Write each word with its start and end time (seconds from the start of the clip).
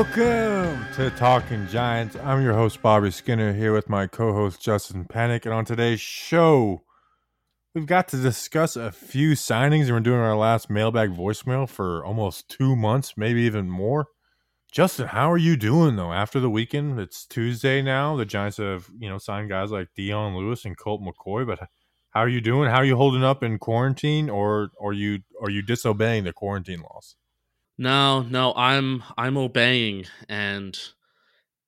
Welcome 0.00 0.86
to 0.94 1.10
Talking 1.10 1.66
Giants. 1.66 2.16
I'm 2.16 2.42
your 2.42 2.54
host, 2.54 2.80
Bobby 2.80 3.10
Skinner, 3.10 3.52
here 3.52 3.74
with 3.74 3.90
my 3.90 4.06
co 4.06 4.32
host, 4.32 4.58
Justin 4.58 5.04
Panic. 5.04 5.44
And 5.44 5.52
on 5.52 5.66
today's 5.66 6.00
show, 6.00 6.84
we've 7.74 7.84
got 7.84 8.08
to 8.08 8.16
discuss 8.16 8.76
a 8.76 8.92
few 8.92 9.32
signings. 9.32 9.82
And 9.82 9.90
we're 9.90 10.00
doing 10.00 10.20
our 10.20 10.38
last 10.38 10.70
mailbag 10.70 11.14
voicemail 11.14 11.68
for 11.68 12.02
almost 12.02 12.48
two 12.48 12.74
months, 12.74 13.12
maybe 13.18 13.42
even 13.42 13.68
more. 13.68 14.06
Justin, 14.72 15.08
how 15.08 15.30
are 15.30 15.36
you 15.36 15.54
doing 15.54 15.96
though? 15.96 16.14
After 16.14 16.40
the 16.40 16.48
weekend, 16.48 16.98
it's 16.98 17.26
Tuesday 17.26 17.82
now. 17.82 18.16
The 18.16 18.24
Giants 18.24 18.56
have, 18.56 18.88
you 18.98 19.10
know, 19.10 19.18
signed 19.18 19.50
guys 19.50 19.70
like 19.70 19.88
Dion 19.94 20.34
Lewis 20.34 20.64
and 20.64 20.78
Colt 20.78 21.02
McCoy, 21.02 21.46
but 21.46 21.68
how 22.08 22.20
are 22.20 22.28
you 22.28 22.40
doing? 22.40 22.70
How 22.70 22.76
are 22.76 22.86
you 22.86 22.96
holding 22.96 23.22
up 23.22 23.42
in 23.42 23.58
quarantine 23.58 24.30
or 24.30 24.70
are 24.82 24.94
you 24.94 25.18
are 25.42 25.50
you 25.50 25.60
disobeying 25.60 26.24
the 26.24 26.32
quarantine 26.32 26.80
laws? 26.80 27.16
No, 27.80 28.20
no, 28.20 28.52
I'm 28.56 29.02
I'm 29.16 29.38
obeying 29.38 30.04
and 30.28 30.78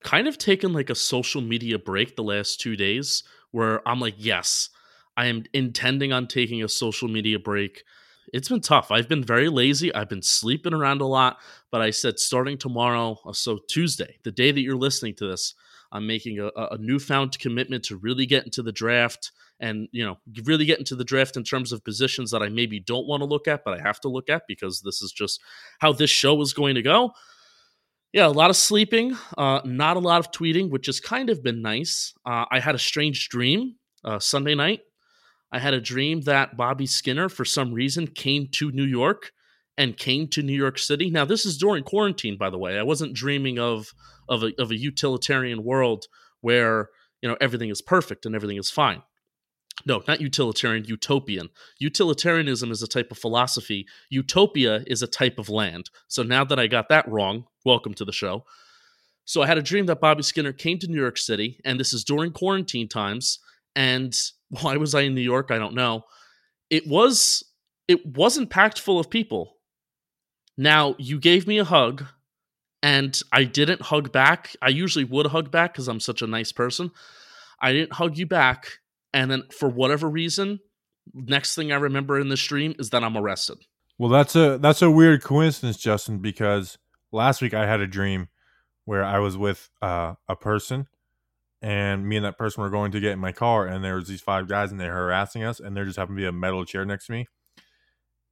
kind 0.04 0.28
of 0.28 0.36
taken 0.36 0.74
like 0.74 0.90
a 0.90 0.94
social 0.94 1.40
media 1.40 1.78
break 1.78 2.16
the 2.16 2.22
last 2.22 2.60
2 2.60 2.76
days 2.76 3.22
where 3.50 3.86
I'm 3.88 3.98
like, 3.98 4.16
yes, 4.18 4.68
I 5.16 5.26
am 5.26 5.44
intending 5.54 6.12
on 6.12 6.26
taking 6.26 6.62
a 6.62 6.68
social 6.68 7.08
media 7.08 7.38
break. 7.38 7.82
It's 8.30 8.50
been 8.50 8.60
tough. 8.60 8.90
I've 8.90 9.08
been 9.08 9.24
very 9.24 9.48
lazy. 9.48 9.94
I've 9.94 10.10
been 10.10 10.22
sleeping 10.22 10.74
around 10.74 11.00
a 11.00 11.06
lot, 11.06 11.38
but 11.70 11.80
I 11.80 11.88
said 11.90 12.18
starting 12.18 12.58
tomorrow, 12.58 13.18
uh, 13.24 13.32
so 13.32 13.60
Tuesday, 13.66 14.18
the 14.22 14.32
day 14.32 14.52
that 14.52 14.60
you're 14.60 14.76
listening 14.76 15.14
to 15.16 15.28
this, 15.28 15.54
I'm 15.92 16.06
making 16.06 16.38
a, 16.40 16.48
a 16.56 16.78
newfound 16.78 17.38
commitment 17.38 17.84
to 17.84 17.96
really 17.96 18.26
get 18.26 18.44
into 18.44 18.62
the 18.62 18.72
draft 18.72 19.32
and 19.62 19.88
you 19.92 20.04
know 20.04 20.18
really 20.44 20.66
get 20.66 20.80
into 20.80 20.96
the 20.96 21.04
draft 21.04 21.36
in 21.36 21.44
terms 21.44 21.72
of 21.72 21.84
positions 21.84 22.32
that 22.32 22.42
I 22.42 22.48
maybe 22.48 22.80
don't 22.80 23.06
want 23.06 23.22
to 23.22 23.26
look 23.26 23.48
at, 23.48 23.64
but 23.64 23.78
I 23.78 23.82
have 23.82 24.00
to 24.00 24.08
look 24.08 24.28
at 24.28 24.42
because 24.46 24.82
this 24.82 25.00
is 25.00 25.12
just 25.12 25.40
how 25.78 25.92
this 25.92 26.10
show 26.10 26.38
is 26.42 26.52
going 26.52 26.74
to 26.74 26.82
go. 26.82 27.12
Yeah, 28.12 28.26
a 28.26 28.28
lot 28.28 28.50
of 28.50 28.56
sleeping, 28.56 29.16
uh, 29.38 29.62
not 29.64 29.96
a 29.96 30.00
lot 30.00 30.18
of 30.18 30.32
tweeting, 30.32 30.68
which 30.68 30.84
has 30.86 31.00
kind 31.00 31.30
of 31.30 31.42
been 31.42 31.62
nice. 31.62 32.12
Uh, 32.26 32.44
I 32.50 32.60
had 32.60 32.74
a 32.74 32.78
strange 32.78 33.30
dream 33.30 33.76
uh, 34.04 34.18
Sunday 34.18 34.54
night. 34.54 34.80
I 35.50 35.58
had 35.58 35.72
a 35.72 35.80
dream 35.80 36.22
that 36.22 36.56
Bobby 36.56 36.86
Skinner, 36.86 37.30
for 37.30 37.46
some 37.46 37.72
reason, 37.72 38.06
came 38.06 38.48
to 38.52 38.70
New 38.72 38.84
York 38.84 39.32
and 39.78 39.96
came 39.96 40.28
to 40.28 40.42
New 40.42 40.52
York 40.52 40.78
City. 40.78 41.08
Now, 41.08 41.24
this 41.24 41.46
is 41.46 41.56
during 41.56 41.84
quarantine, 41.84 42.36
by 42.36 42.50
the 42.50 42.58
way. 42.58 42.78
I 42.78 42.82
wasn't 42.82 43.14
dreaming 43.14 43.58
of 43.58 43.94
of 44.28 44.42
a, 44.42 44.52
of 44.58 44.70
a 44.70 44.76
utilitarian 44.76 45.64
world 45.64 46.06
where 46.40 46.88
you 47.22 47.28
know 47.28 47.36
everything 47.40 47.70
is 47.70 47.80
perfect 47.80 48.26
and 48.26 48.34
everything 48.34 48.58
is 48.58 48.70
fine. 48.70 49.02
No, 49.84 50.02
not 50.06 50.20
utilitarian, 50.20 50.84
utopian. 50.84 51.48
Utilitarianism 51.78 52.70
is 52.70 52.82
a 52.82 52.88
type 52.88 53.10
of 53.10 53.18
philosophy. 53.18 53.86
Utopia 54.10 54.84
is 54.86 55.02
a 55.02 55.06
type 55.06 55.38
of 55.38 55.48
land. 55.48 55.90
So 56.08 56.22
now 56.22 56.44
that 56.44 56.58
I 56.58 56.66
got 56.66 56.88
that 56.88 57.08
wrong, 57.08 57.46
welcome 57.64 57.94
to 57.94 58.04
the 58.04 58.12
show. 58.12 58.44
So 59.24 59.42
I 59.42 59.46
had 59.46 59.58
a 59.58 59.62
dream 59.62 59.86
that 59.86 60.00
Bobby 60.00 60.22
Skinner 60.22 60.52
came 60.52 60.78
to 60.78 60.88
New 60.88 61.00
York 61.00 61.18
City, 61.18 61.60
and 61.64 61.78
this 61.78 61.92
is 61.92 62.04
during 62.04 62.32
quarantine 62.32 62.88
times. 62.88 63.38
And 63.74 64.18
why 64.60 64.76
was 64.76 64.94
I 64.94 65.02
in 65.02 65.14
New 65.14 65.20
York? 65.20 65.50
I 65.50 65.58
don't 65.58 65.74
know. 65.74 66.04
It 66.70 66.86
was 66.86 67.44
it 67.88 68.06
wasn't 68.06 68.50
packed 68.50 68.78
full 68.78 68.98
of 68.98 69.10
people. 69.10 69.56
Now, 70.56 70.94
you 70.98 71.18
gave 71.18 71.46
me 71.46 71.58
a 71.58 71.64
hug, 71.64 72.04
and 72.82 73.20
I 73.32 73.44
didn't 73.44 73.82
hug 73.82 74.12
back. 74.12 74.54
I 74.62 74.68
usually 74.68 75.04
would 75.04 75.26
hug 75.26 75.50
back 75.50 75.72
because 75.72 75.88
I'm 75.88 76.00
such 76.00 76.22
a 76.22 76.26
nice 76.26 76.52
person. 76.52 76.90
I 77.60 77.72
didn't 77.72 77.94
hug 77.94 78.18
you 78.18 78.26
back 78.26 78.78
and 79.12 79.30
then 79.30 79.44
for 79.50 79.68
whatever 79.68 80.08
reason, 80.08 80.60
next 81.12 81.54
thing 81.54 81.72
I 81.72 81.76
remember 81.76 82.18
in 82.18 82.28
the 82.28 82.36
stream 82.36 82.74
is 82.78 82.90
that 82.90 83.04
I'm 83.04 83.16
arrested. 83.16 83.58
Well, 83.98 84.10
that's 84.10 84.34
a 84.34 84.58
that's 84.58 84.82
a 84.82 84.90
weird 84.90 85.22
coincidence, 85.22 85.76
Justin, 85.76 86.18
because 86.18 86.78
last 87.12 87.42
week 87.42 87.54
I 87.54 87.66
had 87.66 87.80
a 87.80 87.86
dream 87.86 88.28
where 88.84 89.04
I 89.04 89.18
was 89.18 89.36
with 89.36 89.70
uh, 89.80 90.14
a 90.28 90.34
person, 90.34 90.88
and 91.60 92.06
me 92.06 92.16
and 92.16 92.24
that 92.24 92.38
person 92.38 92.62
were 92.62 92.70
going 92.70 92.92
to 92.92 93.00
get 93.00 93.12
in 93.12 93.18
my 93.18 93.32
car, 93.32 93.66
and 93.66 93.84
there 93.84 93.96
was 93.96 94.08
these 94.08 94.20
five 94.20 94.48
guys, 94.48 94.70
and 94.70 94.80
they're 94.80 94.92
harassing 94.92 95.44
us, 95.44 95.60
and 95.60 95.76
there 95.76 95.84
just 95.84 95.98
happened 95.98 96.18
to 96.18 96.22
be 96.22 96.26
a 96.26 96.32
metal 96.32 96.64
chair 96.64 96.84
next 96.84 97.06
to 97.06 97.12
me, 97.12 97.28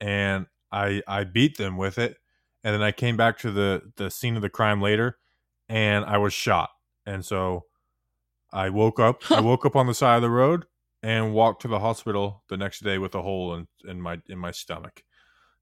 and 0.00 0.46
I 0.72 1.02
I 1.06 1.24
beat 1.24 1.56
them 1.56 1.76
with 1.76 1.98
it, 1.98 2.16
and 2.64 2.74
then 2.74 2.82
I 2.82 2.92
came 2.92 3.16
back 3.16 3.38
to 3.38 3.50
the 3.52 3.92
the 3.96 4.10
scene 4.10 4.36
of 4.36 4.42
the 4.42 4.50
crime 4.50 4.80
later, 4.80 5.18
and 5.68 6.04
I 6.04 6.18
was 6.18 6.32
shot, 6.32 6.70
and 7.06 7.24
so 7.24 7.66
I 8.52 8.70
woke 8.70 8.98
up. 8.98 9.30
I 9.30 9.40
woke 9.42 9.64
up 9.64 9.76
on 9.76 9.86
the 9.86 9.94
side 9.94 10.16
of 10.16 10.22
the 10.22 10.30
road, 10.30 10.66
and 11.02 11.32
walked 11.32 11.62
to 11.62 11.68
the 11.68 11.80
hospital 11.80 12.44
the 12.48 12.56
next 12.56 12.82
day 12.82 12.98
with 12.98 13.14
a 13.14 13.22
hole 13.22 13.54
in, 13.54 13.66
in 13.88 14.00
my 14.00 14.20
in 14.28 14.38
my 14.38 14.50
stomach. 14.50 15.02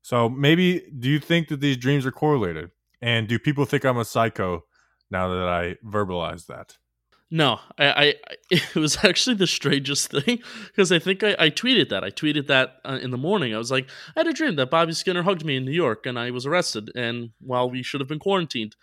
So 0.03 0.29
maybe 0.29 0.85
do 0.99 1.09
you 1.09 1.19
think 1.19 1.49
that 1.49 1.61
these 1.61 1.77
dreams 1.77 2.07
are 2.07 2.13
correlated? 2.13 2.71
And 3.01 3.29
do 3.29 3.39
people 3.39 3.65
think 3.65 3.85
I'm 3.85 3.99
a 3.99 4.05
psycho 4.05 4.65
now 5.11 5.29
that 5.29 5.49
I 5.49 5.77
verbalize 5.87 6.47
that? 6.47 6.77
No, 7.31 7.61
I, 7.79 7.89
I 7.89 8.15
it 8.51 8.75
was 8.75 9.05
actually 9.05 9.37
the 9.37 9.47
strangest 9.47 10.11
thing 10.11 10.39
because 10.67 10.91
I 10.91 10.99
think 10.99 11.23
I, 11.23 11.37
I, 11.39 11.51
tweeted 11.51 11.91
that. 11.91 12.03
I 12.03 12.11
tweeted 12.11 12.47
that 12.47 12.77
uh, 12.85 12.99
in 13.03 13.11
the 13.11 13.19
morning. 13.19 13.55
I 13.55 13.59
was 13.59 13.71
like, 13.71 13.89
I 14.17 14.21
had 14.21 14.27
a 14.27 14.33
dream 14.33 14.57
that 14.57 14.71
Bobby 14.71 14.95
Skinner 14.95 15.23
hugged 15.23 15.45
me 15.45 15.57
in 15.57 15.65
New 15.65 15.73
York 15.73 16.07
and 16.07 16.19
I 16.19 16.31
was 16.31 16.47
arrested, 16.47 16.91
and 16.97 17.31
while 17.41 17.71
we 17.71 17.83
should 17.83 18.01
have 18.01 18.09
been 18.09 18.19
quarantined 18.19 18.77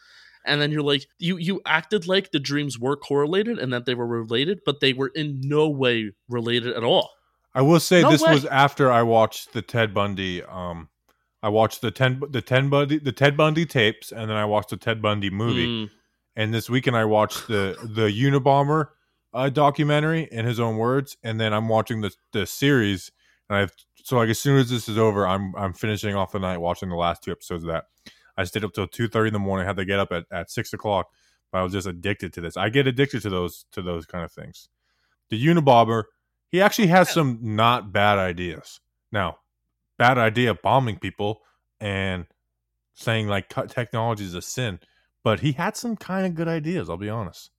and 0.46 0.62
then 0.62 0.72
you're 0.72 0.82
like 0.82 1.08
you 1.20 1.38
you 1.38 1.62
acted 1.66 2.08
like 2.08 2.32
the 2.32 2.40
dreams 2.40 2.80
were 2.80 2.96
correlated 2.96 3.60
and 3.60 3.74
that 3.74 3.86
they 3.86 3.96
were 3.96 4.08
related 4.08 4.60
but 4.66 4.80
they 4.80 4.94
were 4.94 5.12
in 5.16 5.40
no 5.42 5.68
way 5.70 6.12
related 6.30 6.76
at 6.76 6.84
all 6.84 7.10
i 7.54 7.62
will 7.62 7.80
say 7.80 8.02
no 8.02 8.12
this 8.12 8.22
way. 8.22 8.34
was 8.34 8.46
after 8.46 8.92
i 8.92 9.02
watched 9.02 9.54
the 9.54 9.62
ted 9.62 9.94
bundy 9.94 10.44
um 10.44 10.90
i 11.44 11.50
watched 11.50 11.82
the 11.82 11.92
ten 11.92 12.22
the 12.30 12.42
ted 12.42 12.70
bundy 12.70 13.00
the 13.00 13.12
ted 13.12 13.36
bundy 13.36 13.66
tapes 13.66 14.12
and 14.12 14.30
then 14.30 14.38
i 14.38 14.46
watched 14.46 14.70
the 14.70 14.78
ted 14.78 15.02
bundy 15.02 15.30
movie 15.30 15.68
mm. 15.68 15.90
and 16.36 16.54
this 16.54 16.70
weekend 16.70 16.96
i 16.96 17.06
watched 17.06 17.48
the 17.48 17.78
the 17.84 18.08
unabomber 18.08 18.88
uh, 19.34 19.50
documentary 19.50 20.30
in 20.32 20.46
his 20.46 20.60
own 20.60 20.78
words 20.78 21.18
and 21.24 21.40
then 21.40 21.54
i'm 21.54 21.68
watching 21.68 22.02
the 22.02 22.12
the 22.32 22.46
series 22.46 23.12
and 23.50 23.58
i've 23.58 23.72
so 24.04 24.18
like 24.18 24.30
as 24.30 24.40
soon 24.40 24.58
as 24.58 24.70
this 24.70 24.88
is 24.88 24.98
over 24.98 25.28
i'm 25.28 25.54
i'm 25.58 25.74
finishing 25.74 26.16
off 26.16 26.32
the 26.32 26.40
night 26.40 26.58
watching 26.58 26.90
the 26.90 26.96
last 26.96 27.22
two 27.24 27.32
episodes 27.32 27.64
of 27.64 27.68
that 27.68 27.86
I 28.38 28.44
stayed 28.44 28.64
up 28.64 28.74
till 28.74 28.88
two 28.88 29.08
thirty 29.08 29.28
in 29.28 29.34
the 29.34 29.40
morning. 29.40 29.66
Had 29.66 29.78
to 29.78 29.86
get 29.86 30.00
up 30.00 30.12
at, 30.12 30.26
at 30.32 30.52
six 30.52 30.74
o'clock. 30.74 31.08
But 31.52 31.60
I 31.60 31.64
was 31.64 31.74
just 31.74 31.88
addicted 31.88 32.34
to 32.34 32.42
this. 32.42 32.58
I 32.58 32.70
get 32.70 32.88
addicted 32.88 33.22
to 33.22 33.30
those 33.30 33.66
to 33.72 33.82
those 33.82 34.06
kind 34.06 34.24
of 34.24 34.32
things. 34.32 34.70
The 35.30 35.44
Unabomber, 35.44 36.04
he 36.50 36.62
actually 36.62 36.88
has 36.88 37.10
some 37.10 37.40
not 37.42 37.92
bad 37.92 38.20
ideas. 38.20 38.80
Now, 39.12 39.38
bad 39.98 40.18
idea 40.18 40.54
bombing 40.54 40.98
people 40.98 41.42
and 41.80 42.26
saying 42.94 43.28
like 43.28 43.50
technology 43.70 44.26
is 44.26 44.34
a 44.34 44.42
sin, 44.42 44.80
but 45.24 45.42
he 45.42 45.54
had 45.54 45.78
some 45.78 45.96
kind 45.96 46.26
of 46.26 46.36
good 46.36 46.48
ideas. 46.48 46.90
I'll 46.90 46.98
be 46.98 47.10
honest. 47.10 47.52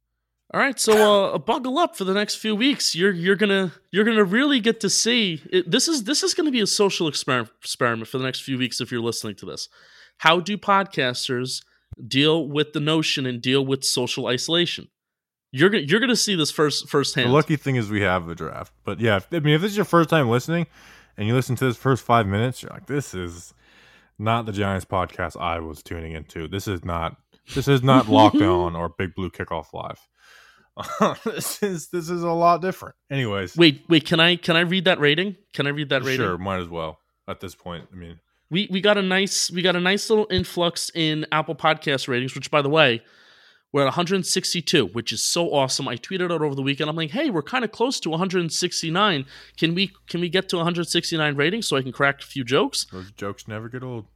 All 0.55 0.61
right, 0.61 0.79
so 0.79 1.35
uh, 1.35 1.39
buckle 1.39 1.77
up 1.77 1.97
for 1.97 2.05
the 2.05 2.15
next 2.15 2.37
few 2.37 2.55
weeks. 2.55 2.95
You're 2.95 3.11
you're 3.11 3.35
gonna 3.35 3.73
you're 3.91 4.05
gonna 4.05 4.25
really 4.25 4.61
get 4.61 4.79
to 4.81 4.91
see 4.91 5.43
it, 5.51 5.69
this 5.69 5.89
is 5.89 6.05
this 6.05 6.23
is 6.23 6.35
gonna 6.35 6.53
be 6.53 6.61
a 6.61 6.69
social 6.69 7.09
experiment 7.09 7.53
experiment 7.61 8.09
for 8.09 8.19
the 8.19 8.25
next 8.25 8.41
few 8.41 8.57
weeks 8.57 8.81
if 8.81 8.93
you're 8.93 9.01
listening 9.01 9.35
to 9.37 9.47
this. 9.47 9.69
How 10.19 10.41
do 10.41 10.57
podcasters 10.57 11.63
deal 12.07 12.49
with 12.49 12.73
the 12.73 12.81
notion 12.81 13.27
and 13.27 13.41
deal 13.41 13.65
with 13.65 13.85
social 13.85 14.27
isolation? 14.27 14.89
You're 15.53 15.71
gonna 15.71 15.85
you're 15.85 16.01
gonna 16.01 16.17
see 16.17 16.35
this 16.35 16.51
first 16.51 16.89
firsthand. 16.89 17.29
The 17.29 17.33
lucky 17.33 17.57
thing 17.57 17.77
is 17.77 17.89
we 17.89 18.03
have 18.03 18.27
the 18.27 18.35
draft, 18.35 18.73
but 18.85 19.01
yeah, 19.01 19.21
I 19.33 19.39
mean, 19.39 19.55
if 19.55 19.63
this 19.63 19.71
is 19.71 19.77
your 19.77 19.85
first 19.85 20.11
time 20.11 20.29
listening 20.29 20.67
and 21.17 21.27
you 21.27 21.35
listen 21.35 21.57
to 21.57 21.65
this 21.65 21.77
first 21.77 22.05
five 22.05 22.27
minutes, 22.27 22.63
you're 22.63 22.73
like, 22.73 22.87
this 22.87 23.15
is 23.15 23.55
not 24.19 24.47
the 24.47 24.53
Giants 24.53 24.85
podcast 24.85 25.41
I 25.41 25.61
was 25.61 25.83
tuning 25.83 26.13
into. 26.13 26.49
This 26.49 26.69
is 26.69 26.85
not 26.85 27.17
this 27.55 27.69
is 27.69 27.83
not 27.83 28.07
lockdown 28.07 28.75
or 28.79 28.89
Big 28.89 29.15
Blue 29.15 29.31
Kickoff 29.31 29.73
Live. 29.73 30.01
this 31.25 31.63
is 31.63 31.89
this 31.89 32.11
is 32.11 32.23
a 32.23 32.33
lot 32.33 32.61
different. 32.61 32.97
Anyways, 33.11 33.57
wait, 33.57 33.85
wait, 33.89 34.05
can 34.05 34.21
I 34.21 34.37
can 34.37 34.57
I 34.57 34.61
read 34.61 34.85
that 34.85 35.01
rating? 35.01 35.37
Can 35.55 35.67
I 35.67 35.71
read 35.71 35.89
that 35.91 36.03
rating? 36.03 36.27
Sure, 36.27 36.37
might 36.37 36.61
as 36.61 36.69
well. 36.69 36.99
At 37.29 37.41
this 37.41 37.55
point, 37.55 37.89
I 37.93 37.97
mean, 37.97 38.21
we 38.51 38.69
we 38.71 38.81
got 38.81 38.99
a 38.99 39.03
nice 39.03 39.51
we 39.51 39.63
got 39.63 39.77
a 39.77 39.81
nice 39.81 40.09
little 40.09 40.27
influx 40.31 40.91
in 40.95 41.27
Apple 41.33 41.55
Podcast 41.55 42.09
ratings, 42.09 42.35
which 42.35 42.51
by 42.51 42.63
the 42.63 42.69
way, 42.69 43.03
we're 43.73 43.83
at 43.83 43.87
162, 43.87 44.87
which 44.87 45.13
is 45.13 45.23
so 45.23 45.53
awesome. 45.53 45.89
I 45.89 45.97
tweeted 45.97 46.33
out 46.33 46.43
over 46.43 46.55
the 46.55 46.63
weekend. 46.63 46.89
I'm 46.89 46.97
like, 46.97 47.11
hey, 47.11 47.31
we're 47.31 47.43
kind 47.43 47.65
of 47.65 47.73
close 47.73 48.01
to 48.01 48.11
169. 48.11 49.27
Can 49.59 49.75
we 49.75 49.93
can 50.09 50.21
we 50.21 50.29
get 50.29 50.49
to 50.51 50.57
169 50.57 51.37
ratings 51.37 51.67
so 51.67 51.77
I 51.77 51.83
can 51.83 51.93
crack 51.93 52.23
a 52.23 52.27
few 52.27 52.45
jokes? 52.45 52.87
Those 52.93 53.11
jokes 53.13 53.49
never 53.49 53.69
get 53.69 53.83
old. 53.83 54.07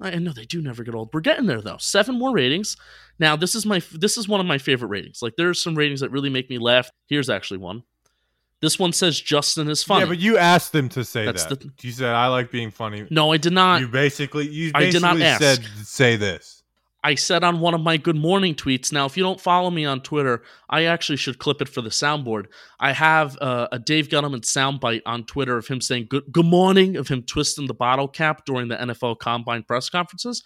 I 0.00 0.16
know 0.16 0.32
they 0.32 0.46
do 0.46 0.62
never 0.62 0.82
get 0.82 0.94
old. 0.94 1.10
We're 1.12 1.20
getting 1.20 1.46
there 1.46 1.60
though. 1.60 1.76
Seven 1.78 2.18
more 2.18 2.32
ratings. 2.32 2.76
Now 3.18 3.36
this 3.36 3.54
is 3.54 3.66
my 3.66 3.82
this 3.92 4.16
is 4.16 4.26
one 4.26 4.40
of 4.40 4.46
my 4.46 4.58
favorite 4.58 4.88
ratings. 4.88 5.20
Like 5.20 5.36
there 5.36 5.50
are 5.50 5.54
some 5.54 5.74
ratings 5.74 6.00
that 6.00 6.10
really 6.10 6.30
make 6.30 6.48
me 6.48 6.58
laugh. 6.58 6.90
Here's 7.06 7.28
actually 7.28 7.58
one. 7.58 7.82
This 8.60 8.78
one 8.78 8.92
says 8.92 9.18
Justin 9.18 9.68
is 9.68 9.82
funny. 9.82 10.02
Yeah, 10.02 10.08
but 10.08 10.18
you 10.18 10.36
asked 10.36 10.72
them 10.72 10.88
to 10.90 11.04
say 11.04 11.24
That's 11.24 11.46
that. 11.46 11.60
The, 11.60 11.70
you 11.80 11.92
said 11.92 12.14
I 12.14 12.26
like 12.28 12.50
being 12.50 12.70
funny. 12.70 13.06
No, 13.10 13.32
I 13.32 13.38
did 13.38 13.54
not. 13.54 13.80
You 13.80 13.88
basically 13.88 14.48
you 14.48 14.72
basically 14.72 14.88
I 14.88 14.90
did 14.90 15.02
not 15.02 15.20
ask. 15.20 15.42
said 15.42 15.64
say 15.86 16.16
this. 16.16 16.60
I 17.02 17.14
said 17.14 17.44
on 17.44 17.60
one 17.60 17.72
of 17.72 17.80
my 17.80 17.96
good 17.96 18.16
morning 18.16 18.54
tweets. 18.54 18.92
Now, 18.92 19.06
if 19.06 19.16
you 19.16 19.22
don't 19.22 19.40
follow 19.40 19.70
me 19.70 19.86
on 19.86 20.02
Twitter, 20.02 20.42
I 20.68 20.84
actually 20.84 21.16
should 21.16 21.38
clip 21.38 21.62
it 21.62 21.68
for 21.68 21.80
the 21.80 21.88
soundboard. 21.88 22.46
I 22.78 22.92
have 22.92 23.38
uh, 23.40 23.68
a 23.72 23.78
Dave 23.78 24.08
Gettleman 24.08 24.42
soundbite 24.42 25.00
on 25.06 25.24
Twitter 25.24 25.56
of 25.56 25.66
him 25.66 25.80
saying 25.80 26.08
good 26.10 26.24
good 26.30 26.44
morning, 26.44 26.96
of 26.96 27.08
him 27.08 27.22
twisting 27.22 27.66
the 27.66 27.74
bottle 27.74 28.08
cap 28.08 28.44
during 28.44 28.68
the 28.68 28.76
NFL 28.76 29.18
Combine 29.18 29.62
press 29.62 29.88
conferences. 29.88 30.42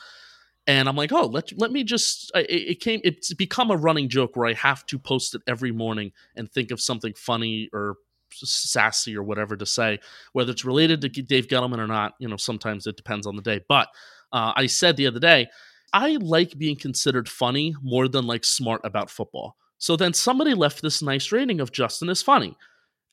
And 0.67 0.89
I'm 0.89 0.97
like, 0.97 1.13
oh, 1.13 1.27
let 1.27 1.57
let 1.59 1.73
me 1.73 1.85
just. 1.85 2.33
It, 2.35 2.51
it, 2.51 2.81
came. 2.81 3.01
It's 3.05 3.35
become 3.35 3.71
a 3.71 3.77
running 3.77 4.09
joke 4.09 4.35
where 4.35 4.47
I 4.47 4.55
have 4.55 4.87
to 4.87 4.99
post 4.99 5.35
it 5.35 5.43
every 5.47 5.73
morning 5.73 6.13
and 6.37 6.51
think 6.51 6.71
of 6.71 6.81
something 6.81 7.13
funny 7.15 7.69
or 7.73 7.97
sassy 8.33 9.17
or 9.17 9.23
whatever 9.23 9.57
to 9.57 9.67
say, 9.67 10.01
whether 10.33 10.53
it's 10.53 10.65
related 10.65 11.03
to 11.03 11.09
Dave 11.09 11.49
Gettleman 11.49 11.79
or 11.79 11.87
not. 11.87 12.15
You 12.19 12.29
know, 12.29 12.39
sometimes 12.39 12.87
it 12.87 12.97
depends 12.97 13.27
on 13.27 13.37
the 13.37 13.43
day. 13.43 13.61
But 13.69 13.89
uh, 14.33 14.53
I 14.57 14.67
said 14.67 14.97
the 14.97 15.07
other 15.07 15.21
day, 15.21 15.49
I 15.93 16.17
like 16.21 16.57
being 16.57 16.77
considered 16.77 17.29
funny 17.29 17.75
more 17.83 18.09
than 18.09 18.27
like 18.27 18.45
smart 18.45 18.81
about 18.85 19.11
football. 19.11 19.57
So 19.79 19.97
then 19.97 20.15
somebody 20.15 20.55
left 20.55 20.81
this 20.81 21.03
nice 21.03 21.31
rating 21.31 21.61
of 21.61 21.73
Justin 21.73 22.09
is 22.09 22.23
funny, 22.23 22.57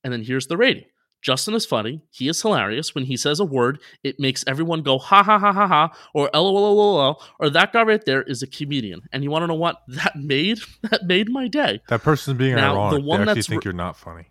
and 0.06 0.13
then 0.13 0.24
here's 0.24 0.47
the 0.47 0.57
rating. 0.57 0.86
Justin 1.21 1.53
is 1.53 1.65
funny. 1.65 2.01
He 2.09 2.27
is 2.27 2.41
hilarious. 2.41 2.95
When 2.95 3.06
he 3.06 3.15
says 3.15 3.39
a 3.39 3.45
word, 3.45 3.79
it 4.03 4.19
makes 4.19 4.44
everyone 4.47 4.81
go 4.81 4.97
ha 4.97 5.23
ha 5.23 5.38
ha 5.38 5.53
ha 5.53 5.68
ha 5.68 5.94
or 6.13 6.29
lol 6.33 7.21
or 7.39 7.50
that 7.50 7.73
guy 7.73 7.83
right 7.83 8.03
there 8.06 8.23
is 8.23 8.41
a 8.41 8.47
comedian. 8.47 9.01
And 9.12 9.23
you 9.23 9.29
want 9.29 9.44
to 9.44 9.47
know 9.47 9.56
what 9.56 9.81
that 9.88 10.15
made? 10.15 10.59
That 10.89 11.06
made 11.06 11.29
my 11.29 11.47
day. 11.47 11.81
That 11.89 12.01
person's 12.01 12.38
being 12.38 12.56
now, 12.56 12.73
ironic. 12.73 13.00
The 13.00 13.06
one 13.07 13.25
they 13.25 13.31
actually 13.31 13.44
think 13.44 13.63
you're 13.63 13.73
not 13.73 13.95
funny. 13.95 14.27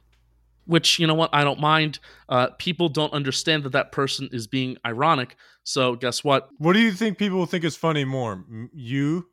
Which 0.66 0.98
you 0.98 1.06
know 1.06 1.14
what 1.14 1.30
I 1.32 1.42
don't 1.42 1.60
mind. 1.60 1.98
Uh, 2.28 2.48
people 2.58 2.88
don't 2.88 3.12
understand 3.12 3.64
that 3.64 3.72
that 3.72 3.92
person 3.92 4.28
is 4.32 4.46
being 4.46 4.76
ironic. 4.84 5.36
So 5.64 5.96
guess 5.96 6.22
what? 6.22 6.48
What 6.58 6.74
do 6.74 6.80
you 6.80 6.92
think 6.92 7.18
people 7.18 7.44
think 7.46 7.64
is 7.64 7.76
funny 7.76 8.04
more, 8.04 8.44
you, 8.72 9.28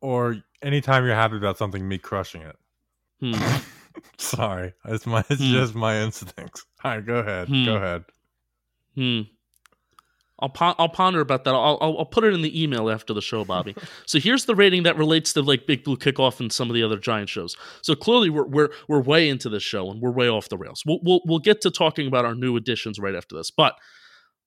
or 0.00 0.36
anytime 0.62 1.04
you're 1.04 1.14
happy 1.14 1.36
about 1.36 1.58
something, 1.58 1.88
me 1.88 1.98
crushing 1.98 2.42
it? 2.42 2.56
Hmm. 3.20 3.56
Sorry, 4.18 4.72
it's 4.86 5.06
my 5.06 5.24
it's 5.28 5.40
hmm. 5.40 5.52
just 5.52 5.74
my 5.74 6.00
instincts. 6.00 6.64
All 6.84 6.92
right, 6.92 7.04
go 7.04 7.16
ahead. 7.16 7.48
Hmm. 7.48 7.64
Go 7.64 7.76
ahead. 7.76 8.04
Hmm. 8.94 9.20
I'll 10.40 10.52
I'll 10.78 10.88
ponder 10.88 11.20
about 11.20 11.44
that. 11.44 11.54
I'll, 11.54 11.78
I'll, 11.80 11.98
I'll 11.98 12.06
put 12.06 12.22
it 12.22 12.32
in 12.32 12.42
the 12.42 12.62
email 12.62 12.90
after 12.90 13.12
the 13.12 13.20
show, 13.20 13.44
Bobby. 13.44 13.74
so 14.06 14.20
here's 14.20 14.44
the 14.44 14.54
rating 14.54 14.84
that 14.84 14.96
relates 14.96 15.32
to 15.32 15.42
like 15.42 15.66
Big 15.66 15.82
Blue 15.82 15.96
Kickoff 15.96 16.38
and 16.38 16.52
some 16.52 16.70
of 16.70 16.74
the 16.74 16.82
other 16.82 16.96
Giant 16.98 17.28
shows. 17.28 17.56
So 17.82 17.94
clearly 17.94 18.30
we're 18.30 18.46
we're 18.46 18.70
we're 18.86 19.00
way 19.00 19.28
into 19.28 19.48
this 19.48 19.64
show 19.64 19.90
and 19.90 20.00
we're 20.00 20.12
way 20.12 20.28
off 20.28 20.48
the 20.48 20.56
rails. 20.56 20.82
We'll 20.86 21.00
we'll 21.02 21.20
we'll 21.24 21.38
get 21.40 21.60
to 21.62 21.70
talking 21.70 22.06
about 22.06 22.24
our 22.24 22.34
new 22.34 22.56
additions 22.56 23.00
right 23.00 23.14
after 23.14 23.36
this. 23.36 23.50
But 23.50 23.74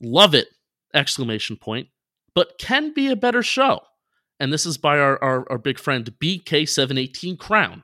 love 0.02 0.34
it! 0.34 0.48
Exclamation 0.94 1.58
point. 1.58 1.90
But 2.34 2.58
can 2.58 2.94
be 2.94 3.12
a 3.12 3.16
better 3.18 3.44
show. 3.44 3.82
And 4.40 4.52
this 4.52 4.66
is 4.66 4.78
by 4.78 4.98
our, 4.98 5.24
our, 5.24 5.52
our 5.52 5.58
big 5.60 5.78
friend 5.78 6.10
BK718 6.20 7.38
Crown 7.38 7.84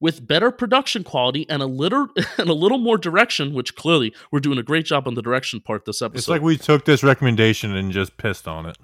with 0.00 0.26
better 0.26 0.50
production 0.50 1.04
quality 1.04 1.48
and 1.48 1.62
a 1.62 1.66
little 1.66 2.08
and 2.38 2.48
a 2.48 2.54
little 2.54 2.78
more 2.78 2.98
direction, 2.98 3.54
which 3.54 3.74
clearly 3.74 4.14
we're 4.30 4.40
doing 4.40 4.58
a 4.58 4.62
great 4.62 4.86
job 4.86 5.06
on 5.06 5.14
the 5.14 5.22
direction 5.22 5.60
part 5.60 5.84
this 5.84 6.02
episode. 6.02 6.18
It's 6.18 6.28
like 6.28 6.42
we 6.42 6.56
took 6.56 6.84
this 6.84 7.02
recommendation 7.02 7.74
and 7.74 7.92
just 7.92 8.16
pissed 8.16 8.46
on 8.46 8.66
it. 8.66 8.76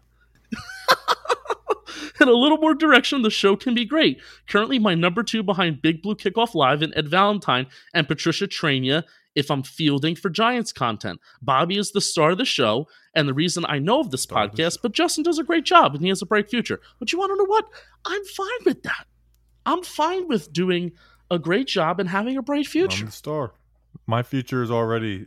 and 2.20 2.28
a 2.28 2.34
little 2.34 2.58
more 2.58 2.75
direction, 2.75 3.22
the 3.22 3.31
show 3.31 3.56
can 3.56 3.75
be 3.75 3.84
great. 3.84 4.20
Currently, 4.49 4.78
my 4.78 4.94
number 4.94 5.22
two 5.22 5.43
behind 5.43 5.82
Big 5.82 6.02
Blue 6.02 6.14
Kickoff 6.14 6.55
Live 6.55 6.82
and 6.82 6.93
Ed 6.96 7.08
Valentine 7.08 7.67
and 7.93 8.08
Patricia 8.08 8.46
Traina 8.46 9.05
if 9.34 9.50
I'm 9.50 9.64
fielding 9.64 10.14
for 10.14 10.31
Giants 10.31 10.72
content. 10.72 11.20
Bobby 11.43 11.76
is 11.76 11.90
the 11.90 12.00
star 12.00 12.31
of 12.31 12.38
the 12.38 12.44
show 12.44 12.87
and 13.14 13.28
the 13.28 13.34
reason 13.34 13.64
I 13.67 13.81
know 13.81 14.00
of 14.00 14.12
this 14.12 14.26
podcast, 14.26 14.78
but 14.81 14.93
Justin 14.93 15.25
does 15.25 15.40
a 15.40 15.44
great 15.44 15.64
job 15.64 15.93
and 15.93 16.02
he 16.02 16.08
has 16.08 16.22
a 16.22 16.26
bright 16.26 16.49
future. 16.49 16.81
But 17.00 17.12
you 17.12 17.19
want 17.19 17.32
to 17.32 17.37
know 17.37 17.46
what? 17.46 17.67
I'm 18.05 18.25
fine 18.25 18.64
with 18.64 18.82
that. 18.84 19.06
I'm 19.66 19.82
fine 19.82 20.28
with 20.28 20.52
doing 20.52 20.93
a 21.31 21.38
great 21.38 21.66
job 21.66 22.00
and 22.00 22.08
having 22.08 22.37
a 22.37 22.43
bright 22.43 22.66
future. 22.66 23.00
I'm 23.00 23.06
the 23.06 23.12
star. 23.12 23.52
My 24.06 24.22
future 24.22 24.62
is 24.62 24.70
already 24.70 25.26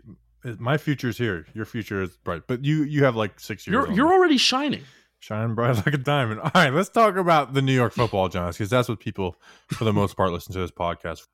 my 0.60 0.78
future 0.78 1.10
is 1.10 1.18
here. 1.18 1.46
Your 1.54 1.66
future 1.66 2.02
is 2.02 2.16
bright, 2.18 2.44
but 2.48 2.64
you 2.64 2.84
you 2.84 3.04
have 3.04 3.16
like 3.16 3.40
six 3.40 3.68
years. 3.68 3.74
You're 3.74 3.92
you're 3.92 4.14
already 4.14 4.38
shining, 4.38 4.84
shining 5.20 5.56
bright 5.56 5.76
like 5.86 5.94
a 5.94 5.98
diamond. 5.98 6.42
All 6.42 6.52
right, 6.54 6.74
let's 6.74 6.90
talk 6.90 7.18
about 7.18 7.54
the 7.54 7.62
New 7.62 7.74
York 7.74 7.94
Football 7.94 8.30
Giants 8.30 8.58
because 8.58 8.70
that's 8.70 8.88
what 8.88 9.00
people, 9.00 9.36
for 9.68 9.84
the 9.84 9.94
most 9.94 10.16
part, 10.16 10.32
listen 10.32 10.54
to 10.54 10.60
this 10.60 10.72
podcast. 10.72 11.26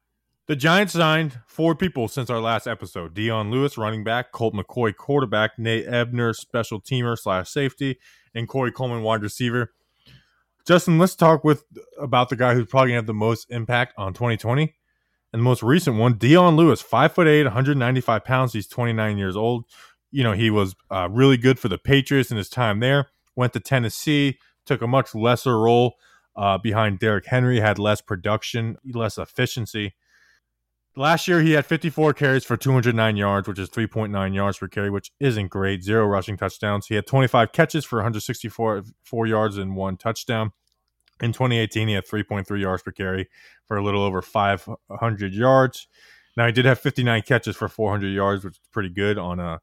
The 0.47 0.55
Giants 0.55 0.93
signed 0.93 1.39
four 1.47 1.73
people 1.73 2.07
since 2.07 2.29
our 2.29 2.39
last 2.39 2.67
episode: 2.67 3.13
Dion 3.13 3.51
Lewis, 3.51 3.77
running 3.77 4.03
back; 4.03 4.31
Colt 4.31 4.53
McCoy, 4.53 4.95
quarterback; 4.95 5.57
Nate 5.57 5.87
Ebner, 5.87 6.33
special 6.33 6.81
teamer 6.81 7.17
slash 7.17 7.49
safety; 7.49 7.99
and 8.33 8.47
Corey 8.47 8.71
Coleman, 8.71 9.03
wide 9.03 9.21
receiver. 9.21 9.73
Justin, 10.65 10.97
let's 10.97 11.15
talk 11.15 11.43
with 11.43 11.65
about 11.99 12.29
the 12.29 12.35
guy 12.35 12.53
who's 12.53 12.67
probably 12.67 12.89
gonna 12.89 12.99
have 12.99 13.07
the 13.07 13.13
most 13.13 13.47
impact 13.49 13.93
on 13.97 14.13
2020. 14.13 14.73
And 15.33 15.39
the 15.39 15.43
most 15.43 15.63
recent 15.63 15.97
one, 15.97 16.13
Dion 16.17 16.55
Lewis, 16.55 16.81
five 16.81 17.13
foot 17.13 17.27
eight, 17.27 17.43
195 17.43 18.23
pounds. 18.23 18.53
He's 18.53 18.67
29 18.67 19.17
years 19.17 19.35
old. 19.35 19.65
You 20.11 20.23
know, 20.23 20.33
he 20.33 20.51
was 20.51 20.75
uh, 20.91 21.09
really 21.11 21.37
good 21.37 21.57
for 21.57 21.69
the 21.69 21.79
Patriots 21.79 22.29
in 22.29 22.37
his 22.37 22.49
time 22.49 22.79
there. 22.79 23.09
Went 23.35 23.53
to 23.53 23.59
Tennessee, 23.59 24.37
took 24.65 24.81
a 24.83 24.87
much 24.87 25.15
lesser 25.15 25.59
role 25.59 25.95
uh, 26.35 26.59
behind 26.59 26.99
Derrick 26.99 27.25
Henry, 27.25 27.59
had 27.59 27.79
less 27.79 27.99
production, 27.99 28.77
less 28.93 29.17
efficiency. 29.17 29.95
Last 30.95 31.27
year, 31.27 31.41
he 31.41 31.53
had 31.53 31.65
54 31.65 32.13
carries 32.13 32.45
for 32.45 32.55
209 32.55 33.15
yards, 33.15 33.47
which 33.47 33.57
is 33.57 33.69
3.9 33.69 34.35
yards 34.35 34.59
per 34.59 34.67
carry, 34.67 34.91
which 34.91 35.11
isn't 35.19 35.47
great. 35.47 35.83
Zero 35.83 36.05
rushing 36.05 36.37
touchdowns. 36.37 36.85
He 36.85 36.93
had 36.93 37.07
25 37.07 37.51
catches 37.51 37.83
for 37.83 37.97
164 37.97 38.83
four 39.03 39.25
yards 39.25 39.57
and 39.57 39.75
one 39.75 39.97
touchdown. 39.97 40.51
In 41.19 41.33
2018, 41.33 41.87
he 41.87 41.93
had 41.95 42.05
3.3 42.05 42.61
yards 42.61 42.83
per 42.83 42.91
carry 42.91 43.27
for 43.67 43.77
a 43.77 43.83
little 43.83 44.03
over 44.03 44.21
500 44.21 45.33
yards. 45.33 45.87
Now 46.37 46.45
he 46.45 46.51
did 46.51 46.65
have 46.65 46.79
59 46.79 47.23
catches 47.23 47.55
for 47.55 47.67
400 47.67 48.09
yards, 48.09 48.43
which 48.43 48.55
is 48.55 48.61
pretty 48.71 48.89
good 48.89 49.17
on 49.17 49.39
a. 49.39 49.61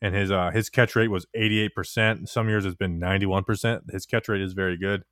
And 0.00 0.14
his 0.14 0.30
uh, 0.30 0.52
his 0.52 0.70
catch 0.70 0.94
rate 0.94 1.08
was 1.08 1.26
88 1.34 1.74
percent. 1.74 2.28
Some 2.28 2.48
years 2.48 2.64
it's 2.64 2.76
been 2.76 3.00
91 3.00 3.42
percent. 3.42 3.82
His 3.90 4.06
catch 4.06 4.28
rate 4.28 4.40
is 4.40 4.52
very 4.52 4.76
good. 4.76 5.02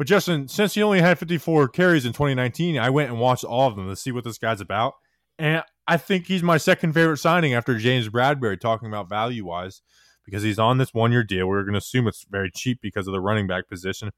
But 0.00 0.06
Justin, 0.06 0.48
since 0.48 0.72
he 0.72 0.82
only 0.82 1.02
had 1.02 1.18
54 1.18 1.68
carries 1.68 2.06
in 2.06 2.14
2019, 2.14 2.78
I 2.78 2.88
went 2.88 3.10
and 3.10 3.20
watched 3.20 3.44
all 3.44 3.68
of 3.68 3.76
them 3.76 3.86
to 3.86 3.94
see 3.94 4.10
what 4.10 4.24
this 4.24 4.38
guy's 4.38 4.62
about. 4.62 4.94
And 5.38 5.62
I 5.86 5.98
think 5.98 6.24
he's 6.24 6.42
my 6.42 6.56
second 6.56 6.94
favorite 6.94 7.18
signing 7.18 7.52
after 7.52 7.76
James 7.76 8.08
Bradberry, 8.08 8.58
talking 8.58 8.88
about 8.88 9.10
value 9.10 9.44
wise, 9.44 9.82
because 10.24 10.42
he's 10.42 10.58
on 10.58 10.78
this 10.78 10.94
one 10.94 11.12
year 11.12 11.22
deal. 11.22 11.46
We're 11.48 11.64
going 11.64 11.74
to 11.74 11.80
assume 11.80 12.08
it's 12.08 12.24
very 12.30 12.50
cheap 12.50 12.78
because 12.80 13.06
of 13.08 13.12
the 13.12 13.20
running 13.20 13.46
back 13.46 13.68
position. 13.68 14.12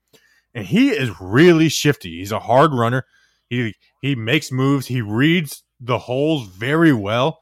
And 0.54 0.66
he 0.66 0.90
is 0.90 1.20
really 1.20 1.68
shifty. 1.68 2.20
He's 2.20 2.30
a 2.30 2.38
hard 2.38 2.72
runner. 2.72 3.04
He 3.48 3.74
he 4.00 4.14
makes 4.14 4.52
moves. 4.52 4.86
He 4.86 5.02
reads 5.02 5.64
the 5.80 5.98
holes 5.98 6.46
very 6.46 6.92
well. 6.92 7.40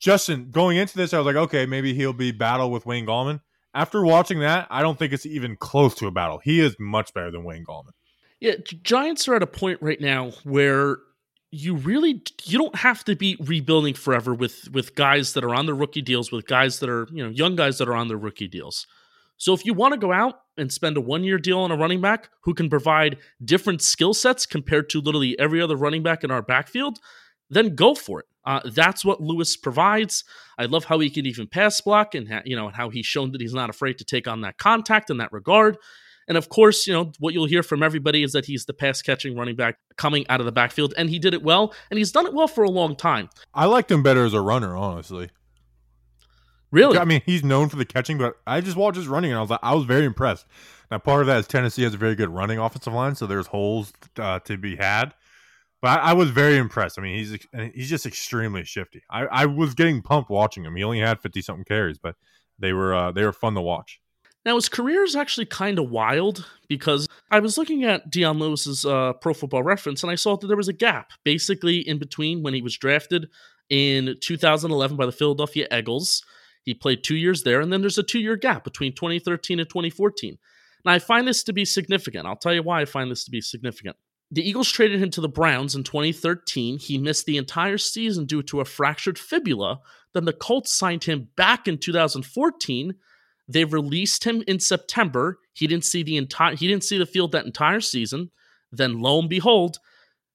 Justin, 0.00 0.50
going 0.50 0.76
into 0.76 0.96
this, 0.96 1.14
I 1.14 1.18
was 1.18 1.26
like, 1.26 1.36
okay, 1.36 1.66
maybe 1.66 1.94
he'll 1.94 2.12
be 2.12 2.32
battle 2.32 2.72
with 2.72 2.84
Wayne 2.84 3.06
Gallman 3.06 3.42
after 3.74 4.04
watching 4.04 4.40
that, 4.40 4.66
I 4.70 4.82
don't 4.82 4.98
think 4.98 5.12
it's 5.12 5.26
even 5.26 5.56
close 5.56 5.94
to 5.96 6.06
a 6.06 6.10
battle. 6.10 6.38
He 6.42 6.60
is 6.60 6.76
much 6.78 7.12
better 7.14 7.30
than 7.30 7.44
Wayne 7.44 7.64
Gallman. 7.64 7.92
Yeah, 8.40 8.54
Giants 8.82 9.26
are 9.28 9.34
at 9.34 9.42
a 9.42 9.48
point 9.48 9.80
right 9.82 10.00
now 10.00 10.30
where 10.44 10.98
you 11.50 11.74
really 11.74 12.22
you 12.44 12.58
don't 12.58 12.76
have 12.76 13.04
to 13.04 13.16
be 13.16 13.36
rebuilding 13.40 13.94
forever 13.94 14.34
with 14.34 14.70
with 14.72 14.94
guys 14.94 15.32
that 15.32 15.44
are 15.44 15.54
on 15.54 15.66
their 15.66 15.74
rookie 15.74 16.02
deals 16.02 16.30
with 16.30 16.46
guys 16.46 16.78
that 16.80 16.90
are 16.90 17.08
you 17.10 17.22
know 17.22 17.30
young 17.30 17.56
guys 17.56 17.78
that 17.78 17.88
are 17.88 17.94
on 17.94 18.08
their 18.08 18.18
rookie 18.18 18.48
deals. 18.48 18.86
So 19.38 19.54
if 19.54 19.64
you 19.64 19.72
want 19.72 19.94
to 19.94 20.00
go 20.00 20.12
out 20.12 20.40
and 20.56 20.72
spend 20.72 20.96
a 20.96 21.00
one 21.00 21.24
year 21.24 21.38
deal 21.38 21.60
on 21.60 21.70
a 21.70 21.76
running 21.76 22.00
back 22.00 22.28
who 22.42 22.54
can 22.54 22.68
provide 22.68 23.18
different 23.44 23.80
skill 23.80 24.12
sets 24.12 24.46
compared 24.46 24.90
to 24.90 25.00
literally 25.00 25.38
every 25.38 25.62
other 25.62 25.76
running 25.76 26.02
back 26.02 26.24
in 26.24 26.30
our 26.30 26.42
backfield, 26.42 26.98
then 27.50 27.74
go 27.74 27.94
for 27.94 28.20
it. 28.20 28.26
Uh, 28.44 28.60
that's 28.64 29.04
what 29.04 29.20
Lewis 29.20 29.56
provides. 29.56 30.24
I 30.56 30.64
love 30.64 30.84
how 30.84 30.98
he 31.00 31.10
can 31.10 31.26
even 31.26 31.46
pass 31.46 31.80
block 31.80 32.14
and 32.14 32.28
ha- 32.28 32.42
you 32.44 32.56
know 32.56 32.70
how 32.70 32.88
he's 32.88 33.06
shown 33.06 33.32
that 33.32 33.40
he's 33.40 33.54
not 33.54 33.68
afraid 33.68 33.98
to 33.98 34.04
take 34.04 34.26
on 34.26 34.40
that 34.40 34.58
contact 34.58 35.10
in 35.10 35.18
that 35.18 35.32
regard. 35.32 35.76
And 36.28 36.36
of 36.36 36.48
course, 36.48 36.86
you 36.86 36.92
know 36.92 37.12
what 37.18 37.34
you'll 37.34 37.46
hear 37.46 37.62
from 37.62 37.82
everybody 37.82 38.22
is 38.22 38.32
that 38.32 38.46
he's 38.46 38.66
the 38.66 38.74
pass 38.74 39.02
catching 39.02 39.36
running 39.36 39.56
back 39.56 39.78
coming 39.96 40.26
out 40.28 40.40
of 40.40 40.46
the 40.46 40.52
backfield, 40.52 40.94
and 40.96 41.10
he 41.10 41.18
did 41.18 41.34
it 41.34 41.42
well, 41.42 41.74
and 41.90 41.98
he's 41.98 42.12
done 42.12 42.26
it 42.26 42.34
well 42.34 42.48
for 42.48 42.64
a 42.64 42.70
long 42.70 42.96
time. 42.96 43.28
I 43.54 43.66
liked 43.66 43.90
him 43.90 44.02
better 44.02 44.24
as 44.24 44.34
a 44.34 44.40
runner, 44.40 44.76
honestly. 44.76 45.30
Really? 46.70 46.98
I 46.98 47.04
mean, 47.04 47.22
he's 47.24 47.42
known 47.42 47.70
for 47.70 47.76
the 47.76 47.86
catching, 47.86 48.18
but 48.18 48.34
I 48.46 48.60
just 48.60 48.76
watched 48.76 48.96
his 48.96 49.08
running, 49.08 49.30
and 49.30 49.38
I 49.38 49.40
was 49.40 49.50
like, 49.50 49.60
I 49.62 49.74
was 49.74 49.84
very 49.84 50.04
impressed. 50.04 50.46
Now, 50.90 50.98
part 50.98 51.22
of 51.22 51.26
that 51.26 51.38
is 51.38 51.46
Tennessee 51.46 51.82
has 51.82 51.94
a 51.94 51.98
very 51.98 52.14
good 52.14 52.28
running 52.30 52.58
offensive 52.58 52.92
line, 52.92 53.14
so 53.14 53.26
there's 53.26 53.46
holes 53.46 53.92
uh, 54.18 54.38
to 54.40 54.56
be 54.58 54.76
had. 54.76 55.14
But 55.80 56.00
I, 56.00 56.10
I, 56.10 56.12
was 56.14 56.30
very 56.30 56.56
impressed. 56.56 56.98
I 56.98 57.02
mean, 57.02 57.16
he's 57.16 57.38
he's 57.72 57.88
just 57.88 58.04
extremely 58.04 58.64
shifty. 58.64 59.02
I, 59.10 59.26
I 59.26 59.46
was 59.46 59.74
getting 59.74 60.02
pumped 60.02 60.28
watching 60.28 60.64
him. 60.64 60.74
He 60.74 60.82
only 60.82 61.00
had 61.00 61.20
fifty 61.20 61.40
something 61.40 61.64
carries, 61.64 61.98
but 61.98 62.16
they 62.58 62.72
were 62.72 62.94
uh, 62.94 63.12
they 63.12 63.24
were 63.24 63.32
fun 63.32 63.54
to 63.54 63.60
watch. 63.60 64.00
Now 64.44 64.54
his 64.54 64.68
career 64.68 65.04
is 65.04 65.14
actually 65.14 65.46
kind 65.46 65.78
of 65.78 65.90
wild 65.90 66.46
because 66.68 67.06
I 67.30 67.40
was 67.40 67.58
looking 67.58 67.84
at 67.84 68.10
Dion 68.10 68.38
Lewis's 68.38 68.84
uh, 68.84 69.12
Pro 69.14 69.34
Football 69.34 69.62
Reference 69.62 70.02
and 70.02 70.10
I 70.10 70.14
saw 70.14 70.36
that 70.36 70.46
there 70.46 70.56
was 70.56 70.68
a 70.68 70.72
gap 70.72 71.10
basically 71.24 71.86
in 71.86 71.98
between 71.98 72.42
when 72.42 72.54
he 72.54 72.62
was 72.62 72.76
drafted 72.76 73.28
in 73.68 74.16
2011 74.20 74.96
by 74.96 75.06
the 75.06 75.12
Philadelphia 75.12 75.66
Eagles. 75.70 76.24
He 76.62 76.74
played 76.74 77.02
two 77.02 77.16
years 77.16 77.42
there, 77.42 77.60
and 77.60 77.72
then 77.72 77.80
there's 77.80 77.98
a 77.98 78.02
two 78.02 78.20
year 78.20 78.36
gap 78.36 78.64
between 78.64 78.94
2013 78.94 79.60
and 79.60 79.68
2014. 79.68 80.38
Now 80.84 80.92
I 80.92 80.98
find 80.98 81.26
this 81.26 81.42
to 81.44 81.52
be 81.52 81.64
significant. 81.64 82.26
I'll 82.26 82.36
tell 82.36 82.54
you 82.54 82.62
why 82.62 82.80
I 82.80 82.84
find 82.84 83.10
this 83.10 83.24
to 83.24 83.30
be 83.30 83.40
significant. 83.40 83.96
The 84.30 84.46
Eagles 84.46 84.70
traded 84.70 85.02
him 85.02 85.10
to 85.10 85.20
the 85.22 85.28
Browns 85.28 85.74
in 85.74 85.84
2013. 85.84 86.78
He 86.78 86.98
missed 86.98 87.24
the 87.24 87.38
entire 87.38 87.78
season 87.78 88.26
due 88.26 88.42
to 88.44 88.60
a 88.60 88.64
fractured 88.64 89.18
fibula. 89.18 89.80
Then 90.12 90.26
the 90.26 90.34
Colts 90.34 90.74
signed 90.74 91.04
him 91.04 91.28
back 91.36 91.66
in 91.66 91.78
2014. 91.78 92.94
They 93.48 93.64
released 93.64 94.24
him 94.24 94.44
in 94.46 94.60
September. 94.60 95.38
He 95.54 95.66
didn't 95.66 95.86
see 95.86 96.02
the 96.02 96.18
entire 96.18 96.54
he 96.54 96.68
didn't 96.68 96.84
see 96.84 96.98
the 96.98 97.06
field 97.06 97.32
that 97.32 97.46
entire 97.46 97.80
season. 97.80 98.30
Then 98.70 99.00
lo 99.00 99.18
and 99.18 99.30
behold, 99.30 99.78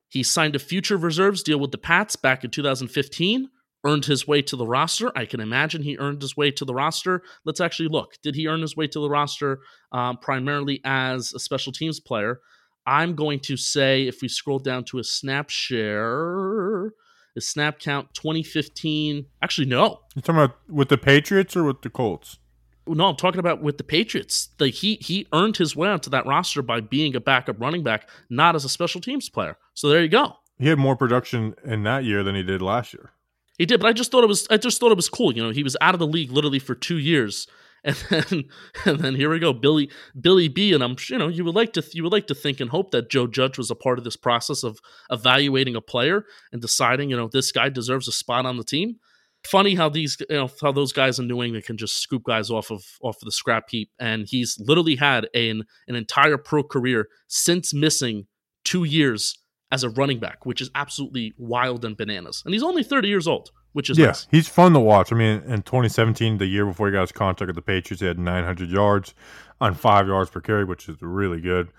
he 0.09 0.23
signed 0.23 0.55
a 0.55 0.59
future 0.59 0.97
reserves 0.97 1.43
deal 1.43 1.59
with 1.59 1.71
the 1.71 1.77
Pats 1.77 2.15
back 2.15 2.43
in 2.43 2.49
2015, 2.49 3.49
earned 3.85 4.05
his 4.05 4.27
way 4.27 4.41
to 4.41 4.55
the 4.55 4.65
roster. 4.65 5.15
I 5.15 5.25
can 5.25 5.39
imagine 5.39 5.83
he 5.83 5.97
earned 5.99 6.23
his 6.23 6.35
way 6.35 6.49
to 6.51 6.65
the 6.65 6.73
roster. 6.73 7.21
Let's 7.45 7.61
actually 7.61 7.89
look. 7.89 8.15
Did 8.23 8.33
he 8.33 8.47
earn 8.47 8.61
his 8.61 8.75
way 8.75 8.87
to 8.87 8.99
the 8.99 9.09
roster 9.09 9.59
um, 9.91 10.17
primarily 10.17 10.81
as 10.83 11.33
a 11.33 11.39
special 11.39 11.71
teams 11.71 11.99
player? 11.99 12.39
I'm 12.85 13.15
going 13.15 13.39
to 13.41 13.57
say 13.57 14.07
if 14.07 14.21
we 14.21 14.27
scroll 14.27 14.59
down 14.59 14.83
to 14.85 14.99
a 14.99 15.03
snap 15.03 15.49
share, 15.49 16.87
a 17.35 17.41
snap 17.41 17.79
count 17.79 18.13
2015. 18.13 19.25
Actually, 19.41 19.67
no. 19.67 20.01
You're 20.15 20.21
talking 20.21 20.41
about 20.41 20.55
with 20.69 20.89
the 20.89 20.97
Patriots 20.97 21.55
or 21.55 21.63
with 21.63 21.81
the 21.81 21.89
Colts? 21.89 22.39
No, 22.85 23.05
I'm 23.05 23.15
talking 23.15 23.39
about 23.39 23.61
with 23.61 23.77
the 23.77 23.83
Patriots. 23.83 24.49
Like 24.59 24.73
he 24.73 24.95
he 24.95 25.25
earned 25.31 25.57
his 25.57 25.75
way 25.75 25.87
onto 25.87 26.09
that 26.09 26.25
roster 26.25 26.61
by 26.61 26.81
being 26.81 27.15
a 27.15 27.21
backup 27.21 27.59
running 27.59 27.81
back, 27.81 28.09
not 28.29 28.55
as 28.55 28.65
a 28.65 28.69
special 28.69 28.99
teams 28.99 29.29
player. 29.29 29.57
So 29.73 29.87
there 29.87 30.01
you 30.01 30.09
go. 30.09 30.33
He 30.59 30.67
had 30.67 30.77
more 30.77 30.95
production 30.95 31.55
in 31.63 31.83
that 31.83 32.03
year 32.03 32.23
than 32.23 32.35
he 32.35 32.43
did 32.43 32.61
last 32.61 32.93
year. 32.93 33.11
He 33.57 33.65
did, 33.65 33.79
but 33.79 33.87
I 33.87 33.93
just 33.93 34.11
thought 34.11 34.23
it 34.23 34.27
was 34.27 34.47
I 34.49 34.57
just 34.57 34.79
thought 34.79 34.91
it 34.91 34.97
was 34.97 35.09
cool. 35.09 35.33
You 35.33 35.43
know, 35.43 35.51
he 35.51 35.63
was 35.63 35.77
out 35.79 35.95
of 35.95 35.99
the 35.99 36.07
league 36.07 36.31
literally 36.31 36.59
for 36.59 36.75
two 36.75 36.97
years, 36.97 37.47
and 37.85 37.97
then 38.09 38.43
and 38.85 38.99
then 38.99 39.15
here 39.15 39.29
we 39.29 39.39
go, 39.39 39.51
Billy 39.51 39.89
Billy 40.19 40.47
B. 40.47 40.73
And 40.73 40.81
I'm 40.83 40.95
you 41.09 41.17
know 41.17 41.27
you 41.27 41.43
would 41.43 41.55
like 41.55 41.73
to 41.73 41.83
you 41.91 42.03
would 42.03 42.13
like 42.13 42.27
to 42.27 42.35
think 42.35 42.59
and 42.59 42.69
hope 42.69 42.91
that 42.91 43.09
Joe 43.09 43.27
Judge 43.27 43.57
was 43.57 43.69
a 43.69 43.75
part 43.75 43.97
of 43.97 44.05
this 44.05 44.15
process 44.15 44.63
of 44.63 44.79
evaluating 45.11 45.75
a 45.75 45.81
player 45.81 46.25
and 46.51 46.61
deciding 46.61 47.09
you 47.09 47.17
know 47.17 47.27
this 47.27 47.51
guy 47.51 47.69
deserves 47.69 48.07
a 48.07 48.13
spot 48.13 48.45
on 48.45 48.57
the 48.57 48.63
team 48.63 48.99
funny 49.45 49.75
how 49.75 49.89
these 49.89 50.17
you 50.29 50.35
know 50.35 50.49
how 50.61 50.71
those 50.71 50.93
guys 50.93 51.19
in 51.19 51.27
New 51.27 51.43
England 51.43 51.65
can 51.65 51.77
just 51.77 51.97
scoop 51.97 52.23
guys 52.23 52.49
off 52.49 52.71
of 52.71 52.83
off 53.01 53.17
of 53.17 53.25
the 53.25 53.31
scrap 53.31 53.69
heap, 53.69 53.89
and 53.99 54.25
he's 54.27 54.57
literally 54.59 54.95
had 54.95 55.27
an 55.33 55.63
an 55.87 55.95
entire 55.95 56.37
pro 56.37 56.63
career 56.63 57.07
since 57.27 57.73
missing 57.73 58.27
two 58.63 58.83
years 58.83 59.37
as 59.71 59.83
a 59.83 59.89
running 59.89 60.19
back, 60.19 60.45
which 60.45 60.61
is 60.61 60.69
absolutely 60.75 61.33
wild 61.37 61.83
and 61.83 61.97
bananas. 61.97 62.41
And 62.45 62.53
he's 62.53 62.63
only 62.63 62.83
thirty 62.83 63.07
years 63.07 63.27
old, 63.27 63.51
which 63.73 63.89
is 63.89 63.97
yeah, 63.97 64.07
nice. 64.07 64.27
he's 64.31 64.47
fun 64.47 64.73
to 64.73 64.79
watch. 64.79 65.11
I 65.11 65.15
mean, 65.15 65.41
in 65.45 65.63
2017, 65.63 66.37
the 66.37 66.45
year 66.45 66.65
before 66.65 66.87
he 66.87 66.93
got 66.93 67.01
his 67.01 67.11
contract 67.11 67.47
with 67.47 67.55
the 67.55 67.61
Patriots, 67.61 68.01
he 68.01 68.07
had 68.07 68.17
900 68.17 68.69
yards 68.69 69.13
on 69.59 69.73
five 69.73 70.07
yards 70.07 70.29
per 70.29 70.39
carry, 70.39 70.63
which 70.63 70.87
is 70.87 71.01
really 71.01 71.41
good, 71.41 71.69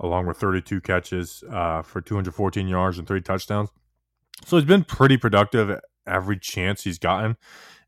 along 0.00 0.26
with 0.26 0.38
32 0.38 0.80
catches 0.80 1.44
uh, 1.50 1.82
for 1.82 2.00
214 2.00 2.66
yards 2.66 2.98
and 2.98 3.06
three 3.06 3.20
touchdowns. 3.20 3.70
So 4.46 4.56
he's 4.56 4.66
been 4.66 4.84
pretty 4.84 5.16
productive 5.16 5.78
every 6.06 6.38
chance 6.38 6.82
he's 6.82 6.98
gotten. 6.98 7.36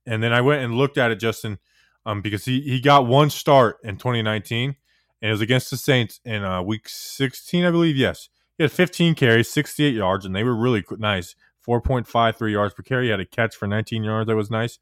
And 0.06 0.22
then 0.22 0.32
I 0.32 0.40
went 0.40 0.62
and 0.62 0.74
looked 0.74 0.98
at 0.98 1.10
it, 1.10 1.16
Justin, 1.16 1.58
um, 2.06 2.20
because 2.20 2.44
he, 2.44 2.60
he 2.60 2.80
got 2.80 3.06
one 3.06 3.30
start 3.30 3.78
in 3.82 3.96
2019, 3.96 4.76
and 5.22 5.28
it 5.28 5.32
was 5.32 5.40
against 5.40 5.70
the 5.70 5.76
Saints 5.76 6.20
in 6.24 6.44
uh, 6.44 6.62
week 6.62 6.88
16, 6.88 7.64
I 7.64 7.70
believe. 7.70 7.96
Yes. 7.96 8.28
He 8.58 8.62
had 8.62 8.70
15 8.70 9.14
carries, 9.14 9.48
68 9.50 9.94
yards, 9.94 10.24
and 10.24 10.36
they 10.36 10.44
were 10.44 10.54
really 10.54 10.84
nice. 10.98 11.34
4.53 11.66 12.52
yards 12.52 12.74
per 12.74 12.82
carry. 12.82 13.06
He 13.06 13.10
had 13.10 13.20
a 13.20 13.26
catch 13.26 13.56
for 13.56 13.66
19 13.66 14.04
yards. 14.04 14.28
That 14.28 14.36
was 14.36 14.50
nice. 14.50 14.78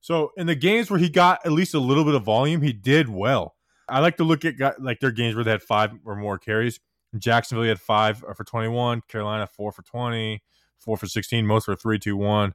So 0.00 0.32
in 0.36 0.46
the 0.46 0.54
games 0.54 0.90
where 0.90 0.98
he 0.98 1.08
got 1.08 1.44
at 1.46 1.52
least 1.52 1.74
a 1.74 1.78
little 1.78 2.04
bit 2.04 2.14
of 2.14 2.24
volume, 2.24 2.62
he 2.62 2.72
did 2.72 3.08
well. 3.08 3.54
I 3.88 4.00
like 4.00 4.16
to 4.16 4.24
look 4.24 4.44
at 4.44 4.82
like 4.82 5.00
their 5.00 5.10
games 5.10 5.34
where 5.34 5.44
they 5.44 5.50
had 5.50 5.62
five 5.62 5.92
or 6.04 6.16
more 6.16 6.38
carries. 6.38 6.80
Jacksonville 7.18 7.64
had 7.64 7.80
five 7.80 8.18
for 8.18 8.44
21, 8.44 9.02
Carolina 9.08 9.46
four 9.46 9.70
for 9.70 9.82
20, 9.82 10.42
four 10.78 10.96
for 10.96 11.06
16. 11.06 11.46
Most 11.46 11.68
were 11.68 11.76
three, 11.76 11.98
two, 11.98 12.16
one. 12.16 12.54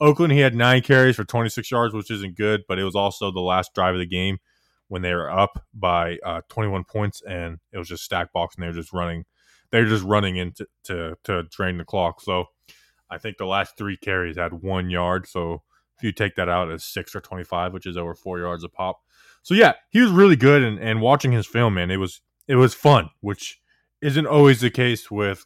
Oakland, 0.00 0.32
he 0.32 0.38
had 0.38 0.54
nine 0.54 0.80
carries 0.82 1.16
for 1.16 1.24
26 1.24 1.70
yards, 1.70 1.94
which 1.94 2.10
isn't 2.10 2.36
good, 2.36 2.62
but 2.68 2.78
it 2.78 2.84
was 2.84 2.94
also 2.94 3.30
the 3.30 3.40
last 3.40 3.74
drive 3.74 3.94
of 3.94 4.00
the 4.00 4.06
game 4.06 4.38
when 4.86 5.02
they 5.02 5.12
were 5.12 5.30
up 5.30 5.64
by 5.74 6.18
uh, 6.24 6.40
21 6.48 6.84
points, 6.84 7.20
and 7.22 7.58
it 7.72 7.78
was 7.78 7.88
just 7.88 8.04
stack 8.04 8.32
box, 8.32 8.54
and 8.54 8.62
they 8.62 8.68
were 8.68 8.74
just 8.74 8.92
running. 8.92 9.24
They're 9.70 9.86
just 9.86 10.04
running 10.04 10.36
into 10.36 10.66
to, 10.84 11.16
to 11.24 11.42
drain 11.44 11.78
the 11.78 11.84
clock. 11.84 12.22
So 12.22 12.46
I 13.10 13.18
think 13.18 13.36
the 13.36 13.46
last 13.46 13.76
three 13.76 13.96
carries 13.96 14.36
had 14.36 14.52
one 14.52 14.90
yard. 14.90 15.26
So 15.26 15.62
if 15.96 16.02
you 16.02 16.12
take 16.12 16.36
that 16.36 16.48
out 16.48 16.70
as 16.70 16.84
six 16.84 17.14
or 17.14 17.20
25, 17.20 17.72
which 17.72 17.86
is 17.86 17.96
over 17.96 18.14
four 18.14 18.38
yards 18.38 18.64
a 18.64 18.68
pop. 18.68 19.00
So 19.42 19.54
yeah, 19.54 19.74
he 19.90 20.00
was 20.00 20.10
really 20.10 20.36
good, 20.36 20.62
and, 20.62 20.78
and 20.78 21.00
watching 21.00 21.32
his 21.32 21.46
film, 21.46 21.74
man, 21.74 21.90
it 21.90 21.96
was 21.96 22.20
it 22.46 22.56
was 22.56 22.74
fun, 22.74 23.10
which 23.20 23.60
isn't 24.00 24.26
always 24.26 24.60
the 24.60 24.70
case 24.70 25.10
with 25.10 25.44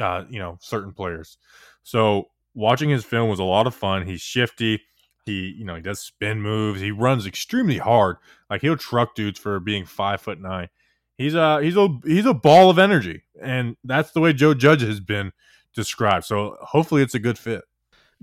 uh, 0.00 0.24
you 0.28 0.38
know, 0.38 0.58
certain 0.60 0.92
players. 0.92 1.38
So 1.82 2.28
watching 2.54 2.90
his 2.90 3.04
film 3.04 3.28
was 3.28 3.38
a 3.38 3.44
lot 3.44 3.66
of 3.66 3.74
fun. 3.74 4.06
He's 4.06 4.20
shifty. 4.20 4.82
He, 5.24 5.54
you 5.56 5.64
know, 5.64 5.74
he 5.76 5.82
does 5.82 6.00
spin 6.00 6.42
moves. 6.42 6.80
He 6.80 6.90
runs 6.90 7.26
extremely 7.26 7.78
hard. 7.78 8.16
Like 8.50 8.60
he'll 8.60 8.76
truck 8.76 9.14
dudes 9.14 9.38
for 9.38 9.58
being 9.60 9.86
five 9.86 10.20
foot 10.20 10.40
nine. 10.40 10.68
He's 11.16 11.34
a 11.34 11.62
he's 11.62 11.76
a 11.76 11.88
he's 12.04 12.26
a 12.26 12.34
ball 12.34 12.70
of 12.70 12.78
energy, 12.78 13.22
and 13.40 13.76
that's 13.84 14.10
the 14.10 14.20
way 14.20 14.32
Joe 14.32 14.52
Judge 14.52 14.82
has 14.82 14.98
been 14.98 15.32
described. 15.74 16.24
So 16.24 16.56
hopefully, 16.60 17.02
it's 17.02 17.14
a 17.14 17.18
good 17.18 17.38
fit. 17.38 17.62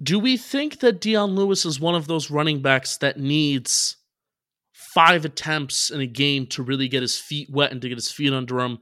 Do 0.02 0.18
we 0.18 0.38
think 0.38 0.80
that 0.80 1.02
Dion 1.02 1.36
Lewis 1.36 1.66
is 1.66 1.80
one 1.80 1.96
of 1.96 2.08
those 2.08 2.32
running 2.32 2.62
backs 2.62 2.98
that 2.98 3.20
needs 3.20 3.98
five 4.72 5.26
attempts 5.26 5.90
in 5.90 6.02
a 6.02 6.08
game 6.08 6.48
to 6.48 6.64
really 6.64 6.88
get 6.88 7.02
his 7.02 7.18
feet 7.18 7.50
wet 7.50 7.72
and 7.72 7.82
to 7.82 7.90
get 7.90 7.98
his 7.98 8.12
feet 8.12 8.34
under 8.34 8.60
him? 8.60 8.80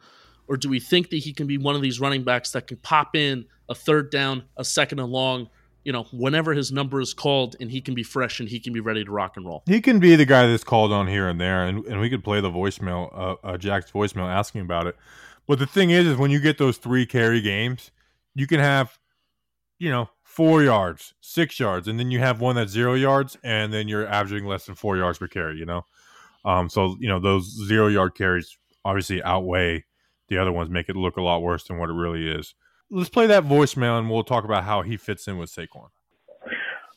Or 0.47 0.57
do 0.57 0.69
we 0.69 0.79
think 0.79 1.09
that 1.09 1.17
he 1.17 1.33
can 1.33 1.45
be 1.45 1.57
one 1.57 1.75
of 1.75 1.81
these 1.81 1.99
running 1.99 2.23
backs 2.23 2.51
that 2.51 2.67
can 2.67 2.77
pop 2.77 3.15
in 3.15 3.45
a 3.67 3.75
third 3.75 4.09
down, 4.09 4.43
a 4.57 4.63
second 4.63 4.99
and 4.99 5.11
long, 5.11 5.49
you 5.83 5.91
know, 5.91 6.03
whenever 6.11 6.53
his 6.53 6.71
number 6.71 6.99
is 6.99 7.13
called 7.13 7.55
and 7.59 7.69
he 7.69 7.81
can 7.81 7.93
be 7.93 8.01
fresh 8.01 8.39
and 8.39 8.49
he 8.49 8.59
can 8.59 8.73
be 8.73 8.79
ready 8.79 9.05
to 9.05 9.11
rock 9.11 9.37
and 9.37 9.45
roll? 9.45 9.61
He 9.67 9.81
can 9.81 9.99
be 9.99 10.15
the 10.15 10.25
guy 10.25 10.47
that's 10.47 10.63
called 10.63 10.91
on 10.91 11.07
here 11.07 11.27
and 11.27 11.39
there, 11.39 11.65
and, 11.65 11.85
and 11.85 11.99
we 11.99 12.09
could 12.09 12.23
play 12.23 12.41
the 12.41 12.49
voicemail, 12.49 13.09
uh, 13.13 13.35
uh, 13.43 13.57
Jack's 13.57 13.91
voicemail 13.91 14.27
asking 14.27 14.61
about 14.61 14.87
it. 14.87 14.95
But 15.47 15.59
the 15.59 15.67
thing 15.67 15.91
is, 15.91 16.07
is 16.07 16.17
when 16.17 16.31
you 16.31 16.39
get 16.39 16.57
those 16.57 16.77
three 16.77 17.05
carry 17.05 17.41
games, 17.41 17.91
you 18.35 18.47
can 18.47 18.59
have, 18.59 18.97
you 19.77 19.89
know, 19.89 20.09
four 20.23 20.63
yards, 20.63 21.13
six 21.21 21.59
yards, 21.59 21.87
and 21.87 21.99
then 21.99 22.11
you 22.11 22.19
have 22.19 22.39
one 22.41 22.55
that's 22.55 22.71
zero 22.71 22.93
yards, 22.93 23.37
and 23.43 23.73
then 23.73 23.87
you're 23.87 24.07
averaging 24.07 24.45
less 24.47 24.65
than 24.65 24.75
four 24.75 24.97
yards 24.97 25.17
per 25.17 25.27
carry, 25.27 25.57
you 25.57 25.65
know? 25.65 25.83
Um, 26.45 26.69
so, 26.69 26.95
you 26.99 27.09
know, 27.09 27.19
those 27.19 27.45
zero 27.67 27.87
yard 27.87 28.15
carries 28.15 28.57
obviously 28.85 29.21
outweigh 29.23 29.85
the 30.29 30.37
other 30.37 30.51
ones 30.51 30.69
make 30.69 30.89
it 30.89 30.95
look 30.95 31.17
a 31.17 31.21
lot 31.21 31.41
worse 31.41 31.65
than 31.65 31.77
what 31.77 31.89
it 31.89 31.93
really 31.93 32.29
is. 32.29 32.53
Let's 32.91 33.09
play 33.09 33.27
that 33.27 33.43
voicemail 33.43 33.99
and 33.99 34.09
we'll 34.09 34.23
talk 34.23 34.45
about 34.45 34.63
how 34.63 34.81
he 34.81 34.95
fits 34.95 35.27
in 35.27 35.37
with 35.37 35.51
Saquon. 35.51 35.89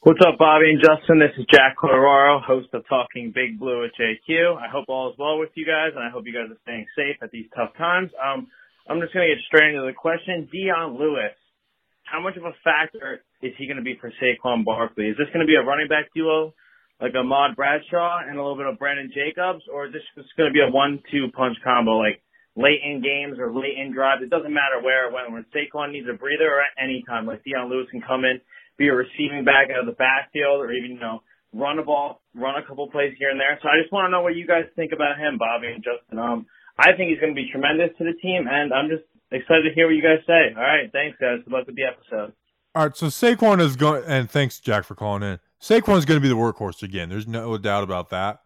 What's 0.02 0.20
up, 0.26 0.36
Bobby 0.38 0.70
and 0.70 0.80
Justin? 0.82 1.20
This 1.20 1.30
is 1.38 1.46
Jack 1.52 1.76
Colorado, 1.76 2.40
host 2.44 2.68
of 2.72 2.82
Talking 2.88 3.30
Big 3.32 3.58
Blue 3.58 3.84
at 3.84 3.90
JQ. 3.94 4.56
I 4.56 4.68
hope 4.68 4.86
all 4.88 5.10
is 5.10 5.18
well 5.18 5.38
with 5.38 5.50
you 5.54 5.64
guys, 5.64 5.92
and 5.94 6.02
I 6.04 6.10
hope 6.10 6.26
you 6.26 6.32
guys 6.32 6.50
are 6.50 6.58
staying 6.62 6.86
safe 6.96 7.16
at 7.22 7.30
these 7.30 7.46
tough 7.54 7.70
times. 7.78 8.10
Um, 8.22 8.48
I'm 8.88 9.00
just 9.00 9.14
going 9.14 9.28
to 9.28 9.34
get 9.34 9.42
straight 9.46 9.74
into 9.74 9.86
the 9.86 9.94
question. 9.94 10.48
Dion 10.50 10.98
Lewis, 10.98 11.36
how 12.02 12.20
much 12.20 12.36
of 12.36 12.44
a 12.44 12.54
factor 12.64 13.22
is 13.40 13.52
he 13.58 13.66
going 13.66 13.78
to 13.78 13.86
be 13.86 13.96
for 14.00 14.12
Saquon 14.18 14.64
Barkley? 14.64 15.06
Is 15.06 15.16
this 15.16 15.30
going 15.32 15.44
to 15.44 15.50
be 15.50 15.56
a 15.56 15.64
running 15.64 15.88
back 15.88 16.10
duo 16.14 16.54
like 17.00 17.14
Ahmad 17.14 17.56
Bradshaw 17.56 18.22
and 18.26 18.38
a 18.38 18.42
little 18.42 18.56
bit 18.56 18.66
of 18.66 18.78
Brandon 18.78 19.10
Jacobs, 19.10 19.64
or 19.72 19.86
is 19.86 19.92
this 19.92 20.02
just 20.14 20.34
going 20.36 20.50
to 20.50 20.54
be 20.54 20.62
a 20.62 20.70
one-two 20.70 21.34
punch 21.34 21.56
combo 21.64 21.98
like 21.98 22.22
late 22.56 22.84
in 22.84 23.00
games 23.00 23.38
or 23.40 23.52
late 23.52 23.78
in 23.80 23.92
drives. 23.92 24.22
It 24.22 24.30
doesn't 24.30 24.52
matter 24.52 24.80
where 24.82 25.08
or 25.08 25.12
when. 25.12 25.32
When 25.32 25.46
Saquon 25.54 25.92
needs 25.92 26.06
a 26.08 26.16
breather 26.16 26.52
or 26.52 26.60
at 26.60 26.76
any 26.76 27.02
time, 27.08 27.26
like 27.26 27.44
Dion 27.44 27.70
Lewis 27.70 27.88
can 27.90 28.02
come 28.02 28.24
in, 28.24 28.40
be 28.76 28.88
a 28.88 28.94
receiving 28.94 29.44
back 29.44 29.72
out 29.72 29.80
of 29.80 29.86
the 29.86 29.96
backfield, 29.96 30.60
or 30.60 30.72
even 30.72 30.92
you 30.92 31.00
know 31.00 31.22
run 31.52 31.78
a 31.78 31.84
ball, 31.84 32.20
run 32.34 32.56
a 32.56 32.66
couple 32.66 32.88
plays 32.88 33.14
here 33.18 33.30
and 33.30 33.40
there. 33.40 33.58
So 33.62 33.68
I 33.68 33.80
just 33.80 33.92
want 33.92 34.06
to 34.06 34.10
know 34.10 34.22
what 34.22 34.36
you 34.36 34.46
guys 34.46 34.64
think 34.76 34.92
about 34.92 35.18
him, 35.20 35.36
Bobby 35.38 35.68
and 35.68 35.84
Justin. 35.84 36.18
Um, 36.18 36.46
I 36.78 36.92
think 36.96 37.10
he's 37.10 37.20
going 37.20 37.34
to 37.34 37.40
be 37.40 37.50
tremendous 37.50 37.90
to 37.98 38.04
the 38.04 38.14
team, 38.20 38.46
and 38.50 38.72
I'm 38.72 38.88
just 38.88 39.04
excited 39.30 39.62
to 39.68 39.74
hear 39.74 39.86
what 39.86 39.94
you 39.94 40.02
guys 40.02 40.24
say. 40.26 40.54
All 40.56 40.62
right, 40.62 40.90
thanks 40.92 41.18
guys. 41.20 41.38
Good 41.44 41.52
luck 41.52 41.66
with 41.66 41.76
the 41.76 41.84
episode. 41.84 42.32
All 42.74 42.84
right, 42.84 42.96
so 42.96 43.06
Saquon 43.06 43.60
is 43.60 43.76
going, 43.76 44.02
and 44.06 44.30
thanks 44.30 44.58
Jack 44.58 44.84
for 44.84 44.94
calling 44.94 45.22
in. 45.22 45.38
Saquon 45.60 45.98
is 45.98 46.04
going 46.04 46.18
to 46.18 46.22
be 46.22 46.28
the 46.28 46.36
workhorse 46.36 46.82
again. 46.82 47.08
There's 47.08 47.26
no 47.26 47.56
doubt 47.58 47.84
about 47.84 48.10
that. 48.10 48.40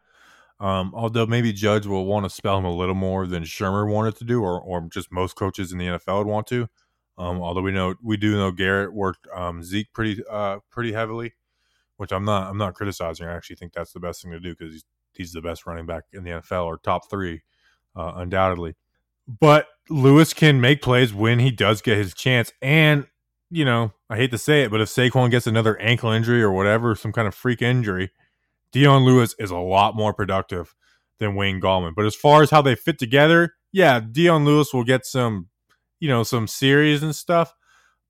Um, 0.58 0.92
although 0.94 1.26
maybe 1.26 1.52
Judge 1.52 1.86
will 1.86 2.06
want 2.06 2.24
to 2.24 2.30
spell 2.30 2.58
him 2.58 2.64
a 2.64 2.74
little 2.74 2.94
more 2.94 3.26
than 3.26 3.44
Shurmur 3.44 3.88
wanted 3.88 4.16
to 4.16 4.24
do, 4.24 4.42
or 4.42 4.60
or 4.60 4.88
just 4.90 5.12
most 5.12 5.36
coaches 5.36 5.70
in 5.70 5.78
the 5.78 5.86
NFL 5.86 6.18
would 6.18 6.26
want 6.26 6.46
to. 6.48 6.68
Um, 7.18 7.40
although 7.40 7.62
we 7.62 7.72
know 7.72 7.94
we 8.02 8.16
do 8.16 8.36
know 8.36 8.50
Garrett 8.52 8.92
worked 8.92 9.26
um, 9.34 9.62
Zeke 9.62 9.92
pretty 9.92 10.22
uh, 10.30 10.58
pretty 10.70 10.92
heavily, 10.92 11.34
which 11.98 12.12
I'm 12.12 12.24
not 12.24 12.48
I'm 12.48 12.58
not 12.58 12.74
criticizing. 12.74 13.26
I 13.26 13.34
actually 13.34 13.56
think 13.56 13.74
that's 13.74 13.92
the 13.92 14.00
best 14.00 14.22
thing 14.22 14.32
to 14.32 14.40
do 14.40 14.54
because 14.54 14.72
he's 14.72 14.84
he's 15.12 15.32
the 15.32 15.42
best 15.42 15.66
running 15.66 15.86
back 15.86 16.04
in 16.12 16.24
the 16.24 16.30
NFL 16.30 16.64
or 16.64 16.78
top 16.78 17.10
three, 17.10 17.42
uh, 17.96 18.12
undoubtedly. 18.16 18.74
But 19.26 19.66
Lewis 19.88 20.32
can 20.32 20.60
make 20.60 20.82
plays 20.82 21.12
when 21.14 21.38
he 21.38 21.50
does 21.50 21.82
get 21.82 21.98
his 21.98 22.14
chance, 22.14 22.52
and 22.62 23.06
you 23.50 23.64
know 23.64 23.92
I 24.08 24.16
hate 24.16 24.30
to 24.30 24.38
say 24.38 24.62
it, 24.62 24.70
but 24.70 24.80
if 24.80 24.88
Saquon 24.88 25.30
gets 25.30 25.46
another 25.46 25.78
ankle 25.80 26.10
injury 26.10 26.42
or 26.42 26.52
whatever, 26.52 26.94
some 26.94 27.12
kind 27.12 27.26
of 27.26 27.34
freak 27.34 27.60
injury, 27.60 28.12
Dion 28.70 29.04
Lewis 29.04 29.34
is 29.38 29.50
a 29.50 29.56
lot 29.56 29.96
more 29.96 30.12
productive 30.12 30.74
than 31.18 31.34
Wayne 31.34 31.60
Gallman. 31.60 31.94
But 31.94 32.06
as 32.06 32.14
far 32.14 32.42
as 32.42 32.50
how 32.50 32.62
they 32.62 32.74
fit 32.76 32.98
together, 32.98 33.54
yeah, 33.72 34.00
Dion 34.00 34.44
Lewis 34.44 34.72
will 34.72 34.84
get 34.84 35.04
some, 35.04 35.48
you 35.98 36.08
know, 36.08 36.22
some 36.22 36.46
series 36.46 37.02
and 37.02 37.14
stuff. 37.14 37.54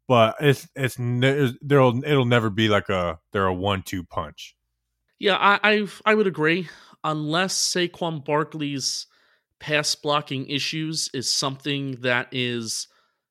But 0.09 0.37
it's 0.39 0.69
it's 0.77 0.97
there'll 0.99 2.05
it'll 2.05 2.27
never 2.27 2.51
be 2.51 2.69
like 2.69 2.89
a 2.89 3.19
they're 3.33 3.47
a 3.47 3.55
one 3.55 3.83
two 3.83 4.05
punch. 4.05 4.55
Yeah, 5.19 5.37
I 5.37 5.59
i 5.63 5.87
I 6.05 6.15
would 6.15 6.27
agree 6.27 6.69
unless 7.03 7.57
Saquon 7.57 8.25
Barkley's 8.25 9.07
pass 9.61 9.95
blocking 9.95 10.47
issues 10.49 11.09
is 11.15 11.33
something 11.33 11.93
that 12.03 12.29
is 12.33 12.89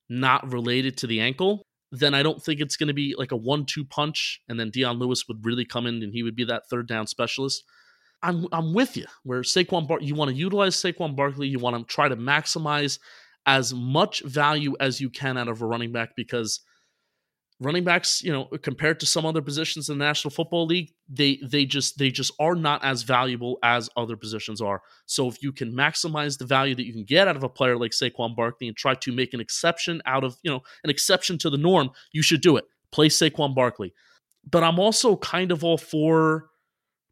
not 0.10 0.52
related 0.52 0.98
to 0.98 1.08
the 1.08 1.22
ankle, 1.22 1.64
then 1.92 2.14
I 2.14 2.24
don't 2.24 2.44
think 2.44 2.60
it's 2.60 2.78
going 2.78 2.88
to 2.88 2.94
be 2.94 3.16
like 3.18 3.32
a 3.32 3.38
one 3.38 3.66
two 3.66 3.86
punch 3.86 4.42
and 4.50 4.60
then 4.60 4.70
Dion 4.70 5.00
Lewis 5.00 5.28
would 5.28 5.46
really 5.46 5.66
come 5.66 5.88
in 5.88 6.04
and 6.04 6.14
he 6.14 6.24
would 6.24 6.36
be 6.36 6.46
that 6.46 6.64
third 6.70 6.88
down 6.88 7.08
specialist. 7.08 7.64
I'm, 8.24 8.48
I'm 8.52 8.74
with 8.74 8.98
you 8.98 9.06
where 9.24 9.42
Saquon 9.42 9.88
Bar- 9.88 10.02
you 10.02 10.16
want 10.16 10.32
to 10.32 10.38
utilize 10.38 10.76
Saquon 10.76 11.16
Barkley, 11.16 11.48
you 11.48 11.60
want 11.60 11.78
to 11.78 11.94
try 11.94 12.08
to 12.08 12.16
maximize 12.16 13.00
as 13.46 13.74
much 13.74 14.24
value 14.24 14.76
as 14.80 15.00
you 15.00 15.10
can 15.10 15.38
out 15.38 15.48
of 15.48 15.62
a 15.62 15.66
running 15.66 15.92
back 15.92 16.10
because– 16.16 16.62
running 17.60 17.84
backs, 17.84 18.22
you 18.22 18.32
know, 18.32 18.46
compared 18.62 19.00
to 19.00 19.06
some 19.06 19.26
other 19.26 19.42
positions 19.42 19.90
in 19.90 19.98
the 19.98 20.06
National 20.06 20.32
Football 20.32 20.66
League, 20.66 20.92
they 21.08 21.40
they 21.44 21.66
just 21.66 21.98
they 21.98 22.12
just 22.12 22.34
are 22.40 22.56
not 22.56 22.84
as 22.84 23.04
valuable 23.04 23.58
as 23.64 23.90
other 23.96 24.18
positions 24.18 24.62
are. 24.62 24.82
So 25.06 25.28
if 25.28 25.42
you 25.42 25.52
can 25.52 25.72
maximize 25.72 26.38
the 26.38 26.46
value 26.46 26.76
that 26.76 26.86
you 26.86 26.94
can 26.94 27.06
get 27.06 27.28
out 27.28 27.38
of 27.38 27.44
a 27.44 27.50
player 27.50 27.78
like 27.78 27.92
Saquon 27.92 28.36
Barkley 28.36 28.68
and 28.68 28.76
try 28.76 28.96
to 28.96 29.12
make 29.12 29.34
an 29.34 29.40
exception 29.40 30.02
out 30.06 30.24
of, 30.24 30.38
you 30.44 30.52
know, 30.52 30.62
an 30.84 30.90
exception 30.90 31.38
to 31.40 31.50
the 31.50 31.58
norm, 31.58 31.92
you 32.12 32.22
should 32.22 32.42
do 32.42 32.58
it. 32.58 32.66
Play 32.92 33.08
Saquon 33.08 33.56
Barkley. 33.56 33.94
But 34.50 34.64
I'm 34.64 34.80
also 34.80 35.16
kind 35.16 35.52
of 35.52 35.64
all 35.64 35.78
for 35.78 36.48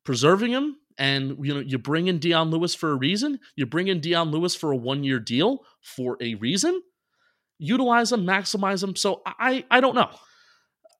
preserving 0.03 0.51
him. 0.51 0.75
And 0.97 1.37
you 1.43 1.53
know, 1.53 1.59
you 1.61 1.79
bring 1.79 2.07
in 2.07 2.19
Dion 2.19 2.51
Lewis 2.51 2.75
for 2.75 2.91
a 2.91 2.95
reason. 2.95 3.39
You 3.55 3.65
bring 3.65 3.87
in 3.87 3.99
Dion 3.99 4.29
Lewis 4.29 4.53
for 4.55 4.71
a 4.71 4.77
one-year 4.77 5.19
deal 5.19 5.63
for 5.81 6.17
a 6.21 6.35
reason. 6.35 6.83
Utilize 7.57 8.11
him, 8.11 8.25
maximize 8.25 8.83
him. 8.83 8.95
So 8.95 9.21
I 9.25 9.65
I 9.71 9.79
don't 9.79 9.95
know 9.95 10.09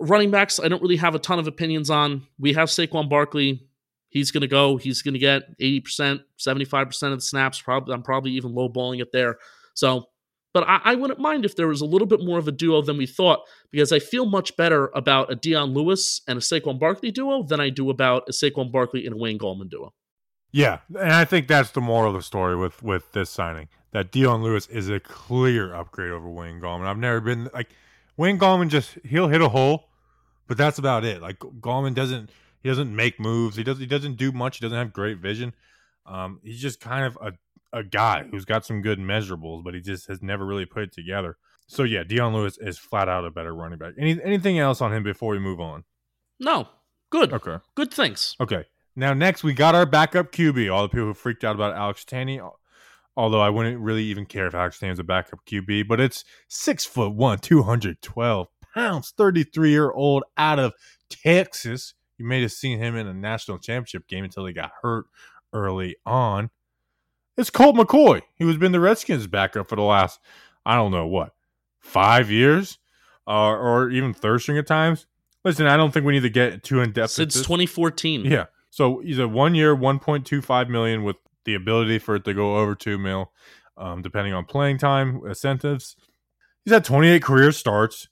running 0.04 0.32
backs, 0.32 0.60
I 0.60 0.68
don't 0.68 0.82
really 0.82 0.98
have 0.98 1.16
a 1.16 1.20
ton 1.20 1.40
of 1.40 1.48
opinions 1.48 1.90
on. 1.90 2.28
We 2.38 2.54
have 2.54 2.70
Saquon 2.70 3.10
Barkley. 3.10 3.68
He's 4.10 4.32
going 4.32 4.42
to 4.42 4.48
go. 4.48 4.78
He's 4.78 5.02
going 5.02 5.14
to 5.16 5.20
get 5.20 5.58
80%, 5.60 6.22
75% 6.38 7.04
of 7.04 7.18
the 7.18 7.22
snaps. 7.22 7.62
Probably, 7.62 7.94
I'm 7.94 8.04
probably 8.04 8.32
even 8.32 8.54
lowballing 8.54 9.02
it 9.02 9.12
there. 9.12 9.38
So, 9.74 10.06
but 10.54 10.68
I, 10.68 10.82
I, 10.84 10.96
wouldn't 10.96 11.20
mind 11.20 11.46
if 11.46 11.56
there 11.56 11.68
was 11.68 11.82
a 11.82 11.86
little 11.86 12.06
bit 12.06 12.20
more 12.24 12.38
of 12.38 12.48
a 12.48 12.52
duo 12.52 12.84
than 12.84 12.98
we 12.98 13.08
thought 13.08 13.40
because 13.72 13.92
I 13.92 13.98
feel 13.98 14.28
much 14.28 14.56
better 14.56 14.92
about 14.94 15.32
a 15.32 15.36
Dion 15.36 15.74
Lewis 15.74 16.22
and 16.28 16.38
a 16.38 16.42
Saquon 16.42 16.80
Barkley 16.80 17.10
duo 17.10 17.42
than 17.42 17.60
I 17.60 17.72
do 17.72 17.90
about 17.90 18.30
a 18.30 18.32
Saquon 18.32 18.72
Barkley 18.72 19.08
and 19.08 19.16
a 19.16 19.18
Wayne 19.18 19.40
Gallman 19.40 19.70
duo. 19.70 19.94
Yeah, 20.52 20.80
and 20.90 21.12
I 21.12 21.26
think 21.26 21.48
that's 21.48 21.72
the 21.72 21.82
moral 21.82 22.12
of 22.12 22.16
the 22.16 22.22
story 22.22 22.56
with 22.56 22.84
with 22.84 23.12
this 23.14 23.32
signing. 23.32 23.70
That 23.92 24.12
Dion 24.12 24.44
Lewis 24.44 24.68
is 24.68 24.90
a 24.90 25.00
clear 25.00 25.74
upgrade 25.74 26.12
over 26.12 26.30
Wayne 26.30 26.62
Gallman. 26.62 26.86
I've 26.86 27.00
never 27.00 27.20
been 27.20 27.50
like 27.52 27.70
Wayne 28.18 28.38
Gallman 28.38 28.70
just 28.70 29.00
he'll 29.04 29.28
hit 29.28 29.42
a 29.42 29.50
hole, 29.50 29.90
but 30.48 30.58
that's 30.58 30.80
about 30.80 31.06
it. 31.06 31.22
Like 31.22 31.40
Gallman 31.40 31.94
doesn't 31.94 32.30
he 32.62 32.70
doesn't 32.70 32.96
make 32.96 33.20
moves. 33.20 33.56
He 33.56 33.64
doesn't 33.64 33.82
he 33.82 33.88
doesn't 33.88 34.16
do 34.16 34.32
much. 34.32 34.58
He 34.58 34.66
doesn't 34.66 34.78
have 34.78 34.94
great 34.94 35.20
vision. 35.20 35.54
Um, 36.06 36.40
he's 36.44 36.62
just 36.62 36.80
kind 36.80 37.06
of 37.06 37.18
a 37.22 37.34
a 37.74 37.84
guy 37.84 38.24
who's 38.30 38.46
got 38.46 38.66
some 38.66 38.82
good 38.82 39.00
measurables, 39.00 39.64
but 39.64 39.74
he 39.74 39.82
just 39.82 40.08
has 40.08 40.22
never 40.22 40.46
really 40.46 40.66
put 40.66 40.84
it 40.84 40.92
together. 40.94 41.38
So 41.68 41.84
yeah, 41.84 42.04
Dion 42.04 42.34
Lewis 42.34 42.58
is 42.60 42.78
flat 42.78 43.10
out 43.10 43.26
a 43.26 43.32
better 43.32 43.54
running 43.54 43.80
back. 43.80 43.94
Any 43.98 44.22
anything 44.24 44.60
else 44.60 44.80
on 44.80 44.94
him 44.94 45.04
before 45.04 45.32
we 45.32 45.40
move 45.40 45.60
on? 45.60 45.84
No. 46.40 46.68
Good. 47.10 47.34
Okay. 47.34 47.58
Good 47.76 47.94
things. 47.94 48.36
Okay. 48.40 48.66
Now 48.96 49.14
next 49.14 49.44
we 49.44 49.54
got 49.54 49.76
our 49.76 49.86
backup 49.86 50.32
QB. 50.32 50.74
All 50.74 50.84
the 50.84 50.90
people 50.90 51.08
who 51.08 51.14
freaked 51.14 51.44
out 51.44 51.56
about 51.56 51.76
Alex 51.76 52.06
Tanney, 52.06 52.40
although 53.18 53.42
I 53.42 53.50
wouldn't 53.50 53.80
really 53.80 54.04
even 54.06 54.26
care 54.26 54.48
if 54.48 54.56
Alex 54.56 54.80
Tanney's 54.80 55.00
a 55.00 55.04
backup 55.04 55.40
QB, 55.46 55.88
but 55.88 56.00
it's 56.00 56.24
six 56.48 56.86
foot 56.86 57.14
one, 57.14 57.40
two 57.40 57.64
hundred 57.64 58.02
twelve 58.02 58.48
pounds, 58.74 59.14
33 59.18 59.72
year 59.72 59.92
old 59.92 60.24
out 60.38 60.60
of 60.60 60.74
Texas. 61.10 61.94
You 62.18 62.26
may 62.26 62.42
have 62.42 62.52
seen 62.52 62.80
him 62.80 62.96
in 62.96 63.08
a 63.08 63.14
national 63.14 63.60
championship 63.60 64.08
game 64.08 64.24
until 64.24 64.46
he 64.46 64.54
got 64.54 64.72
hurt 64.82 65.06
early 65.52 65.96
on. 66.06 66.50
It's 67.38 67.50
Colt 67.50 67.76
McCoy. 67.76 68.22
He 68.36 68.46
was 68.46 68.58
been 68.58 68.72
the 68.72 68.80
Redskins 68.80 69.28
backup 69.28 69.68
for 69.68 69.76
the 69.76 69.82
last, 69.82 70.20
I 70.66 70.76
don't 70.76 70.92
know 70.92 71.08
what, 71.08 71.34
five 71.80 72.30
years, 72.30 72.78
uh, 73.28 73.50
or 73.50 73.90
even 73.90 74.14
third 74.14 74.42
string 74.42 74.58
at 74.58 74.68
times. 74.68 75.08
Listen, 75.44 75.66
I 75.66 75.76
don't 75.76 75.92
think 75.92 76.06
we 76.06 76.14
need 76.14 76.22
to 76.22 76.30
get 76.30 76.64
too 76.64 76.80
in 76.82 76.92
depth 76.92 77.12
since 77.12 77.34
2014. 77.36 78.26
Yeah, 78.26 78.46
so 78.70 79.00
he's 79.00 79.20
a 79.20 79.28
one 79.28 79.56
year, 79.56 79.76
1.25 79.76 80.70
million 80.70 81.04
with 81.04 81.18
the 81.46 81.56
ability 81.56 82.00
for 82.00 82.16
it 82.16 82.26
to 82.26 82.34
go 82.34 82.58
over 82.58 82.76
two 82.76 82.98
mil, 82.98 83.32
um, 83.78 84.02
depending 84.02 84.34
on 84.34 84.46
playing 84.46 84.78
time 84.78 85.22
incentives. 85.26 85.96
He's 86.64 86.74
had 86.74 86.86
28 86.86 87.22
career 87.22 87.52
starts 87.52 88.08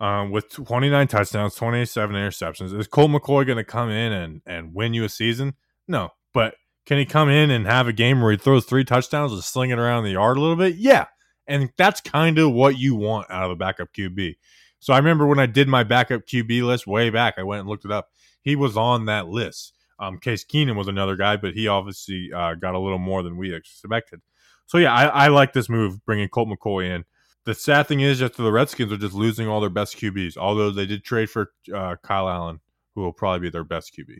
um, 0.00 0.30
with 0.30 0.50
29 0.50 1.08
touchdowns, 1.08 1.54
27 1.54 2.16
interceptions. 2.16 2.78
Is 2.78 2.86
Colt 2.86 3.10
McCoy 3.10 3.46
going 3.46 3.56
to 3.56 3.64
come 3.64 3.90
in 3.90 4.12
and, 4.12 4.42
and 4.46 4.74
win 4.74 4.94
you 4.94 5.04
a 5.04 5.08
season? 5.08 5.54
No. 5.86 6.10
But 6.32 6.54
can 6.86 6.98
he 6.98 7.04
come 7.04 7.28
in 7.28 7.50
and 7.50 7.66
have 7.66 7.88
a 7.88 7.92
game 7.92 8.20
where 8.20 8.32
he 8.32 8.36
throws 8.36 8.64
three 8.64 8.84
touchdowns 8.84 9.32
and 9.32 9.42
sling 9.42 9.70
it 9.70 9.78
around 9.78 10.04
the 10.04 10.10
yard 10.10 10.36
a 10.36 10.40
little 10.40 10.56
bit? 10.56 10.76
Yeah. 10.76 11.06
And 11.46 11.70
that's 11.76 12.00
kind 12.00 12.38
of 12.38 12.52
what 12.52 12.78
you 12.78 12.94
want 12.94 13.30
out 13.30 13.44
of 13.44 13.50
a 13.50 13.56
backup 13.56 13.92
QB. 13.96 14.36
So 14.80 14.92
I 14.92 14.98
remember 14.98 15.26
when 15.26 15.38
I 15.38 15.46
did 15.46 15.68
my 15.68 15.84
backup 15.84 16.26
QB 16.26 16.62
list 16.64 16.86
way 16.86 17.10
back, 17.10 17.34
I 17.38 17.42
went 17.42 17.60
and 17.60 17.68
looked 17.68 17.84
it 17.84 17.90
up. 17.90 18.08
He 18.42 18.56
was 18.56 18.76
on 18.76 19.06
that 19.06 19.28
list. 19.28 19.72
Um, 19.98 20.18
Case 20.18 20.44
Keenum 20.44 20.76
was 20.76 20.88
another 20.88 21.16
guy, 21.16 21.36
but 21.36 21.54
he 21.54 21.68
obviously 21.68 22.30
uh, 22.34 22.54
got 22.54 22.74
a 22.74 22.78
little 22.78 22.98
more 22.98 23.22
than 23.22 23.36
we 23.36 23.54
expected. 23.54 24.20
So 24.66 24.78
yeah, 24.78 24.92
I, 24.92 25.06
I 25.06 25.28
like 25.28 25.52
this 25.52 25.68
move 25.68 26.04
bringing 26.04 26.28
Colt 26.28 26.48
McCoy 26.48 26.94
in 26.94 27.04
the 27.44 27.54
sad 27.54 27.86
thing 27.88 28.00
is 28.00 28.20
that 28.20 28.36
the 28.36 28.50
Redskins 28.50 28.92
are 28.92 28.96
just 28.96 29.14
losing 29.14 29.48
all 29.48 29.60
their 29.60 29.70
best 29.70 29.96
QBs. 29.96 30.36
Although 30.36 30.70
they 30.70 30.86
did 30.86 31.04
trade 31.04 31.30
for 31.30 31.52
uh, 31.74 31.96
Kyle 32.02 32.28
Allen, 32.28 32.60
who 32.94 33.02
will 33.02 33.12
probably 33.12 33.40
be 33.40 33.50
their 33.50 33.64
best 33.64 33.94
QB. 33.96 34.18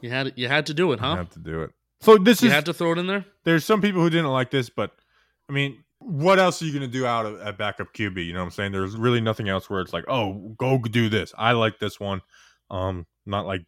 You 0.00 0.10
had 0.10 0.32
you 0.36 0.48
had 0.48 0.66
to 0.66 0.74
do 0.74 0.92
it, 0.92 1.00
huh? 1.00 1.12
You 1.12 1.16
had 1.16 1.30
to 1.32 1.38
do 1.38 1.62
it. 1.62 1.70
So 2.00 2.18
this 2.18 2.42
you 2.42 2.48
is 2.48 2.54
had 2.54 2.66
to 2.66 2.74
throw 2.74 2.92
it 2.92 2.98
in 2.98 3.06
there. 3.06 3.24
There's 3.44 3.64
some 3.64 3.80
people 3.80 4.02
who 4.02 4.10
didn't 4.10 4.30
like 4.30 4.50
this, 4.50 4.68
but 4.68 4.92
I 5.48 5.52
mean, 5.52 5.82
what 5.98 6.38
else 6.38 6.60
are 6.60 6.66
you 6.66 6.72
going 6.72 6.88
to 6.88 6.98
do 6.98 7.06
out 7.06 7.26
of 7.26 7.40
a 7.40 7.52
backup 7.52 7.94
QB? 7.94 8.24
You 8.24 8.32
know 8.32 8.40
what 8.40 8.46
I'm 8.46 8.50
saying? 8.50 8.72
There's 8.72 8.96
really 8.96 9.20
nothing 9.20 9.48
else 9.48 9.70
where 9.70 9.80
it's 9.80 9.92
like, 9.92 10.04
oh, 10.08 10.54
go 10.58 10.78
do 10.78 11.08
this. 11.08 11.32
I 11.38 11.52
like 11.52 11.78
this 11.78 11.98
one. 11.98 12.20
Um, 12.70 13.06
not 13.24 13.46
like 13.46 13.64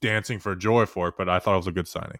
dancing 0.00 0.38
for 0.38 0.54
joy 0.54 0.86
for 0.86 1.08
it, 1.08 1.14
but 1.18 1.28
I 1.28 1.38
thought 1.38 1.54
it 1.54 1.58
was 1.58 1.66
a 1.66 1.72
good 1.72 1.88
signing. 1.88 2.18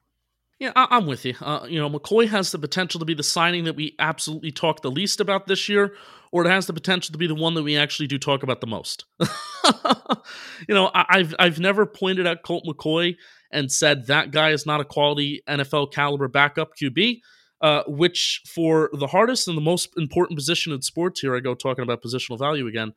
Yeah, 0.59 0.73
I- 0.77 0.97
am 0.97 1.07
with 1.07 1.25
you. 1.25 1.35
Uh, 1.41 1.67
you 1.69 1.79
know, 1.81 1.91
McCoy 1.91 2.29
has 2.29 2.53
the 2.53 2.59
potential 2.59 2.99
to 3.01 3.05
be 3.05 3.15
the 3.15 3.23
signing 3.23 3.65
that 3.65 3.75
we 3.77 3.95
absolutely 3.99 4.53
talk 4.53 4.83
the 4.83 4.91
least 4.91 5.21
about 5.21 5.47
this 5.47 5.69
year, 5.69 5.95
or 6.33 6.45
it 6.47 6.49
has 6.49 6.67
the 6.67 6.73
potential 6.73 7.13
to 7.13 7.19
be 7.19 7.27
the 7.27 7.35
one 7.35 7.55
that 7.55 7.63
we 7.65 7.77
actually 7.77 8.07
do 8.07 8.19
talk 8.19 8.43
about 8.43 8.61
the 8.61 8.67
most. 8.67 9.05
you 9.21 10.75
know, 10.75 10.91
I- 10.95 11.19
have 11.19 11.35
I've 11.39 11.59
never 11.59 11.87
pointed 11.87 12.27
at 12.27 12.43
Colt 12.43 12.65
McCoy 12.67 13.17
and 13.51 13.71
said 13.71 14.07
that 14.07 14.31
guy 14.31 14.51
is 14.51 14.65
not 14.67 14.81
a 14.81 14.85
quality 14.85 15.43
NFL 15.49 15.93
caliber 15.93 16.29
backup 16.29 16.73
QB. 16.81 17.21
Uh, 17.61 17.83
which 17.87 18.43
for 18.47 18.91
the 18.93 19.07
hardest 19.07 19.49
and 19.49 19.57
the 19.57 19.63
most 19.63 19.97
important 19.97 20.37
position 20.37 20.71
in 20.71 20.83
sports, 20.83 21.21
here 21.21 21.35
I 21.35 21.41
go 21.41 21.55
talking 21.55 21.83
about 21.83 22.03
positional 22.03 22.39
value 22.39 22.67
again. 22.67 22.93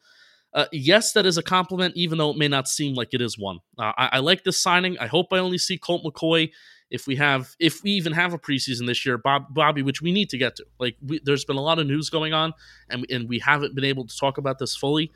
Uh, 0.53 0.65
yes, 0.73 1.13
that 1.13 1.25
is 1.25 1.37
a 1.37 1.43
compliment, 1.43 1.95
even 1.95 2.17
though 2.17 2.31
it 2.31 2.37
may 2.37 2.49
not 2.49 2.67
seem 2.67 2.93
like 2.93 3.13
it 3.13 3.21
is 3.21 3.37
one. 3.37 3.59
Uh, 3.77 3.93
I, 3.95 4.09
I, 4.13 4.19
like 4.19 4.43
this 4.43 4.61
signing. 4.61 4.97
I 4.99 5.07
hope 5.07 5.27
I 5.31 5.37
only 5.37 5.57
see 5.57 5.77
Colt 5.77 6.03
McCoy 6.03 6.49
if 6.89 7.08
we 7.08 7.15
have 7.15 7.56
if 7.60 7.84
we 7.84 7.91
even 7.91 8.13
have 8.13 8.34
a 8.34 8.38
preseason 8.38 8.88
this 8.88 9.06
year 9.06 9.17
bob 9.17 9.54
bobby 9.54 9.82
which 9.82 10.02
we 10.02 10.12
need 10.12 10.30
to 10.30 10.38
get 10.38 10.56
to. 10.56 10.65
Like 10.80 10.95
we, 11.06 11.19
there's 11.23 11.45
been 11.45 11.58
a 11.58 11.62
lot 11.62 11.80
of 11.80 11.88
news 11.88 12.10
going 12.10 12.34
on 12.34 12.54
and, 12.89 13.06
and 13.10 13.28
we 13.28 13.39
haven't 13.39 13.76
been 13.76 13.84
able 13.84 14.06
to 14.06 14.17
talk 14.17 14.38
about 14.38 14.60
this 14.60 14.76
fully. 14.76 15.12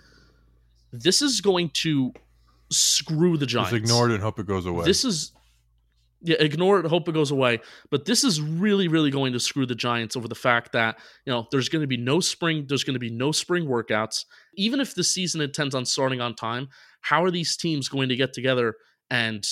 This 0.92 1.22
is 1.22 1.42
going 1.42 1.70
to 1.70 2.14
screw 2.70 3.38
the 3.38 3.46
giants. 3.46 3.72
just 3.72 3.84
ignore 3.84 4.10
it 4.10 4.14
and 4.14 4.24
hope 4.24 4.40
it 4.40 4.46
goes 4.46 4.66
away. 4.66 4.86
This 4.86 5.06
is 5.06 5.32
yeah 6.24 6.36
ignore 6.40 6.80
it 6.80 6.86
hope 6.86 7.08
it 7.08 7.14
goes 7.14 7.32
away. 7.32 7.60
But 7.90 8.06
this 8.06 8.24
is 8.24 8.42
really 8.42 8.88
really 8.88 9.12
going 9.12 9.34
to 9.34 9.40
screw 9.40 9.66
the 9.66 9.76
giants 9.76 10.16
over 10.16 10.28
the 10.28 10.36
fact 10.36 10.74
that 10.74 11.00
you 11.26 11.32
know 11.32 11.48
there's 11.52 11.70
going 11.70 11.82
to 11.82 11.88
be 11.88 11.98
no 11.98 12.20
spring 12.20 12.66
there's 12.68 12.84
going 12.84 12.96
to 12.96 13.00
be 13.00 13.10
no 13.10 13.32
spring 13.32 13.66
workouts. 13.66 14.26
Even 14.56 14.80
if 14.80 14.94
the 14.94 15.04
season 15.04 15.42
intends 15.42 15.74
on 15.74 15.86
starting 15.86 16.20
on 16.20 16.36
time 16.36 16.68
how 17.02 17.24
are 17.24 17.32
these 17.32 17.56
teams 17.56 17.88
going 17.88 18.10
to 18.10 18.16
get 18.16 18.34
together 18.34 18.76
and 19.10 19.46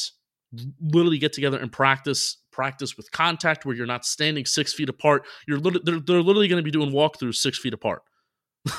literally 0.82 1.18
get 1.18 1.34
together 1.34 1.58
and 1.58 1.72
practice 1.72 2.38
practice 2.52 2.98
with 2.98 3.12
contact 3.12 3.66
where 3.66 3.76
you're 3.76 3.86
not 3.86 4.06
standing 4.06 4.46
six 4.46 4.74
feet 4.74 4.90
apart. 4.90 5.26
You're 5.48 5.60
they're, 5.60 6.00
they're 6.00 6.22
literally 6.22 6.48
going 6.48 6.62
to 6.62 6.64
be 6.64 6.72
doing 6.72 6.92
walkthroughs 6.92 7.36
six 7.36 7.58
feet 7.58 7.74
apart. 7.74 8.02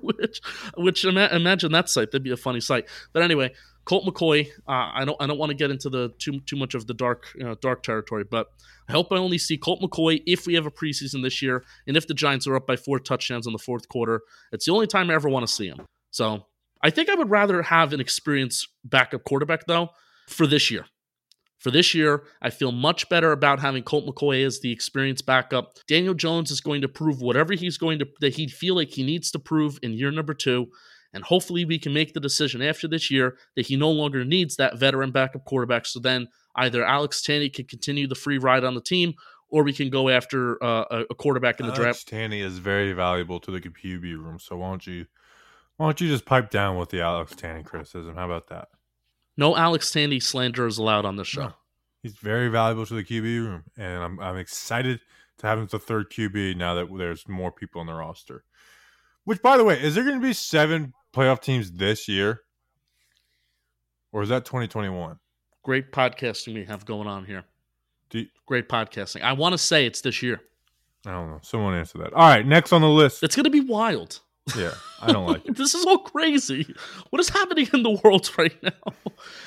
which, 0.00 0.40
which 0.76 1.04
imagine 1.04 1.72
that 1.72 1.88
sight. 1.88 2.10
That'd 2.10 2.24
be 2.24 2.32
a 2.32 2.36
funny 2.36 2.60
sight. 2.60 2.86
But 3.12 3.22
anyway, 3.22 3.52
Colt 3.84 4.04
McCoy. 4.04 4.48
Uh, 4.68 4.90
I 4.94 5.04
don't. 5.04 5.16
I 5.20 5.26
don't 5.26 5.38
want 5.38 5.50
to 5.50 5.56
get 5.56 5.70
into 5.70 5.88
the 5.88 6.12
too 6.18 6.40
too 6.40 6.56
much 6.56 6.74
of 6.74 6.86
the 6.86 6.94
dark 6.94 7.26
you 7.36 7.44
know, 7.44 7.54
dark 7.54 7.82
territory. 7.82 8.24
But 8.28 8.48
I 8.88 8.92
hope 8.92 9.12
I 9.12 9.16
only 9.16 9.38
see 9.38 9.56
Colt 9.56 9.80
McCoy 9.80 10.22
if 10.26 10.46
we 10.46 10.54
have 10.54 10.66
a 10.66 10.70
preseason 10.70 11.22
this 11.22 11.40
year, 11.42 11.64
and 11.86 11.96
if 11.96 12.06
the 12.06 12.14
Giants 12.14 12.46
are 12.46 12.56
up 12.56 12.66
by 12.66 12.76
four 12.76 12.98
touchdowns 12.98 13.46
in 13.46 13.52
the 13.52 13.58
fourth 13.58 13.88
quarter. 13.88 14.22
It's 14.52 14.66
the 14.66 14.72
only 14.72 14.86
time 14.86 15.10
I 15.10 15.14
ever 15.14 15.28
want 15.28 15.46
to 15.46 15.52
see 15.52 15.68
him. 15.68 15.86
So 16.10 16.46
I 16.82 16.90
think 16.90 17.08
I 17.08 17.14
would 17.14 17.30
rather 17.30 17.62
have 17.62 17.92
an 17.92 18.00
experienced 18.00 18.68
backup 18.84 19.24
quarterback 19.24 19.66
though 19.66 19.90
for 20.28 20.46
this 20.46 20.70
year. 20.70 20.86
For 21.58 21.70
this 21.70 21.94
year, 21.94 22.24
I 22.42 22.50
feel 22.50 22.70
much 22.70 23.08
better 23.08 23.32
about 23.32 23.60
having 23.60 23.82
Colt 23.82 24.06
McCoy 24.06 24.44
as 24.44 24.60
the 24.60 24.70
experienced 24.70 25.26
backup. 25.26 25.78
Daniel 25.88 26.14
Jones 26.14 26.50
is 26.50 26.60
going 26.60 26.82
to 26.82 26.88
prove 26.88 27.20
whatever 27.20 27.54
he's 27.54 27.78
going 27.78 27.98
to 27.98 28.06
that 28.20 28.34
he'd 28.34 28.52
feel 28.52 28.74
like 28.74 28.90
he 28.90 29.02
needs 29.02 29.30
to 29.32 29.38
prove 29.38 29.78
in 29.82 29.94
year 29.94 30.10
number 30.10 30.34
two. 30.34 30.68
And 31.12 31.24
hopefully 31.24 31.64
we 31.64 31.78
can 31.78 31.94
make 31.94 32.12
the 32.12 32.20
decision 32.20 32.60
after 32.60 32.86
this 32.86 33.10
year 33.10 33.38
that 33.56 33.66
he 33.66 33.76
no 33.76 33.90
longer 33.90 34.24
needs 34.24 34.56
that 34.56 34.78
veteran 34.78 35.12
backup 35.12 35.44
quarterback. 35.44 35.86
So 35.86 35.98
then 35.98 36.28
either 36.56 36.84
Alex 36.84 37.22
Tanney 37.22 37.52
can 37.52 37.64
continue 37.64 38.06
the 38.06 38.14
free 38.14 38.38
ride 38.38 38.64
on 38.64 38.74
the 38.74 38.82
team, 38.82 39.14
or 39.48 39.62
we 39.62 39.72
can 39.72 39.88
go 39.88 40.08
after 40.08 40.62
uh, 40.62 41.04
a 41.08 41.14
quarterback 41.14 41.58
in 41.58 41.66
the 41.66 41.72
Alex 41.72 42.04
draft. 42.04 42.10
Tanney 42.10 42.44
is 42.44 42.58
very 42.58 42.92
valuable 42.92 43.40
to 43.40 43.50
the 43.50 43.60
QB 43.60 44.02
room, 44.02 44.38
so 44.38 44.56
why 44.56 44.68
don't 44.68 44.86
you 44.86 45.06
why 45.78 45.86
don't 45.86 46.00
you 46.00 46.08
just 46.08 46.24
pipe 46.24 46.50
down 46.50 46.78
with 46.78 46.90
the 46.90 47.00
Alex 47.00 47.34
Tanney 47.34 47.64
criticism? 47.64 48.14
How 48.14 48.26
about 48.26 48.48
that? 48.48 48.68
No 49.36 49.56
Alex 49.56 49.90
Tanney 49.90 50.22
slander 50.22 50.66
is 50.66 50.78
allowed 50.78 51.04
on 51.04 51.16
this 51.16 51.28
show. 51.28 51.46
No. 51.48 51.52
He's 52.02 52.14
very 52.14 52.48
valuable 52.48 52.86
to 52.86 52.94
the 52.94 53.04
QB 53.04 53.22
room, 53.44 53.64
and 53.76 54.02
I'm 54.02 54.20
I'm 54.20 54.36
excited 54.36 55.00
to 55.38 55.46
have 55.46 55.58
him 55.58 55.64
as 55.64 55.70
the 55.72 55.78
third 55.78 56.10
QB 56.10 56.56
now 56.56 56.74
that 56.74 56.88
there's 56.96 57.28
more 57.28 57.52
people 57.52 57.80
on 57.80 57.86
the 57.86 57.94
roster. 57.94 58.44
Which, 59.24 59.42
by 59.42 59.56
the 59.56 59.64
way, 59.64 59.80
is 59.80 59.94
there 59.94 60.04
going 60.04 60.20
to 60.20 60.24
be 60.24 60.32
seven 60.32 60.94
playoff 61.12 61.42
teams 61.42 61.72
this 61.72 62.06
year, 62.06 62.42
or 64.12 64.22
is 64.22 64.28
that 64.28 64.44
2021? 64.44 65.18
Great 65.64 65.90
podcasting 65.90 66.54
we 66.54 66.64
have 66.64 66.86
going 66.86 67.08
on 67.08 67.24
here. 67.24 67.44
You, 68.12 68.26
Great 68.46 68.68
podcasting. 68.68 69.22
I 69.22 69.32
want 69.32 69.52
to 69.52 69.58
say 69.58 69.84
it's 69.84 70.00
this 70.00 70.22
year. 70.22 70.40
I 71.04 71.10
don't 71.10 71.28
know. 71.28 71.40
Someone 71.42 71.74
answer 71.74 71.98
that. 71.98 72.12
All 72.12 72.28
right, 72.28 72.46
next 72.46 72.72
on 72.72 72.82
the 72.82 72.88
list. 72.88 73.22
It's 73.22 73.34
going 73.34 73.44
to 73.44 73.50
be 73.50 73.60
wild. 73.60 74.20
Yeah, 74.54 74.74
I 75.00 75.12
don't 75.12 75.26
like 75.26 75.44
it. 75.46 75.56
this 75.56 75.74
is 75.74 75.84
all 75.84 75.98
crazy. 75.98 76.72
What 77.10 77.20
is 77.20 77.28
happening 77.28 77.68
in 77.72 77.82
the 77.82 77.98
world 78.04 78.30
right 78.38 78.54
now? 78.62 78.92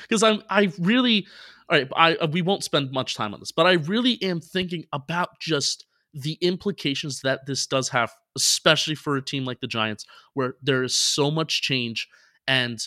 Because 0.02 0.22
I'm, 0.22 0.42
I 0.50 0.72
really, 0.78 1.26
all 1.68 1.78
right. 1.78 1.88
I 1.96 2.16
uh, 2.16 2.26
we 2.26 2.42
won't 2.42 2.64
spend 2.64 2.92
much 2.92 3.14
time 3.14 3.32
on 3.32 3.40
this, 3.40 3.52
but 3.52 3.66
I 3.66 3.72
really 3.72 4.22
am 4.22 4.40
thinking 4.40 4.84
about 4.92 5.40
just 5.40 5.86
the 6.12 6.36
implications 6.40 7.20
that 7.22 7.46
this 7.46 7.66
does 7.66 7.88
have, 7.90 8.12
especially 8.36 8.96
for 8.96 9.16
a 9.16 9.22
team 9.22 9.44
like 9.44 9.60
the 9.60 9.66
Giants, 9.66 10.04
where 10.34 10.54
there 10.62 10.82
is 10.82 10.96
so 10.96 11.30
much 11.30 11.62
change 11.62 12.08
and 12.46 12.80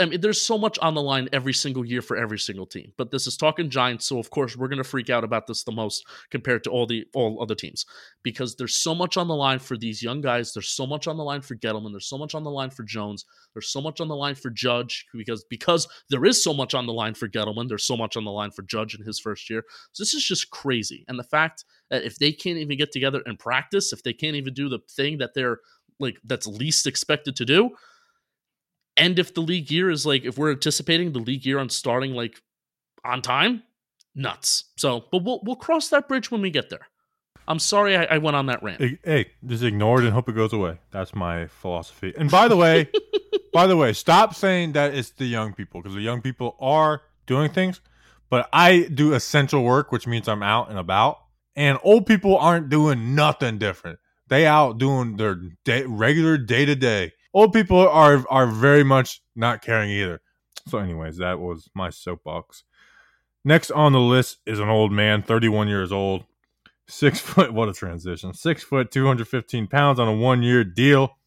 I 0.00 0.06
mean, 0.06 0.20
there's 0.20 0.40
so 0.40 0.56
much 0.56 0.78
on 0.78 0.94
the 0.94 1.02
line 1.02 1.28
every 1.32 1.52
single 1.52 1.84
year 1.84 2.00
for 2.00 2.16
every 2.16 2.38
single 2.38 2.64
team. 2.64 2.92
But 2.96 3.10
this 3.10 3.26
is 3.26 3.36
talking 3.36 3.68
Giants, 3.68 4.06
so 4.06 4.18
of 4.18 4.30
course 4.30 4.56
we're 4.56 4.68
going 4.68 4.82
to 4.82 4.84
freak 4.84 5.10
out 5.10 5.24
about 5.24 5.46
this 5.46 5.62
the 5.62 5.72
most 5.72 6.06
compared 6.30 6.64
to 6.64 6.70
all 6.70 6.86
the 6.86 7.04
all 7.14 7.42
other 7.42 7.54
teams 7.54 7.84
because 8.22 8.56
there's 8.56 8.74
so 8.74 8.94
much 8.94 9.16
on 9.16 9.28
the 9.28 9.34
line 9.34 9.58
for 9.58 9.76
these 9.76 10.02
young 10.02 10.22
guys. 10.22 10.52
There's 10.52 10.70
so 10.70 10.86
much 10.86 11.06
on 11.06 11.16
the 11.16 11.24
line 11.24 11.42
for 11.42 11.54
Gettleman. 11.54 11.92
There's 11.92 12.08
so 12.08 12.16
much 12.16 12.34
on 12.34 12.44
the 12.44 12.50
line 12.50 12.70
for 12.70 12.82
Jones. 12.82 13.26
There's 13.52 13.68
so 13.68 13.80
much 13.80 14.00
on 14.00 14.08
the 14.08 14.16
line 14.16 14.34
for 14.36 14.50
Judge 14.50 15.06
because 15.12 15.44
because 15.44 15.86
there 16.08 16.24
is 16.24 16.42
so 16.42 16.54
much 16.54 16.74
on 16.74 16.86
the 16.86 16.92
line 16.92 17.14
for 17.14 17.28
Gettleman. 17.28 17.68
There's 17.68 17.86
so 17.86 17.96
much 17.96 18.16
on 18.16 18.24
the 18.24 18.32
line 18.32 18.52
for 18.52 18.62
Judge 18.62 18.94
in 18.94 19.04
his 19.04 19.18
first 19.20 19.50
year. 19.50 19.64
So 19.92 20.02
this 20.02 20.14
is 20.14 20.24
just 20.24 20.50
crazy. 20.50 21.04
And 21.08 21.18
the 21.18 21.24
fact 21.24 21.64
that 21.90 22.04
if 22.04 22.18
they 22.18 22.32
can't 22.32 22.58
even 22.58 22.78
get 22.78 22.90
together 22.90 23.22
and 23.26 23.38
practice, 23.38 23.92
if 23.92 24.02
they 24.02 24.14
can't 24.14 24.36
even 24.36 24.54
do 24.54 24.70
the 24.70 24.80
thing 24.90 25.18
that 25.18 25.34
they're 25.34 25.58
like 26.00 26.18
that's 26.24 26.46
least 26.46 26.86
expected 26.86 27.36
to 27.36 27.44
do 27.44 27.70
and 28.96 29.18
if 29.18 29.34
the 29.34 29.40
league 29.40 29.70
year 29.70 29.90
is 29.90 30.06
like, 30.06 30.24
if 30.24 30.38
we're 30.38 30.52
anticipating 30.52 31.12
the 31.12 31.18
league 31.18 31.44
year 31.44 31.58
on 31.58 31.68
starting 31.68 32.14
like 32.14 32.40
on 33.04 33.22
time, 33.22 33.62
nuts. 34.14 34.64
So, 34.76 35.04
but 35.10 35.24
we'll 35.24 35.40
we'll 35.44 35.56
cross 35.56 35.88
that 35.88 36.08
bridge 36.08 36.30
when 36.30 36.40
we 36.40 36.50
get 36.50 36.70
there. 36.70 36.88
I'm 37.46 37.58
sorry 37.58 37.96
I, 37.96 38.04
I 38.04 38.18
went 38.18 38.36
on 38.36 38.46
that 38.46 38.62
rant. 38.62 38.80
Hey, 39.04 39.30
just 39.46 39.62
ignore 39.62 40.00
it 40.00 40.04
and 40.04 40.14
hope 40.14 40.28
it 40.28 40.34
goes 40.34 40.52
away. 40.52 40.78
That's 40.90 41.14
my 41.14 41.46
philosophy. 41.48 42.14
And 42.16 42.30
by 42.30 42.48
the 42.48 42.56
way, 42.56 42.88
by 43.52 43.66
the 43.66 43.76
way, 43.76 43.92
stop 43.92 44.34
saying 44.34 44.72
that 44.72 44.94
it's 44.94 45.10
the 45.10 45.26
young 45.26 45.52
people 45.52 45.82
because 45.82 45.94
the 45.94 46.00
young 46.00 46.22
people 46.22 46.56
are 46.58 47.02
doing 47.26 47.50
things, 47.50 47.80
but 48.30 48.48
I 48.52 48.88
do 48.92 49.12
essential 49.12 49.62
work, 49.62 49.92
which 49.92 50.06
means 50.06 50.26
I'm 50.26 50.42
out 50.42 50.70
and 50.70 50.78
about. 50.78 51.18
And 51.56 51.78
old 51.82 52.06
people 52.06 52.36
aren't 52.36 52.68
doing 52.68 53.14
nothing 53.14 53.58
different. 53.58 53.98
They 54.28 54.46
out 54.46 54.78
doing 54.78 55.18
their 55.18 55.38
day, 55.64 55.84
regular 55.84 56.38
day 56.38 56.64
to 56.64 56.74
day 56.74 57.12
old 57.34 57.52
people 57.52 57.78
are 57.78 58.24
are 58.30 58.46
very 58.46 58.84
much 58.84 59.20
not 59.36 59.60
caring 59.60 59.90
either. 59.90 60.22
So, 60.68 60.78
anyways, 60.78 61.18
that 61.18 61.40
was 61.40 61.68
my 61.74 61.90
soapbox. 61.90 62.64
Next 63.44 63.70
on 63.70 63.92
the 63.92 64.00
list 64.00 64.38
is 64.46 64.58
an 64.58 64.70
old 64.70 64.90
man, 64.90 65.22
31 65.22 65.68
years 65.68 65.92
old, 65.92 66.24
six 66.88 67.18
foot. 67.20 67.52
What 67.52 67.68
a 67.68 67.74
transition! 67.74 68.32
Six 68.32 68.62
foot, 68.62 68.90
215 68.90 69.66
pounds 69.66 70.00
on 70.00 70.08
a 70.08 70.14
one 70.14 70.42
year 70.42 70.64
deal. 70.64 71.18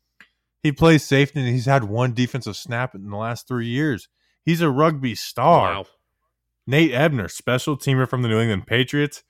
He 0.64 0.72
plays 0.72 1.04
safety 1.04 1.40
and 1.40 1.50
he's 1.50 1.68
had 1.68 1.84
one 1.84 2.14
defensive 2.14 2.56
snap 2.56 2.96
in 2.96 3.10
the 3.10 3.18
last 3.18 3.48
three 3.48 3.68
years. 3.68 4.10
He's 4.44 4.62
a 4.62 4.70
rugby 4.70 5.14
star. 5.14 5.76
Wow. 5.76 5.86
Nate 6.66 6.92
Ebner, 6.92 7.30
special 7.30 7.78
teamer 7.78 8.10
from 8.10 8.24
the 8.24 8.28
New 8.28 8.40
England 8.40 8.68
Patriots. 8.68 9.24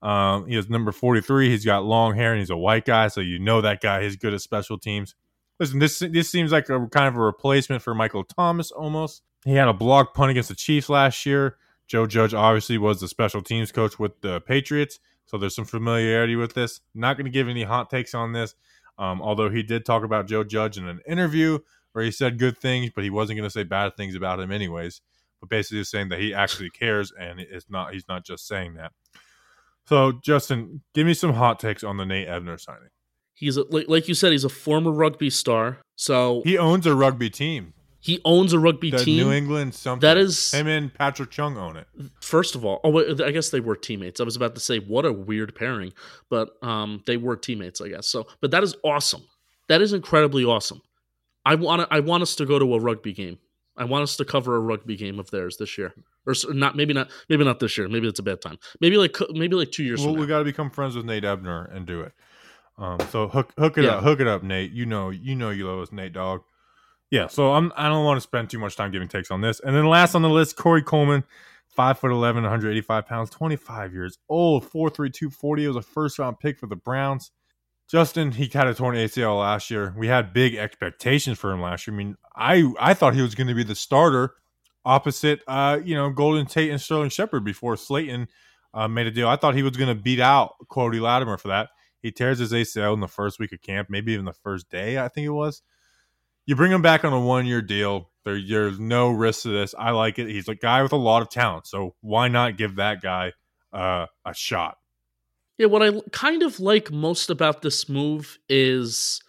Um, 0.00 0.48
he 0.48 0.56
is 0.56 0.68
number 0.68 0.90
43. 0.90 1.50
He's 1.50 1.64
got 1.64 1.84
long 1.84 2.16
hair 2.16 2.32
and 2.32 2.40
he's 2.40 2.50
a 2.50 2.56
white 2.56 2.84
guy, 2.84 3.06
so 3.08 3.20
you 3.20 3.38
know 3.38 3.60
that 3.60 3.80
guy 3.80 4.00
is 4.00 4.16
good 4.16 4.34
at 4.34 4.40
special 4.40 4.78
teams. 4.78 5.14
Listen, 5.60 5.78
this 5.78 5.98
this 5.98 6.30
seems 6.30 6.52
like 6.52 6.68
a 6.68 6.86
kind 6.88 7.06
of 7.06 7.16
a 7.16 7.20
replacement 7.20 7.82
for 7.82 7.94
Michael 7.94 8.24
Thomas 8.24 8.70
almost. 8.70 9.22
He 9.44 9.54
had 9.54 9.68
a 9.68 9.72
block 9.72 10.14
punt 10.14 10.30
against 10.30 10.48
the 10.48 10.54
Chiefs 10.54 10.88
last 10.88 11.26
year. 11.26 11.56
Joe 11.86 12.06
Judge 12.06 12.32
obviously 12.32 12.78
was 12.78 13.00
the 13.00 13.08
special 13.08 13.42
teams 13.42 13.72
coach 13.72 13.98
with 13.98 14.20
the 14.20 14.40
Patriots, 14.40 14.98
so 15.26 15.36
there's 15.36 15.54
some 15.54 15.64
familiarity 15.64 16.36
with 16.36 16.54
this. 16.54 16.80
Not 16.94 17.16
going 17.16 17.26
to 17.26 17.30
give 17.30 17.48
any 17.48 17.64
hot 17.64 17.90
takes 17.90 18.14
on 18.14 18.32
this, 18.32 18.54
um, 18.98 19.20
although 19.20 19.50
he 19.50 19.62
did 19.62 19.84
talk 19.84 20.04
about 20.04 20.26
Joe 20.26 20.44
Judge 20.44 20.78
in 20.78 20.88
an 20.88 21.00
interview 21.06 21.58
where 21.92 22.04
he 22.04 22.10
said 22.10 22.38
good 22.38 22.56
things, 22.58 22.90
but 22.94 23.04
he 23.04 23.10
wasn't 23.10 23.36
going 23.36 23.46
to 23.46 23.52
say 23.52 23.64
bad 23.64 23.96
things 23.96 24.14
about 24.14 24.40
him 24.40 24.50
anyways. 24.50 25.00
But 25.40 25.50
basically, 25.50 25.84
saying 25.84 26.08
that 26.10 26.20
he 26.20 26.32
actually 26.32 26.70
cares, 26.70 27.12
and 27.18 27.40
it's 27.40 27.66
not 27.68 27.92
he's 27.92 28.08
not 28.08 28.24
just 28.24 28.46
saying 28.46 28.74
that. 28.74 28.92
So, 29.86 30.12
Justin, 30.12 30.82
give 30.94 31.06
me 31.06 31.14
some 31.14 31.32
hot 31.32 31.58
takes 31.58 31.82
on 31.82 31.96
the 31.96 32.06
Nate 32.06 32.28
Ebner 32.28 32.58
signing. 32.58 32.90
He's 33.42 33.56
a, 33.56 33.64
like, 33.70 33.88
like 33.88 34.06
you 34.06 34.14
said, 34.14 34.30
he's 34.30 34.44
a 34.44 34.48
former 34.48 34.92
rugby 34.92 35.28
star. 35.28 35.78
So 35.96 36.42
he 36.44 36.56
owns 36.56 36.86
a 36.86 36.94
rugby 36.94 37.28
team. 37.28 37.74
He 37.98 38.20
owns 38.24 38.52
a 38.52 38.58
rugby 38.60 38.92
the 38.92 38.98
team. 38.98 39.26
New 39.26 39.32
England 39.32 39.74
something. 39.74 40.06
That 40.06 40.16
is 40.16 40.52
him 40.52 40.68
and 40.68 40.94
Patrick 40.94 41.32
Chung 41.32 41.58
own 41.58 41.76
it. 41.76 41.88
First 42.20 42.54
of 42.54 42.64
all, 42.64 42.80
oh, 42.84 42.90
wait, 42.90 43.20
I 43.20 43.32
guess 43.32 43.50
they 43.50 43.58
were 43.58 43.74
teammates. 43.74 44.20
I 44.20 44.24
was 44.24 44.36
about 44.36 44.54
to 44.54 44.60
say 44.60 44.78
what 44.78 45.04
a 45.04 45.12
weird 45.12 45.56
pairing, 45.56 45.92
but 46.30 46.50
um, 46.62 47.02
they 47.08 47.16
were 47.16 47.34
teammates, 47.34 47.80
I 47.80 47.88
guess. 47.88 48.06
So, 48.06 48.28
but 48.40 48.52
that 48.52 48.62
is 48.62 48.76
awesome. 48.84 49.24
That 49.68 49.82
is 49.82 49.92
incredibly 49.92 50.44
awesome. 50.44 50.80
I 51.44 51.56
want 51.56 51.88
I 51.90 51.98
want 51.98 52.22
us 52.22 52.36
to 52.36 52.46
go 52.46 52.60
to 52.60 52.74
a 52.74 52.78
rugby 52.78 53.12
game. 53.12 53.38
I 53.76 53.86
want 53.86 54.04
us 54.04 54.16
to 54.18 54.24
cover 54.24 54.54
a 54.54 54.60
rugby 54.60 54.94
game 54.94 55.18
of 55.18 55.32
theirs 55.32 55.56
this 55.56 55.76
year, 55.76 55.94
or 56.26 56.34
not. 56.50 56.76
Maybe 56.76 56.94
not. 56.94 57.10
Maybe 57.28 57.44
not 57.44 57.58
this 57.58 57.76
year. 57.76 57.88
Maybe 57.88 58.06
it's 58.06 58.20
a 58.20 58.22
bad 58.22 58.40
time. 58.40 58.58
Maybe 58.80 58.98
like 58.98 59.16
maybe 59.30 59.56
like 59.56 59.72
two 59.72 59.82
years. 59.82 60.04
Well, 60.04 60.14
we 60.14 60.26
got 60.26 60.38
to 60.38 60.44
become 60.44 60.70
friends 60.70 60.94
with 60.94 61.06
Nate 61.06 61.24
Ebner 61.24 61.64
and 61.64 61.86
do 61.86 62.02
it. 62.02 62.12
Um, 62.78 62.98
so 63.10 63.28
hook 63.28 63.52
hook 63.58 63.78
it 63.78 63.84
yeah. 63.84 63.96
up, 63.96 64.04
hook 64.04 64.20
it 64.20 64.26
up, 64.26 64.42
Nate. 64.42 64.72
You 64.72 64.86
know, 64.86 65.10
you 65.10 65.34
know, 65.34 65.50
you 65.50 65.66
love 65.66 65.80
us, 65.80 65.92
Nate 65.92 66.12
Dog. 66.12 66.42
Yeah. 67.10 67.26
So 67.26 67.52
I'm 67.52 67.72
I 67.76 67.88
don't 67.88 68.04
want 68.04 68.16
to 68.16 68.22
spend 68.22 68.50
too 68.50 68.58
much 68.58 68.76
time 68.76 68.90
giving 68.90 69.08
takes 69.08 69.30
on 69.30 69.40
this. 69.40 69.60
And 69.60 69.76
then 69.76 69.86
last 69.86 70.14
on 70.14 70.22
the 70.22 70.30
list, 70.30 70.56
Corey 70.56 70.82
Coleman, 70.82 71.24
five 71.68 71.98
foot 71.98 72.10
11, 72.10 72.42
185 72.42 73.06
pounds, 73.06 73.30
25 73.30 73.92
years 73.92 74.18
old, 74.28 74.64
four 74.64 74.88
three 74.90 75.10
two 75.10 75.30
forty. 75.30 75.66
Was 75.66 75.76
a 75.76 75.82
first 75.82 76.18
round 76.18 76.38
pick 76.40 76.58
for 76.58 76.66
the 76.66 76.76
Browns. 76.76 77.30
Justin, 77.90 78.32
he 78.32 78.48
had 78.50 78.66
a 78.66 78.74
torn 78.74 78.96
ACL 78.96 79.40
last 79.40 79.70
year. 79.70 79.94
We 79.96 80.08
had 80.08 80.32
big 80.32 80.54
expectations 80.54 81.38
for 81.38 81.52
him 81.52 81.60
last 81.60 81.86
year. 81.86 81.94
I 81.94 81.98
mean, 81.98 82.16
I 82.34 82.72
I 82.80 82.94
thought 82.94 83.14
he 83.14 83.22
was 83.22 83.34
going 83.34 83.48
to 83.48 83.54
be 83.54 83.64
the 83.64 83.74
starter 83.74 84.34
opposite, 84.84 85.40
uh, 85.46 85.78
you 85.84 85.94
know, 85.94 86.10
Golden 86.10 86.46
Tate 86.46 86.70
and 86.70 86.80
Sterling 86.80 87.10
Shepard 87.10 87.44
before 87.44 87.76
Slayton 87.76 88.28
uh, 88.74 88.88
made 88.88 89.06
a 89.06 89.10
deal. 89.10 89.28
I 89.28 89.36
thought 89.36 89.54
he 89.54 89.62
was 89.62 89.76
going 89.76 89.94
to 89.94 90.00
beat 90.00 90.20
out 90.20 90.54
Cody 90.68 91.00
Latimer 91.00 91.36
for 91.36 91.48
that. 91.48 91.68
He 92.02 92.10
tears 92.10 92.38
his 92.38 92.52
ACL 92.52 92.94
in 92.94 93.00
the 93.00 93.08
first 93.08 93.38
week 93.38 93.52
of 93.52 93.62
camp, 93.62 93.88
maybe 93.88 94.12
even 94.12 94.24
the 94.24 94.32
first 94.32 94.68
day, 94.68 94.98
I 94.98 95.08
think 95.08 95.26
it 95.26 95.30
was. 95.30 95.62
You 96.44 96.56
bring 96.56 96.72
him 96.72 96.82
back 96.82 97.04
on 97.04 97.12
a 97.12 97.20
one 97.20 97.46
year 97.46 97.62
deal. 97.62 98.10
There, 98.24 98.40
there's 98.40 98.80
no 98.80 99.10
risk 99.10 99.42
to 99.42 99.48
this. 99.48 99.74
I 99.78 99.90
like 99.90 100.18
it. 100.18 100.28
He's 100.28 100.48
a 100.48 100.54
guy 100.54 100.82
with 100.82 100.92
a 100.92 100.96
lot 100.96 101.22
of 101.22 101.30
talent. 101.30 101.66
So 101.66 101.94
why 102.00 102.28
not 102.28 102.56
give 102.56 102.76
that 102.76 103.00
guy 103.00 103.32
uh, 103.72 104.06
a 104.24 104.34
shot? 104.34 104.78
Yeah, 105.58 105.66
what 105.66 105.82
I 105.82 106.00
kind 106.10 106.42
of 106.42 106.58
like 106.58 106.90
most 106.90 107.30
about 107.30 107.62
this 107.62 107.88
move 107.88 108.38
is 108.48 109.20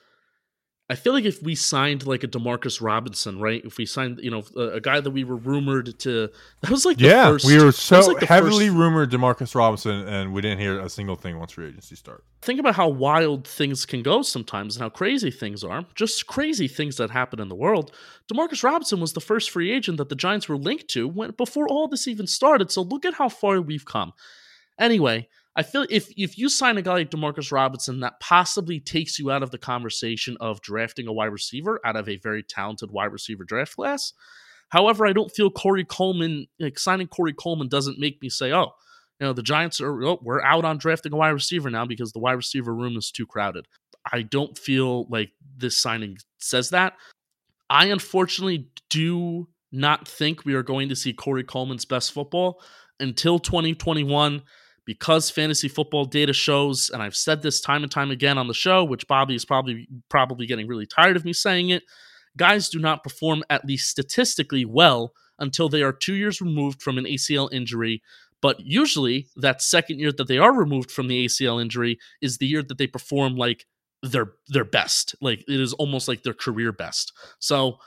I 0.94 0.96
feel 0.96 1.14
like 1.14 1.26
if 1.26 1.42
we 1.42 1.56
signed 1.56 2.06
like 2.06 2.24
a 2.24 2.28
Demarcus 2.28 2.80
Robinson, 2.80 3.40
right? 3.40 3.66
If 3.66 3.80
we 3.80 3.88
signed, 3.88 4.20
you 4.22 4.30
know, 4.30 4.44
a, 4.56 4.60
uh, 4.60 4.76
a 4.76 4.80
guy 4.80 5.00
that 5.00 5.10
we 5.10 5.24
were 5.24 5.38
rumored 5.38 5.98
to, 6.02 6.30
that 6.62 6.70
was 6.70 6.86
like 6.86 7.02
yeah, 7.02 7.32
first, 7.32 7.48
we 7.48 7.58
were 7.58 7.72
so 7.72 8.00
like 8.02 8.22
heavily 8.22 8.68
first, 8.68 8.78
rumored 8.78 9.10
Demarcus 9.10 9.56
Robinson, 9.56 10.08
and 10.08 10.32
we 10.32 10.42
didn't 10.42 10.60
hear 10.60 10.80
a 10.80 10.88
single 10.88 11.16
thing 11.16 11.40
once 11.40 11.54
free 11.54 11.70
agency 11.70 11.96
started. 11.96 12.22
Think 12.44 12.60
about 12.60 12.76
how 12.76 12.90
wild 12.90 13.48
things 13.48 13.88
can 13.88 14.04
go 14.04 14.22
sometimes, 14.22 14.76
and 14.76 14.84
how 14.84 14.90
crazy 14.90 15.32
things 15.32 15.64
are. 15.64 15.84
Just 15.96 16.28
crazy 16.28 16.68
things 16.68 16.98
that 16.98 17.10
happen 17.10 17.42
in 17.42 17.50
the 17.50 17.56
world. 17.56 17.92
Demarcus 18.32 18.64
Robinson 18.64 19.00
was 19.00 19.14
the 19.14 19.20
first 19.20 19.50
free 19.50 19.72
agent 19.72 19.98
that 19.98 20.10
the 20.10 20.16
Giants 20.16 20.48
were 20.48 20.58
linked 20.58 20.90
to 20.90 21.08
when 21.08 21.32
before 21.32 21.68
all 21.68 21.88
this 21.88 22.08
even 22.08 22.28
started. 22.28 22.70
So 22.70 22.84
look 22.84 23.04
at 23.04 23.16
how 23.16 23.30
far 23.30 23.60
we've 23.60 23.84
come. 23.84 24.14
Anyway, 24.80 25.28
I 25.56 25.64
feel 25.64 25.86
if 25.90 26.12
if 26.18 26.38
you 26.38 26.50
sign 26.50 26.78
a 26.78 26.82
guy 26.82 26.94
like 26.94 27.12
Demarcus 27.12 27.52
Robinson, 27.52 28.00
that 28.00 28.20
possibly 28.20 28.80
takes 28.80 29.20
you 29.20 29.30
out 29.30 29.44
of 29.44 29.52
the 29.52 29.58
conversation 29.58 30.36
of 30.40 30.62
drafting 30.62 31.08
a 31.08 31.14
wide 31.14 31.26
receiver 31.28 31.80
out 31.86 31.96
of 31.96 32.10
a 32.10 32.18
very 32.18 32.42
talented 32.42 32.92
wide 32.92 33.12
receiver 33.12 33.44
draft 33.44 33.76
class. 33.76 34.14
However, 34.70 35.06
I 35.06 35.14
don't 35.14 35.32
feel 35.32 35.52
Corey 35.52 35.86
Coleman 35.86 36.48
like 36.60 36.80
signing 36.80 37.08
Corey 37.08 37.34
Coleman 37.34 37.68
doesn't 37.68 38.00
make 38.00 38.20
me 38.22 38.30
say, 38.30 38.52
oh, 38.52 38.72
you 39.20 39.28
know, 39.28 39.34
the 39.34 39.44
Giants 39.44 39.80
are 39.80 40.04
oh, 40.04 40.20
we're 40.24 40.42
out 40.42 40.66
on 40.66 40.80
drafting 40.80 41.14
a 41.14 41.18
wide 41.18 41.30
receiver 41.30 41.70
now 41.70 41.86
because 41.86 42.12
the 42.14 42.20
wide 42.20 42.34
receiver 42.34 42.74
room 42.74 42.98
is 42.98 43.12
too 43.12 43.28
crowded. 43.28 43.68
I 44.12 44.24
don't 44.24 44.58
feel 44.58 45.08
like 45.10 45.32
this 45.56 45.78
signing 45.78 46.18
says 46.40 46.72
that. 46.72 46.94
I 47.70 47.86
unfortunately 47.86 48.70
do 48.90 49.48
not 49.72 50.08
think 50.08 50.46
we 50.46 50.56
are 50.56 50.64
going 50.64 50.90
to 50.90 50.96
see 50.96 51.14
Corey 51.14 51.44
Coleman's 51.44 51.86
best 51.86 52.12
football 52.12 52.62
until 53.00 53.40
2021 53.40 54.42
because 54.86 55.30
fantasy 55.30 55.68
football 55.68 56.06
data 56.06 56.34
shows, 56.34 56.90
and 56.90 57.02
I've 57.02 57.16
said 57.16 57.42
this 57.42 57.62
time 57.62 57.84
and 57.84 57.92
time 57.92 58.12
again 58.12 58.38
on 58.38 58.48
the 58.48 58.54
show, 58.54 58.84
which 58.84 59.08
Bobby 59.08 59.36
is 59.36 59.46
probably 59.46 59.88
probably 60.10 60.46
getting 60.46 60.68
really 60.68 60.86
tired 60.86 61.16
of 61.16 61.26
me 61.26 61.34
saying 61.34 61.70
it. 61.70 61.84
Guys 62.36 62.70
do 62.70 62.80
not 62.80 63.04
perform 63.04 63.44
at 63.50 63.66
least 63.66 63.90
statistically 63.90 64.66
well 64.66 65.14
until 65.40 65.70
they 65.70 65.84
are 65.84 65.94
two 65.94 66.16
years 66.16 66.42
removed 66.42 66.82
from 66.82 66.98
an 66.98 67.06
ACL 67.06 67.52
injury. 67.52 68.02
But 68.42 68.60
usually, 68.60 69.28
that 69.38 69.62
second 69.62 70.00
year 70.00 70.12
that 70.12 70.28
they 70.28 70.38
are 70.38 70.54
removed 70.54 70.92
from 70.92 71.08
the 71.08 71.26
ACL 71.26 71.62
injury 71.62 71.98
is 72.22 72.38
the 72.38 72.48
year 72.48 72.62
that 72.64 72.78
they 72.78 72.88
perform 72.88 73.36
like 73.36 73.66
their 74.02 74.34
their 74.50 74.66
best. 74.66 75.16
Like 75.22 75.44
it 75.48 75.60
is 75.60 75.74
almost 75.74 76.08
like 76.08 76.24
their 76.24 76.34
career 76.34 76.74
best. 76.74 77.14
So 77.40 77.78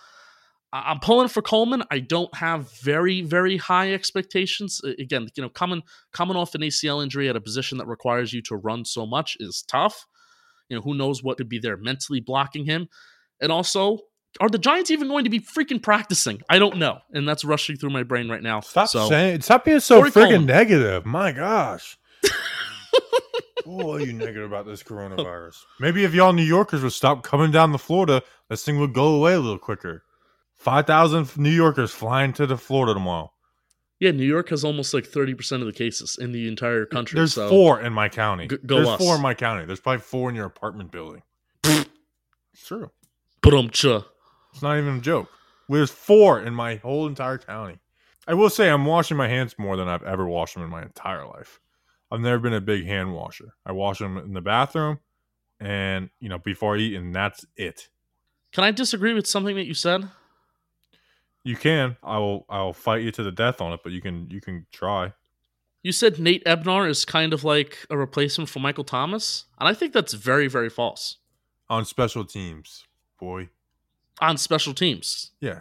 I'm 0.85 1.01
pulling 1.01 1.29
for 1.29 1.43
Coleman. 1.43 1.83
I 1.91 2.01
don't 2.01 2.35
have 2.35 2.73
very, 2.81 3.23
very 3.23 3.57
high 3.57 3.93
expectations. 3.93 4.81
Again, 4.99 5.29
you 5.35 5.43
know, 5.43 5.49
coming 5.49 5.83
coming 6.13 6.37
off 6.37 6.55
an 6.55 6.63
ACL 6.63 7.03
injury 7.03 7.29
at 7.29 7.37
a 7.37 7.41
position 7.41 7.79
that 7.79 7.87
requires 7.87 8.33
you 8.33 8.43
to 8.43 8.57
run 8.57 8.85
so 8.85 9.07
much 9.07 9.37
is 9.41 9.63
tough. 9.67 10.07
You 10.69 10.77
know, 10.77 10.83
who 10.83 10.95
knows 10.95 11.23
what 11.23 11.39
could 11.39 11.49
be 11.49 11.59
there 11.59 11.77
mentally 11.77 12.21
blocking 12.21 12.65
him. 12.65 12.89
And 13.41 13.53
also, 13.53 14.01
are 14.41 14.49
the 14.49 14.59
Giants 14.59 14.91
even 14.91 15.09
going 15.09 15.25
to 15.25 15.31
be 15.31 15.41
freaking 15.41 15.83
practicing? 15.83 16.43
I 16.49 16.59
don't 16.59 16.77
know. 16.77 16.99
And 17.13 17.29
that's 17.29 17.45
rushing 17.45 17.77
through 17.77 17.91
my 17.91 18.03
brain 18.03 18.29
right 18.29 18.43
now. 18.43 18.61
Stop 18.61 18.89
so, 18.89 19.09
saying 19.09 19.43
stop 19.43 19.65
being 19.65 19.81
so 19.81 20.03
freaking 20.03 20.47
negative. 20.47 21.07
My 21.07 21.33
gosh. 21.33 21.99
Boy, 23.65 23.99
you 23.99 24.13
negative 24.13 24.45
about 24.45 24.67
this 24.67 24.83
coronavirus. 24.83 25.57
Maybe 25.81 26.05
if 26.05 26.15
y'all 26.15 26.33
New 26.33 26.43
Yorkers 26.43 26.83
would 26.83 26.93
stop 26.93 27.23
coming 27.25 27.51
down 27.51 27.73
to 27.73 27.79
Florida, 27.79 28.23
this 28.49 28.65
thing 28.65 28.79
would 28.79 28.93
go 28.93 29.17
away 29.17 29.35
a 29.35 29.41
little 29.41 29.59
quicker. 29.59 30.05
Five 30.57 30.87
thousand 30.87 31.37
New 31.37 31.51
Yorkers 31.51 31.93
flying 31.93 32.33
to 32.35 32.47
the 32.47 32.57
Florida 32.57 32.95
tomorrow. 32.95 33.33
Yeah, 34.01 34.11
New 34.11 34.27
York 34.27 34.49
has 34.51 34.65
almost 34.65 34.93
like 34.93 35.07
thirty 35.07 35.35
percent 35.35 35.63
of 35.63 35.67
the 35.67 35.73
cases 35.73 36.19
in 36.21 36.33
the 36.33 36.49
entire 36.49 36.85
country. 36.87 37.17
There's 37.19 37.35
so 37.35 37.49
four 37.49 37.81
in 37.81 37.93
my 37.93 38.09
county. 38.09 38.49
G- 38.49 38.59
There's 38.63 38.87
us. 38.89 38.99
four 38.99 39.17
in 39.17 39.23
my 39.23 39.35
county. 39.35 39.65
There's 39.65 39.81
probably 39.81 40.01
four 40.01 40.29
in 40.29 40.35
your 40.37 40.47
apartment 40.47 40.91
building. 40.91 41.23
it's 41.65 41.87
true. 42.65 42.91
But 43.43 43.55
um, 43.55 43.71
cha. 43.71 44.05
It's 44.53 44.63
not 44.63 44.79
even 44.79 44.97
a 44.97 45.01
joke. 45.01 45.29
There's 45.69 45.91
four 45.91 46.41
in 46.41 46.55
my 46.55 46.77
whole 46.77 47.07
entire 47.07 47.39
county. 47.39 47.79
I 48.27 48.35
will 48.35 48.51
say 48.51 48.69
I'm 48.71 48.85
washing 48.87 49.17
my 49.17 49.29
hands 49.29 49.55
more 49.59 49.77
than 49.77 49.89
I've 49.89 50.03
ever 50.03 50.27
washed 50.27 50.55
them 50.55 50.63
in 50.65 50.71
my 50.71 50.83
entire 50.83 51.27
life. 51.27 51.61
I've 52.11 52.21
never 52.21 52.39
been 52.39 52.55
a 52.55 52.61
big 52.61 52.87
hand 52.87 53.13
washer. 53.15 53.55
I 53.65 53.73
wash 53.73 53.99
them 53.99 54.17
in 54.17 54.33
the 54.33 54.41
bathroom 54.41 54.99
and, 55.61 56.11
you 56.21 56.29
know, 56.29 56.39
before 56.39 56.77
I 56.77 56.81
eat, 56.81 56.95
and 56.97 57.15
that's 57.15 57.45
it. 57.57 57.89
Can 58.53 58.65
I 58.65 58.71
disagree 58.71 59.13
with 59.15 59.27
something 59.27 59.57
that 59.57 59.67
you 59.67 59.75
said? 59.75 60.09
You 61.47 61.55
can. 61.55 61.97
I 62.03 62.19
will 62.19 62.45
I 62.49 62.61
will 62.63 62.73
fight 62.73 63.03
you 63.03 63.13
to 63.13 63.23
the 63.23 63.31
death 63.31 63.61
on 63.61 63.73
it, 63.73 63.81
but 63.85 63.93
you 63.93 64.01
can 64.01 64.29
you 64.31 64.41
can 64.41 64.67
try. 64.73 65.13
You 65.85 65.93
said 65.93 66.19
Nate 66.19 66.43
Ebner 66.45 66.89
is 66.89 67.05
kind 67.05 67.33
of 67.33 67.45
like 67.45 67.87
a 67.89 67.97
replacement 67.97 68.51
for 68.51 68.59
Michael 68.59 68.83
Thomas, 68.83 69.45
and 69.61 69.69
I 69.69 69.73
think 69.73 69.93
that's 69.93 70.13
very, 70.13 70.49
very 70.49 70.69
false. 70.69 71.19
On 71.69 71.85
special 71.85 72.25
teams, 72.25 72.85
boy. 73.21 73.51
On 74.21 74.37
special 74.37 74.75
teams, 74.75 75.31
Yeah. 75.41 75.61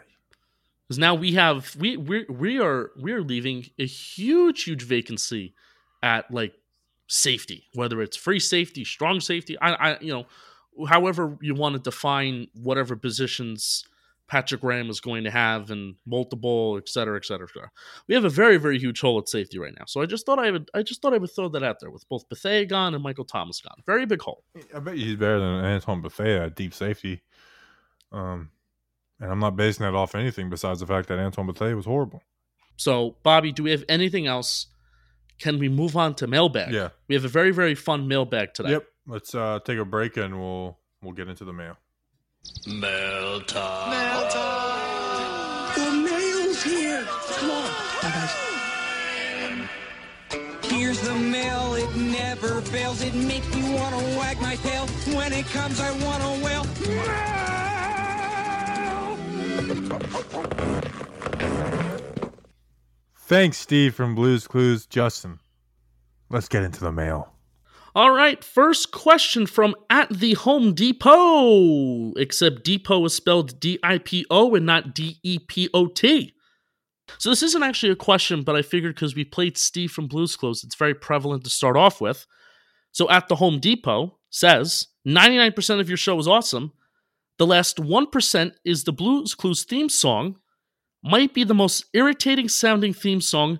because 0.88 0.98
now 0.98 1.14
we 1.14 1.34
have 1.34 1.76
we 1.76 1.98
we 1.98 2.26
we 2.30 2.60
are 2.60 2.90
we 3.00 3.12
are 3.12 3.22
leaving 3.22 3.68
a 3.78 3.86
huge, 3.86 4.64
huge 4.64 4.82
vacancy 4.82 5.54
at 6.02 6.32
like 6.32 6.56
safety, 7.08 7.66
whether 7.76 8.02
it's 8.02 8.18
free 8.18 8.40
safety, 8.40 8.84
strong 8.84 9.20
safety. 9.20 9.56
I, 9.60 9.74
I 9.74 10.00
you 10.00 10.12
know, 10.12 10.26
however 10.88 11.38
you 11.42 11.54
want 11.54 11.76
to 11.76 11.80
define 11.80 12.48
whatever 12.56 12.96
positions 12.96 13.86
Patrick 14.28 14.62
Graham 14.62 14.90
is 14.90 15.00
going 15.00 15.24
to 15.26 15.32
have 15.32 15.70
and 15.70 15.96
multiple, 16.06 16.78
et 16.78 16.90
cetera, 16.90 17.16
et 17.16 17.26
cetera, 17.26 17.48
et 17.48 17.54
cetera. 17.54 17.70
We 18.08 18.16
have 18.16 18.26
a 18.26 18.30
very, 18.30 18.58
very 18.58 18.80
huge 18.80 19.00
hole 19.00 19.20
at 19.20 19.30
safety 19.30 19.60
right 19.60 19.74
now. 19.78 19.86
So 19.86 20.02
I 20.02 20.08
just 20.08 20.26
thought 20.26 20.40
I 20.40 20.50
would 20.52 20.70
I 20.74 20.82
just 20.82 21.02
thought 21.02 21.14
I 21.14 21.18
would 21.18 21.30
throw 21.36 21.50
that 21.50 21.64
out 21.64 21.78
there 21.80 21.92
with 21.92 22.08
both 22.10 22.28
Bethea 22.28 22.66
gone 22.66 22.96
and 22.96 23.04
Michael 23.04 23.26
Thomas 23.26 23.62
gone. 23.62 23.84
Very 23.86 24.06
big 24.06 24.22
hole. 24.22 24.44
I 24.74 24.80
bet 24.80 24.96
he's 24.96 25.16
better 25.16 25.40
than 25.40 25.64
Antoine 25.64 26.02
Bethea 26.02 26.46
at 26.46 26.56
deep 26.56 26.74
safety. 26.74 27.22
Um 28.12 28.50
and 29.20 29.32
I'm 29.32 29.40
not 29.40 29.56
basing 29.56 29.86
that 29.86 29.96
off 29.96 30.16
anything 30.16 30.50
besides 30.50 30.80
the 30.80 30.88
fact 30.88 31.08
that 31.08 31.20
Antoine 31.20 31.48
Bethea 31.48 31.76
was 31.76 31.86
horrible. 31.86 32.22
So, 32.76 33.16
Bobby, 33.24 33.54
do 33.54 33.64
we 33.64 33.72
have 33.72 33.86
anything 33.88 34.28
else? 34.28 34.68
Can 35.40 35.60
we 35.60 35.70
move 35.70 35.96
on 35.96 36.16
to 36.16 36.28
mailbag? 36.28 36.74
Yeah. 36.74 36.90
We 37.08 37.16
have 37.16 37.24
a 37.24 37.30
very, 37.30 37.52
very 37.52 37.76
fun 37.76 38.08
mailbag 38.08 38.54
today. 38.54 38.72
Yep. 38.72 38.86
Let's 39.08 39.36
uh 39.36 39.60
take 39.64 39.78
a 39.78 39.86
break 39.86 40.18
and 40.18 40.40
we'll 40.40 40.80
we'll 41.02 41.14
get 41.14 41.30
into 41.30 41.46
the 41.46 41.54
mail. 41.54 41.78
Mail 42.68 43.42
time. 43.42 43.90
Mail 43.92 44.30
time. 44.30 45.76
The 45.76 45.92
mail's 46.10 46.64
here. 46.64 47.06
Come 47.38 47.52
on. 47.52 47.72
Here's 50.64 51.00
the 51.02 51.16
mail, 51.16 51.76
it 51.76 51.96
never 51.96 52.62
fails. 52.62 53.02
It 53.02 53.14
makes 53.14 53.54
me 53.56 53.76
want 53.76 53.96
to 53.98 54.18
wag 54.18 54.42
my 54.42 54.56
tail. 54.58 54.88
When 55.16 55.32
it 55.32 55.46
comes, 55.46 55.80
I 55.80 55.92
want 56.04 56.24
to 56.24 56.44
wail. 56.44 56.66
Thanks, 63.16 63.58
Steve 63.58 63.96
from 63.96 64.16
Blues 64.16 64.48
Clues. 64.48 64.86
Justin, 64.86 65.40
let's 66.30 66.48
get 66.48 66.64
into 66.64 66.80
the 66.82 66.92
mail. 66.92 67.35
All 67.96 68.12
right, 68.12 68.44
first 68.44 68.92
question 68.92 69.46
from 69.46 69.74
at 69.90 70.10
the 70.10 70.34
Home 70.34 70.74
Depot, 70.74 72.12
except 72.18 72.66
Depot 72.66 73.06
is 73.06 73.14
spelled 73.14 73.58
D 73.62 73.80
I 73.84 74.00
P 74.00 74.26
O 74.30 74.54
and 74.54 74.66
not 74.66 74.94
D 74.94 75.18
E 75.24 75.40
P 75.40 75.70
O 75.74 75.88
T. 75.88 76.34
So 77.20 77.30
this 77.30 77.42
isn't 77.42 77.64
actually 77.64 77.94
a 77.94 77.96
question, 77.96 78.44
but 78.44 78.58
I 78.58 78.64
figured 78.64 78.96
because 78.96 79.16
we 79.16 79.24
played 79.24 79.58
Steve 79.58 79.94
from 79.94 80.08
Blues 80.08 80.36
Clues, 80.36 80.62
it's 80.66 80.76
very 80.76 80.94
prevalent 80.94 81.46
to 81.46 81.50
start 81.50 81.78
off 81.78 82.02
with. 82.02 82.28
So 82.92 83.10
at 83.10 83.30
the 83.30 83.38
Home 83.38 83.62
Depot 83.62 84.18
says 84.30 84.88
99% 85.08 85.80
of 85.80 85.88
your 85.88 85.98
show 85.98 86.20
is 86.20 86.28
awesome. 86.28 86.74
The 87.38 87.48
last 87.48 87.78
1% 87.78 88.52
is 88.66 88.84
the 88.84 88.92
Blues 88.92 89.36
Clues 89.36 89.64
theme 89.64 89.88
song. 89.88 90.36
Might 91.02 91.34
be 91.34 91.46
the 91.46 91.54
most 91.54 91.86
irritating 91.94 92.50
sounding 92.50 92.94
theme 92.94 93.22
song 93.22 93.60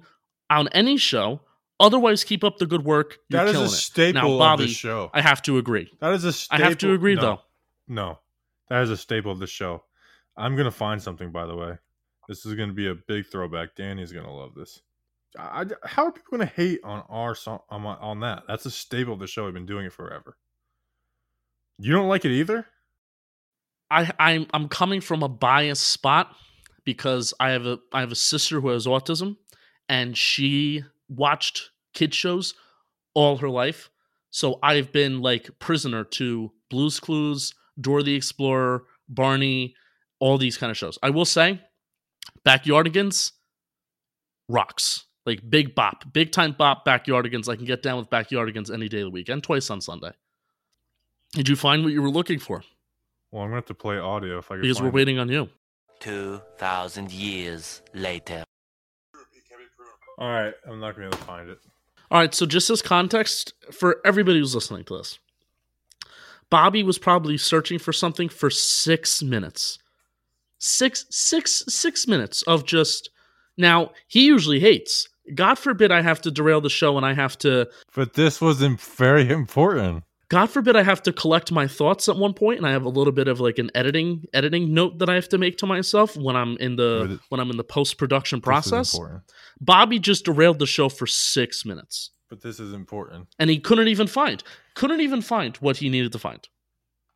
on 0.50 0.68
any 0.70 0.98
show. 0.98 1.40
Otherwise, 1.80 2.24
keep 2.24 2.44
up 2.44 2.58
the 2.58 2.66
good 2.66 2.86
work. 2.86 3.18
You're 3.30 3.44
That 3.46 3.54
is 3.56 3.62
a 3.62 3.66
it. 3.66 3.70
staple 3.70 4.40
now, 4.40 4.54
of 4.54 4.60
the 4.60 4.68
show. 4.68 5.10
I 5.14 5.22
have 5.22 5.42
to 5.44 5.58
agree. 5.58 5.92
That 6.00 6.14
is 6.14 6.24
a 6.24 6.32
staple. 6.34 6.64
I 6.66 6.70
have 6.70 6.78
to 6.80 6.94
agree, 6.94 7.16
no, 7.16 7.22
though. 7.22 7.40
No, 7.88 8.20
that 8.70 8.82
is 8.84 8.90
a 8.90 8.98
staple 8.98 9.32
of 9.32 9.40
the 9.40 9.48
show. 9.48 9.84
I'm 10.38 10.56
gonna 10.56 10.72
find 10.72 11.02
something. 11.02 11.32
By 11.32 11.46
the 11.46 11.56
way, 11.56 11.78
this 12.28 12.46
is 12.46 12.54
gonna 12.56 12.74
be 12.74 12.88
a 12.88 12.96
big 12.96 13.26
throwback. 13.28 13.76
Danny's 13.76 14.12
gonna 14.14 14.34
love 14.34 14.54
this. 14.56 14.82
I, 15.38 15.62
I- 15.64 15.88
how 15.88 16.06
are 16.06 16.12
people 16.14 16.32
gonna 16.38 16.46
hate 16.46 16.80
on 16.84 17.04
our 17.10 17.36
song 17.36 17.60
on, 17.70 17.82
my, 17.82 17.96
on 17.96 18.22
that? 18.22 18.44
That's 18.48 18.66
a 18.66 18.72
staple 18.72 19.14
of 19.14 19.20
the 19.20 19.28
show. 19.28 19.46
We've 19.46 19.54
been 19.54 19.66
doing 19.66 19.86
it 19.86 19.94
forever. 19.94 20.38
You 21.78 21.92
don't 21.94 22.08
like 22.08 22.24
it 22.24 22.32
either? 22.32 22.66
I, 23.92 24.10
I'm 24.18 24.48
I'm 24.54 24.70
coming 24.70 25.02
from 25.02 25.24
a 25.24 25.28
biased 25.30 25.88
spot 25.90 26.34
because 26.86 27.34
I 27.40 27.50
have 27.52 27.66
a 27.66 27.80
I 27.92 28.00
have 28.00 28.12
a 28.14 28.16
sister 28.16 28.62
who 28.62 28.70
has 28.70 28.86
autism, 28.88 29.36
and 29.90 30.18
she 30.18 30.84
watched 31.10 31.72
kid 31.94 32.14
shows 32.14 32.54
all 33.14 33.38
her 33.38 33.50
life. 33.50 33.90
So 34.30 34.60
I've 34.62 34.92
been 34.92 35.22
like 35.22 35.50
prisoner 35.60 36.04
to 36.04 36.52
Blues 36.70 37.00
Clues, 37.00 37.54
Dora 37.80 38.04
the 38.04 38.16
Explorer, 38.16 38.84
Barney, 39.08 39.76
all 40.20 40.38
these 40.38 40.58
kind 40.58 40.72
of 40.72 40.78
shows. 40.78 40.98
I 41.02 41.10
will 41.10 41.26
say, 41.26 41.62
Backyardigans 42.46 43.32
rocks. 44.50 45.06
Like 45.26 45.50
big 45.50 45.74
bop, 45.74 46.04
big 46.14 46.32
time 46.32 46.52
bop 46.58 46.86
Backyardigans. 46.86 47.50
I 47.50 47.56
can 47.56 47.66
get 47.66 47.82
down 47.82 47.98
with 47.98 48.10
Backyardigans 48.10 48.72
any 48.72 48.88
day 48.88 49.00
of 49.00 49.06
the 49.06 49.12
week 49.12 49.30
and 49.30 49.42
twice 49.42 49.70
on 49.72 49.82
Sunday. 49.82 50.12
Did 51.34 51.50
you 51.50 51.56
find 51.56 51.84
what 51.84 51.94
you 51.94 52.02
were 52.02 52.12
looking 52.12 52.38
for? 52.40 52.64
Well, 53.32 53.42
I'm 53.42 53.50
gonna 53.50 53.58
have 53.58 53.66
to 53.66 53.74
play 53.74 53.98
audio 53.98 54.38
if 54.38 54.52
I 54.52 54.56
can. 54.56 54.62
Because 54.62 54.78
we're 54.78 54.86
find 54.86 54.94
it. 54.94 54.96
waiting 54.96 55.20
on 55.20 55.30
you. 55.30 55.50
2,000 56.00 57.12
years 57.12 57.82
later. 57.94 58.44
All 60.18 60.30
right, 60.30 60.54
I'm 60.68 60.80
not 60.80 60.96
gonna 60.96 61.10
be 61.10 61.16
able 61.16 61.18
to 61.18 61.24
find 61.26 61.50
it. 61.50 61.60
All 62.12 62.20
right, 62.20 62.34
so 62.34 62.46
just 62.46 62.70
as 62.70 62.82
context 62.82 63.54
for 63.72 63.98
everybody 64.06 64.40
who's 64.40 64.56
listening 64.56 64.84
to 64.86 64.98
this, 64.98 65.20
Bobby 66.50 66.84
was 66.84 66.98
probably 66.98 67.38
searching 67.38 67.80
for 67.80 67.92
something 67.92 68.30
for 68.30 68.50
six 68.50 69.22
minutes. 69.22 69.80
Six, 70.60 71.06
six, 71.10 71.64
six 71.68 72.08
minutes 72.08 72.42
of 72.44 72.66
just. 72.66 73.10
Now, 73.58 73.92
he 74.08 74.26
usually 74.26 74.60
hates. 74.60 75.08
God 75.34 75.56
forbid 75.56 75.92
I 75.92 76.02
have 76.02 76.22
to 76.22 76.32
derail 76.32 76.62
the 76.62 76.70
show 76.70 76.98
and 76.98 77.06
I 77.06 77.14
have 77.14 77.38
to. 77.40 77.68
But 77.96 78.14
this 78.14 78.40
was 78.40 78.62
im- 78.62 78.78
very 78.78 79.30
important. 79.30 80.04
God 80.36 80.50
forbid 80.50 80.76
I 80.76 80.84
have 80.84 81.02
to 81.04 81.14
collect 81.14 81.52
my 81.52 81.68
thoughts 81.68 82.10
at 82.10 82.18
one 82.18 82.34
point 82.34 82.58
and 82.58 82.68
I 82.68 82.72
have 82.72 82.84
a 82.86 82.90
little 82.90 83.14
bit 83.14 83.28
of 83.28 83.40
like 83.40 83.58
an 83.58 83.70
editing 83.74 84.26
editing 84.34 84.74
note 84.74 85.00
that 85.00 85.10
I 85.10 85.16
have 85.16 85.30
to 85.30 85.38
make 85.38 85.58
to 85.60 85.66
myself 85.66 86.16
when 86.18 86.36
I'm 86.36 86.58
in 86.58 86.76
the 86.76 87.14
it- 87.14 87.20
when 87.30 87.40
I'm 87.40 87.50
in 87.52 87.58
the 87.58 87.64
post 87.64 87.98
production 87.98 88.42
process. 88.42 88.98
Bobby 89.62 90.00
just 90.00 90.26
derailed 90.26 90.60
the 90.60 90.66
show 90.66 90.90
for 90.90 91.08
six 91.08 91.66
minutes. 91.66 92.12
But 92.30 92.42
this 92.42 92.60
is 92.60 92.74
important. 92.74 93.28
and 93.40 93.50
he 93.50 93.60
couldn't 93.60 93.88
even 93.88 94.08
find 94.08 94.44
couldn't 94.74 95.00
even 95.02 95.22
find 95.22 95.56
what 95.58 95.78
he 95.78 95.90
needed 95.90 96.12
to 96.12 96.20
find 96.20 96.48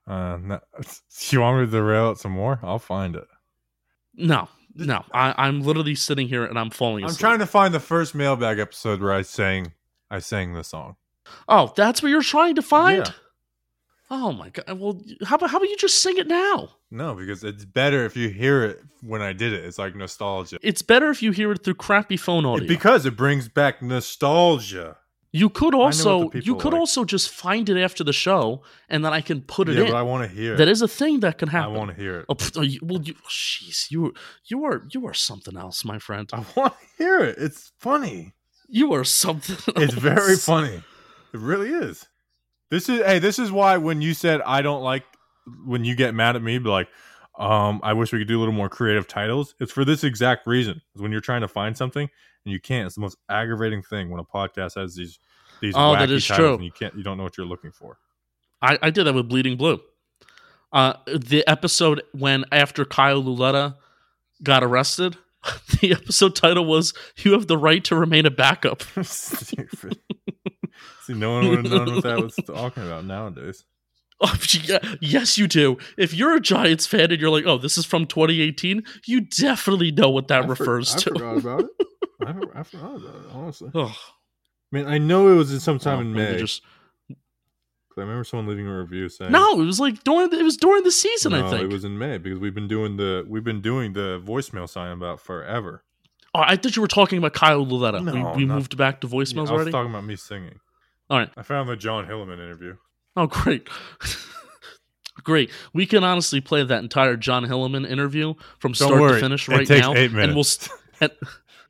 Uh, 0.08 0.38
no, 0.42 0.60
you 1.32 1.42
want 1.42 1.60
me 1.60 1.66
to 1.66 1.72
derail 1.72 2.12
it 2.12 2.18
some 2.20 2.32
more? 2.32 2.60
I'll 2.64 2.80
find 2.80 3.16
it. 3.16 3.28
no 4.16 4.48
no 4.76 5.04
I, 5.14 5.34
i'm 5.46 5.62
literally 5.62 5.96
sitting 5.96 6.28
here 6.28 6.46
and 6.46 6.58
i'm 6.60 6.70
falling 6.70 7.04
Asleep. 7.04 7.18
I'm 7.18 7.20
trying 7.20 7.40
to 7.40 7.48
find 7.48 7.74
the 7.74 7.80
first 7.80 8.14
mailbag 8.16 8.60
episode 8.60 9.02
where 9.02 9.12
I 9.12 9.24
sang 9.24 9.74
I 10.12 10.20
sang 10.20 10.54
the 10.54 10.64
song. 10.64 10.96
Oh, 11.48 11.74
that's 11.76 12.02
what 12.02 12.10
you're 12.10 12.22
trying 12.22 12.56
to 12.56 12.62
find. 12.62 13.06
Yeah. 13.08 13.14
Oh 14.12 14.32
my 14.32 14.50
god. 14.50 14.80
Well, 14.80 15.02
how 15.24 15.36
about 15.36 15.52
how 15.52 15.58
about 15.58 15.70
you 15.70 15.78
just 15.78 16.02
sing 16.02 16.18
it 16.18 16.28
now? 16.28 16.70
No, 16.90 17.14
because 17.14 17.44
it's 17.44 17.66
better 17.66 18.06
if 18.06 18.18
you 18.18 18.30
hear 18.30 18.64
it 18.64 18.80
when 19.02 19.22
I 19.22 19.34
did 19.34 19.54
it. 19.54 19.64
It's 19.64 19.78
like 19.78 19.96
nostalgia. 19.96 20.58
It's 20.64 20.82
better 20.82 21.10
if 21.12 21.22
you 21.22 21.32
hear 21.32 21.52
it 21.52 21.64
through 21.64 21.76
crappy 21.76 22.18
phone 22.18 22.44
audio. 22.46 22.68
Because 22.68 23.06
it 23.06 23.16
brings 23.16 23.48
back 23.48 23.82
nostalgia. 23.84 24.98
you 25.32 25.48
could 25.50 25.76
also 25.76 26.32
you 26.34 26.56
could 26.56 26.74
like. 26.74 26.80
also 26.80 27.06
just 27.06 27.30
find 27.30 27.70
it 27.70 27.80
after 27.80 28.04
the 28.04 28.12
show, 28.14 28.64
and 28.90 29.06
then 29.06 29.14
I 29.14 29.22
can 29.22 29.42
put 29.42 29.70
it 29.70 29.76
Yeah, 29.76 29.82
in. 29.82 29.92
but 29.92 29.98
I 29.98 30.02
want 30.02 30.28
to 30.28 30.36
hear 30.36 30.56
it. 30.56 30.58
that 30.58 30.68
is 30.68 30.82
a 30.82 30.88
thing 30.88 31.20
that 31.20 31.38
can 31.38 31.50
happen. 31.50 31.76
I 31.76 31.78
want 31.78 31.92
to 31.92 32.02
hear 32.02 32.22
it. 32.22 32.26
Oh, 32.30 32.36
oh, 32.56 32.62
you, 32.64 32.80
well, 32.82 33.02
you, 33.04 33.14
oh, 33.24 33.28
jeez, 33.30 33.92
you, 33.92 34.14
you 34.46 34.66
are, 34.66 34.82
you 34.92 35.06
are 35.06 35.14
something 35.14 35.56
else, 35.56 35.86
my 35.86 36.00
friend. 36.00 36.28
I 36.34 36.44
want 36.56 36.74
to 36.74 36.86
hear 36.98 37.20
it. 37.20 37.38
It's 37.38 37.72
funny. 37.80 38.34
You 38.68 38.94
are 38.94 39.04
something. 39.04 39.58
It's 39.84 39.94
very 40.12 40.36
funny. 40.36 40.82
It 41.34 41.40
really 41.40 41.70
is. 41.70 42.08
This 42.70 42.90
is 42.90 43.04
hey, 43.06 43.20
this 43.20 43.40
is 43.40 43.52
why 43.52 43.78
when 43.78 44.02
you 44.02 44.14
said 44.14 44.42
I 44.42 44.62
don't 44.62 44.82
like 44.84 45.04
when 45.66 45.84
you 45.84 45.96
get 45.96 46.14
mad 46.14 46.36
at 46.36 46.44
me, 46.44 46.58
be 46.60 46.70
like, 46.70 46.88
um, 47.38 47.80
I 47.84 47.94
wish 47.94 48.12
we 48.12 48.20
could 48.20 48.28
do 48.28 48.38
a 48.38 48.42
little 48.42 48.54
more 48.54 48.70
creative 48.70 49.08
titles. 49.08 49.56
It's 49.60 49.72
for 49.72 49.84
this 49.86 50.04
exact 50.04 50.46
reason. 50.46 50.82
When 50.94 51.12
you're 51.12 51.22
trying 51.22 51.42
to 51.42 51.48
find 51.48 51.76
something 51.76 52.08
and 52.46 52.52
you 52.54 52.60
can't, 52.60 52.86
it's 52.86 52.96
the 52.96 53.02
most 53.02 53.18
aggravating 53.30 53.82
thing 53.82 54.10
when 54.10 54.20
a 54.20 54.24
podcast 54.24 54.76
has 54.76 54.96
these 54.96 55.20
these 55.62 55.74
Oh, 55.76 55.94
that 55.94 56.10
wacky 56.10 56.14
is 56.14 56.28
titles 56.28 56.46
true. 56.46 56.54
and 56.56 56.64
you 56.64 56.72
can't 56.72 56.96
you 56.96 57.04
don't 57.04 57.18
know 57.18 57.24
what 57.24 57.38
you're 57.38 57.48
looking 57.48 57.72
for. 57.72 57.98
I, 58.62 58.78
I 58.82 58.90
did 58.90 59.06
that 59.06 59.14
with 59.14 59.30
Bleeding 59.30 59.58
Blue. 59.58 59.80
Uh, 60.72 60.94
the 61.08 61.44
episode 61.48 62.04
when 62.12 62.46
after 62.52 62.86
Kyle 62.86 63.24
Lauletta 63.24 63.78
got 64.44 64.64
arrested, 64.64 65.18
the 65.82 65.94
episode 65.94 66.36
title 66.36 66.66
was 66.66 66.94
"You 67.18 67.32
have 67.34 67.48
the 67.48 67.58
right 67.58 67.84
to 67.86 67.96
remain 67.96 68.26
a 68.28 68.32
backup." 68.32 68.84
Stupid. 69.04 69.98
See, 71.04 71.14
no 71.14 71.34
one 71.34 71.50
would 71.50 71.66
have 71.66 71.72
known 71.72 71.96
what 71.96 72.04
that 72.04 72.20
was 72.22 72.36
talking 72.46 72.84
about 72.84 73.06
nowadays. 73.06 73.64
Oh, 74.22 74.36
yeah, 74.66 74.80
yes, 75.00 75.38
you 75.38 75.48
do. 75.48 75.78
If 75.98 76.14
you're 76.14 76.36
a 76.36 76.42
Giants 76.42 76.86
fan 76.86 77.10
and 77.10 77.22
you're 77.22 77.30
like, 77.30 77.46
"Oh, 77.46 77.58
this 77.58 77.78
is 77.78 77.86
from 77.86 78.06
2018," 78.06 78.84
you 79.06 79.22
definitely 79.22 79.92
know 79.94 80.10
what 80.10 80.28
that 80.28 80.40
I 80.42 80.44
for- 80.44 80.50
refers 80.50 80.94
I 80.94 81.00
to. 81.00 81.10
forgot 81.12 81.38
about 81.38 81.60
it. 81.62 81.88
I, 82.28 82.60
I 82.60 82.64
forgot 82.64 82.96
about 82.98 83.16
it, 83.16 83.22
honestly. 83.32 83.72
Ugh. 83.74 83.90
I 83.96 84.76
mean, 84.78 84.88
I 84.88 84.98
know 84.98 85.30
it 85.32 85.36
was 85.38 85.54
in 85.54 85.62
sometime 85.62 86.00
Oh, 86.00 86.02
in 86.02 86.12
May. 86.14 86.38
just- 86.38 86.62
I 87.10 88.02
remember 88.02 88.26
someone 88.26 88.48
leaving 88.48 88.68
a 88.68 88.78
review 88.78 89.08
saying, 89.08 89.32
no, 89.32 89.62
it 89.62 89.66
was 89.66 89.80
like 89.80 90.04
during 90.04 90.30
the, 90.30 90.40
it 90.40 90.44
was 90.44 90.58
during 90.58 90.84
the 90.84 90.92
season. 90.92 91.32
no, 91.32 91.48
I 91.48 91.50
think. 91.50 91.64
it 91.64 91.72
was 91.74 91.86
in 91.86 91.98
May 91.98 92.18
because 92.18 92.40
we've 92.40 92.54
been 92.54 92.68
doing 92.68 92.98
the 92.98 93.26
we've 93.28 93.44
been 93.46 93.62
doing 93.62 93.94
the 93.94 94.22
voicemail 94.26 94.68
sign 94.68 94.92
about 94.92 95.22
forever. 95.22 95.84
oh, 96.36 96.42
I 96.46 96.58
thought 96.58 96.76
you 96.76 96.82
were 96.82 96.88
talking 96.90 97.18
about 97.20 97.34
Kyle 97.34 97.66
Lauletta. 97.66 98.02
No, 98.02 98.12
we 98.14 98.22
we 98.42 98.46
not- 98.46 98.56
moved 98.56 98.76
back 98.78 99.00
to 99.00 99.08
Yeah, 99.08 99.14
voicemails 99.14 99.38
I 99.38 99.42
was 99.44 99.52
already. 99.52 99.72
talking 99.72 99.92
about 99.92 100.04
me 100.04 100.18
singing. 100.18 100.60
All 101.10 101.18
right. 101.18 101.30
I 101.36 101.44
found 101.44 101.70
the 101.70 101.76
Jon 101.76 102.06
Hilliman 102.06 102.34
interview. 102.34 102.76
Oh, 103.16 103.28
great. 103.28 103.68
Great. 105.24 105.52
We 105.74 105.86
can 105.86 106.04
honestly 106.04 106.40
play 106.40 106.64
that 106.64 106.82
entire 106.82 107.18
Jon 107.18 107.44
Hilliman 107.44 107.86
interview 107.86 108.36
from 108.60 108.72
Don't 108.72 108.88
start 108.88 109.02
worry, 109.02 109.14
to 109.16 109.20
finish 109.20 109.50
right 109.50 109.68
now. 109.70 109.94
And 109.94 110.34
we'll 110.34 110.44
st- 110.44 110.72
and- 111.02 111.12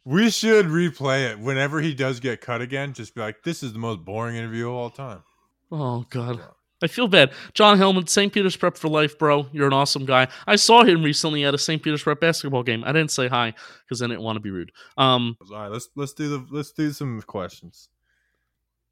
We 0.06 0.30
should 0.32 0.67
replay 0.67 1.30
it 1.30 1.39
whenever 1.39 1.82
he 1.82 1.93
does 1.93 2.19
get 2.19 2.41
cut 2.41 2.62
again. 2.62 2.93
Just 2.93 3.13
be 3.13 3.21
like, 3.21 3.43
"This 3.43 3.62
is 3.62 3.73
the 3.73 3.80
most 3.80 4.06
boring 4.06 4.38
interview 4.38 4.69
of 4.69 4.75
all 4.75 4.89
time." 4.89 5.23
oh 5.71 6.06
god. 6.10 6.41
I 6.82 6.88
feel 6.88 7.10
bad. 7.10 7.32
Jon 7.54 7.78
Hilliman, 7.78 8.08
St. 8.08 8.32
Peter's 8.32 8.56
Prep 8.56 8.78
for 8.78 8.88
life, 8.88 9.19
bro. 9.19 9.47
You're 9.52 9.67
an 9.67 9.73
awesome 9.73 10.06
guy. 10.06 10.30
I 10.47 10.56
saw 10.56 10.84
him 10.84 11.04
recently 11.04 11.43
at 11.43 11.54
a 11.54 11.58
St. 11.58 11.84
Peter's 11.84 12.02
Prep 12.02 12.21
basketball 12.21 12.63
game. 12.63 12.84
I 12.86 12.93
didn't 12.93 13.12
say 13.12 13.28
hi 13.28 13.54
because 13.84 14.02
I 14.02 14.08
didn't 14.08 14.21
want 14.21 14.38
to 14.38 14.39
be 14.39 14.49
rude. 14.49 14.71
Um, 14.97 15.36
All 15.52 15.58
right, 15.60 15.67
let's 15.67 15.89
let's 15.95 16.13
do 16.13 16.30
the 16.30 16.45
let's 16.49 16.71
do 16.71 16.91
some 16.91 17.21
questions. 17.23 17.89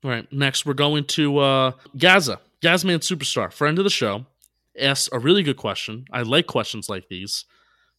All 0.03 0.11
right. 0.11 0.31
Next, 0.31 0.65
we're 0.65 0.73
going 0.73 1.05
to 1.05 1.37
uh, 1.39 1.71
Gaza, 1.97 2.39
Gazman 2.61 2.99
Superstar, 2.99 3.51
friend 3.51 3.77
of 3.77 3.83
the 3.83 3.89
show, 3.89 4.25
asks 4.79 5.09
a 5.11 5.19
really 5.19 5.43
good 5.43 5.57
question. 5.57 6.05
I 6.11 6.21
like 6.21 6.47
questions 6.47 6.89
like 6.89 7.09
these. 7.09 7.45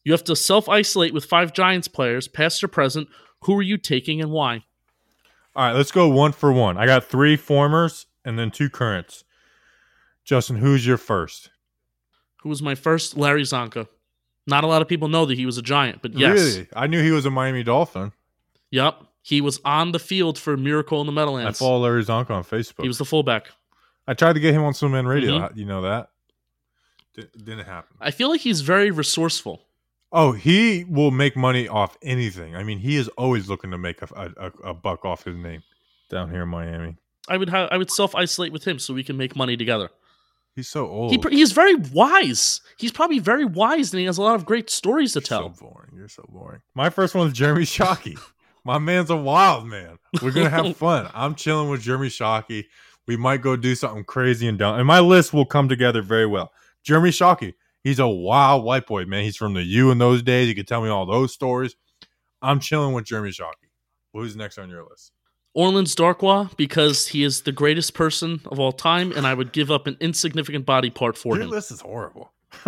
You 0.04 0.12
have 0.12 0.24
to 0.24 0.36
self 0.36 0.68
isolate 0.68 1.12
with 1.12 1.24
five 1.24 1.52
Giants 1.52 1.88
players, 1.88 2.28
past 2.28 2.62
or 2.62 2.68
present. 2.68 3.08
Who 3.42 3.56
are 3.58 3.62
you 3.62 3.76
taking 3.76 4.20
and 4.20 4.30
why? 4.30 4.64
All 5.54 5.64
right, 5.64 5.72
let's 5.72 5.92
go 5.92 6.08
one 6.08 6.32
for 6.32 6.52
one. 6.52 6.76
I 6.76 6.86
got 6.86 7.04
three 7.04 7.36
formers 7.36 8.06
and 8.24 8.38
then 8.38 8.50
two 8.50 8.70
currents. 8.70 9.24
Justin, 10.24 10.56
who's 10.56 10.86
your 10.86 10.98
first? 10.98 11.50
Who 12.42 12.48
was 12.48 12.62
my 12.62 12.74
first? 12.74 13.16
Larry 13.16 13.42
Csonka. 13.42 13.88
Not 14.46 14.64
a 14.64 14.66
lot 14.66 14.82
of 14.82 14.88
people 14.88 15.08
know 15.08 15.26
that 15.26 15.36
he 15.36 15.46
was 15.46 15.58
a 15.58 15.62
Giant, 15.62 16.00
but 16.00 16.14
yes. 16.14 16.38
Really? 16.38 16.68
I 16.74 16.86
knew 16.86 17.02
he 17.02 17.10
was 17.10 17.26
a 17.26 17.30
Miami 17.30 17.62
Dolphin. 17.62 18.12
Yep. 18.70 19.02
He 19.22 19.40
was 19.40 19.60
on 19.64 19.92
the 19.92 19.98
field 19.98 20.38
for 20.38 20.56
Miracle 20.56 21.00
in 21.00 21.06
the 21.06 21.12
Meadowlands. 21.12 21.60
I 21.60 21.64
follow 21.64 21.80
Larry 21.80 22.04
Csonka 22.04 22.30
on 22.30 22.44
Facebook. 22.44 22.82
He 22.82 22.88
was 22.88 22.98
the 22.98 23.04
fullback. 23.04 23.48
I 24.06 24.14
tried 24.14 24.34
to 24.34 24.40
get 24.40 24.54
him 24.54 24.62
on 24.62 24.72
Swim 24.74 24.92
Man 24.92 25.06
Radio. 25.06 25.38
Mhm. 25.38 25.56
You 25.56 25.66
know 25.66 25.82
that? 25.82 26.10
D- 27.14 27.24
didn't 27.36 27.66
happen. 27.66 27.96
I 28.00 28.10
feel 28.10 28.30
like 28.30 28.40
he's 28.40 28.60
very 28.62 28.90
resourceful. 28.90 29.62
Oh, 30.10 30.32
he 30.32 30.84
will 30.88 31.10
make 31.10 31.36
money 31.36 31.68
off 31.68 31.98
anything. 32.00 32.56
I 32.56 32.62
mean, 32.62 32.78
he 32.78 32.96
is 32.96 33.08
always 33.18 33.48
looking 33.48 33.70
to 33.72 33.78
make 33.78 34.00
a, 34.00 34.32
a, 34.38 34.70
a 34.70 34.74
buck 34.74 35.04
off 35.04 35.24
his 35.24 35.36
name 35.36 35.62
down 36.08 36.30
here 36.30 36.44
in 36.44 36.48
Miami. 36.48 36.96
I 37.28 37.36
would 37.36 37.50
ha- 37.50 37.68
I 37.70 37.76
would 37.76 37.90
self 37.90 38.14
isolate 38.14 38.52
with 38.52 38.64
him 38.66 38.78
so 38.78 38.94
we 38.94 39.04
can 39.04 39.18
make 39.18 39.36
money 39.36 39.56
together. 39.58 39.90
He's 40.56 40.68
so 40.68 40.88
old. 40.88 41.12
He 41.12 41.20
he's 41.36 41.52
very 41.52 41.74
wise. 41.74 42.62
He's 42.78 42.90
probably 42.92 43.18
very 43.18 43.44
wise, 43.44 43.92
and 43.92 44.00
he 44.00 44.06
has 44.06 44.16
a 44.16 44.22
lot 44.22 44.34
of 44.36 44.46
great 44.46 44.70
stories 44.70 45.12
to 45.12 45.20
tell. 45.20 45.42
You're 45.42 45.54
so 45.54 45.60
boring. 45.66 45.90
You're 45.94 46.08
so 46.08 46.24
boring. 46.30 46.60
My 46.74 46.88
first 46.88 47.14
one 47.14 47.26
is 47.26 47.34
Jeremy 47.34 47.62
Shockey. 47.64 48.18
My 48.64 48.78
man's 48.78 49.10
a 49.10 49.16
wild 49.16 49.66
man. 49.66 49.98
We're 50.22 50.30
gonna 50.32 50.50
have 50.50 50.76
fun. 50.76 51.08
I'm 51.14 51.34
chilling 51.34 51.68
with 51.70 51.82
Jeremy 51.82 52.08
Shockey. 52.08 52.64
We 53.06 53.16
might 53.16 53.40
go 53.40 53.56
do 53.56 53.74
something 53.74 54.04
crazy 54.04 54.46
and 54.48 54.58
dumb. 54.58 54.78
And 54.78 54.86
my 54.86 55.00
list 55.00 55.32
will 55.32 55.46
come 55.46 55.68
together 55.68 56.02
very 56.02 56.26
well. 56.26 56.52
Jeremy 56.84 57.10
Shockey. 57.10 57.54
He's 57.84 57.98
a 58.00 58.08
wild 58.08 58.64
white 58.64 58.86
boy, 58.86 59.04
man. 59.06 59.22
He's 59.24 59.36
from 59.36 59.54
the 59.54 59.62
U 59.62 59.90
in 59.90 59.98
those 59.98 60.22
days. 60.22 60.48
He 60.48 60.54
could 60.54 60.68
tell 60.68 60.82
me 60.82 60.88
all 60.88 61.06
those 61.06 61.32
stories. 61.32 61.76
I'm 62.42 62.60
chilling 62.60 62.92
with 62.92 63.04
Jeremy 63.06 63.30
Shockey. 63.30 63.70
Who's 64.12 64.36
next 64.36 64.58
on 64.58 64.68
your 64.68 64.84
list? 64.88 65.12
Orleans 65.54 65.94
Darkwa 65.94 66.54
because 66.56 67.08
he 67.08 67.22
is 67.24 67.42
the 67.42 67.52
greatest 67.52 67.94
person 67.94 68.40
of 68.46 68.60
all 68.60 68.72
time, 68.72 69.12
and 69.12 69.26
I 69.26 69.34
would 69.34 69.52
give 69.52 69.70
up 69.70 69.86
an 69.86 69.96
insignificant 70.00 70.66
body 70.66 70.90
part 70.90 71.16
for 71.16 71.34
Your 71.36 71.44
him. 71.44 71.50
list 71.50 71.70
is 71.70 71.80
horrible. 71.80 72.32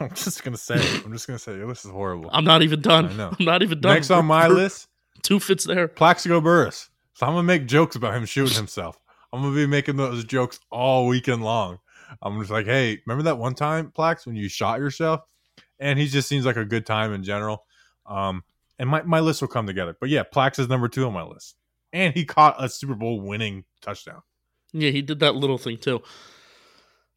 I'm 0.00 0.14
just 0.14 0.42
gonna 0.42 0.56
say. 0.56 0.74
I'm 1.04 1.12
just 1.12 1.26
gonna 1.26 1.38
say 1.38 1.54
your 1.54 1.68
list 1.68 1.84
is 1.84 1.90
horrible. 1.90 2.30
I'm 2.32 2.44
not 2.44 2.62
even 2.62 2.80
done. 2.80 3.06
I 3.06 3.12
know. 3.12 3.32
I'm 3.38 3.44
not 3.44 3.62
even 3.62 3.80
done. 3.80 3.94
Next 3.94 4.10
on 4.10 4.24
my 4.26 4.48
list, 4.48 4.88
two 5.22 5.40
fits 5.40 5.64
there. 5.64 5.88
Plaxico 5.88 6.40
Burress. 6.40 6.90
So 7.14 7.26
I'm 7.26 7.32
gonna 7.32 7.42
make 7.42 7.66
jokes 7.66 7.96
about 7.96 8.14
him 8.14 8.24
shooting 8.24 8.56
himself. 8.56 8.98
I'm 9.32 9.42
gonna 9.42 9.54
be 9.54 9.66
making 9.66 9.96
those 9.96 10.24
jokes 10.24 10.60
all 10.70 11.06
weekend 11.06 11.42
long. 11.42 11.78
I'm 12.20 12.38
just 12.38 12.50
like, 12.50 12.66
hey, 12.66 13.00
remember 13.06 13.24
that 13.24 13.38
one 13.38 13.54
time, 13.54 13.90
Plax, 13.96 14.26
when 14.26 14.36
you 14.36 14.48
shot 14.48 14.78
yourself? 14.78 15.22
And 15.78 15.98
he 15.98 16.06
just 16.06 16.28
seems 16.28 16.44
like 16.44 16.56
a 16.56 16.64
good 16.64 16.84
time 16.84 17.12
in 17.12 17.22
general. 17.22 17.64
Um, 18.06 18.44
and 18.78 18.88
my, 18.88 19.02
my 19.02 19.20
list 19.20 19.40
will 19.40 19.48
come 19.48 19.66
together. 19.66 19.96
But 19.98 20.08
yeah, 20.10 20.22
Plax 20.24 20.58
is 20.58 20.68
number 20.68 20.88
two 20.88 21.06
on 21.06 21.12
my 21.12 21.22
list. 21.22 21.56
And 21.92 22.14
he 22.14 22.24
caught 22.24 22.62
a 22.62 22.68
Super 22.68 22.94
Bowl 22.94 23.20
winning 23.20 23.64
touchdown. 23.80 24.22
Yeah, 24.72 24.90
he 24.90 25.02
did 25.02 25.20
that 25.20 25.34
little 25.34 25.58
thing 25.58 25.78
too. 25.78 26.02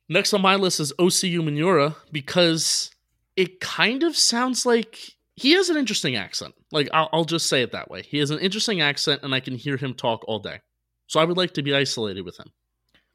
Next 0.08 0.34
on 0.34 0.42
my 0.42 0.56
list 0.56 0.80
is 0.80 0.94
Osi 0.94 1.34
Umenyiora 1.34 1.96
because 2.12 2.92
it 3.36 3.60
kind 3.60 4.04
of 4.04 4.16
sounds 4.16 4.66
like 4.66 5.15
he 5.36 5.52
has 5.52 5.70
an 5.70 5.78
interesting 5.78 6.16
accent. 6.16 6.54
Like 6.72 6.90
I'll, 6.94 7.10
I'll 7.12 7.26
just 7.26 7.48
say 7.48 7.62
it 7.62 7.72
that 7.74 7.90
way. 7.90 8.04
He 8.04 8.20
has 8.20 8.32
an 8.32 8.40
interesting 8.40 8.82
accent, 8.82 9.22
and 9.24 9.34
I 9.34 9.40
can 9.40 9.56
hear 9.56 9.78
him 9.78 9.94
talk 9.94 10.24
all 10.28 10.40
day. 10.40 10.62
So 11.08 11.20
I 11.20 11.26
would 11.26 11.38
like 11.38 11.54
to 11.54 11.62
be 11.62 11.76
isolated 11.76 12.22
with 12.24 12.40
him. 12.40 12.52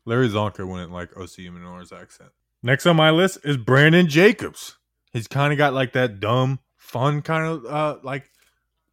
Larry 0.07 0.29
Csonka 0.29 0.66
wouldn't 0.66 0.93
like 0.93 1.12
Osi 1.12 1.51
Umenyiora's 1.51 1.93
accent. 1.93 2.31
Next 2.62 2.87
on 2.87 2.97
my 2.97 3.11
list 3.11 3.39
is 3.45 3.57
Brandon 3.57 4.07
Jacobs. 4.07 4.77
He's 5.12 5.27
kind 5.27 5.53
of 5.53 5.59
got 5.59 5.73
like 5.73 5.95
that 5.95 6.21
dumb, 6.21 6.61
fun 6.77 7.23
kind 7.23 7.47
of 7.47 7.66
uh 7.66 7.97
like 8.03 8.31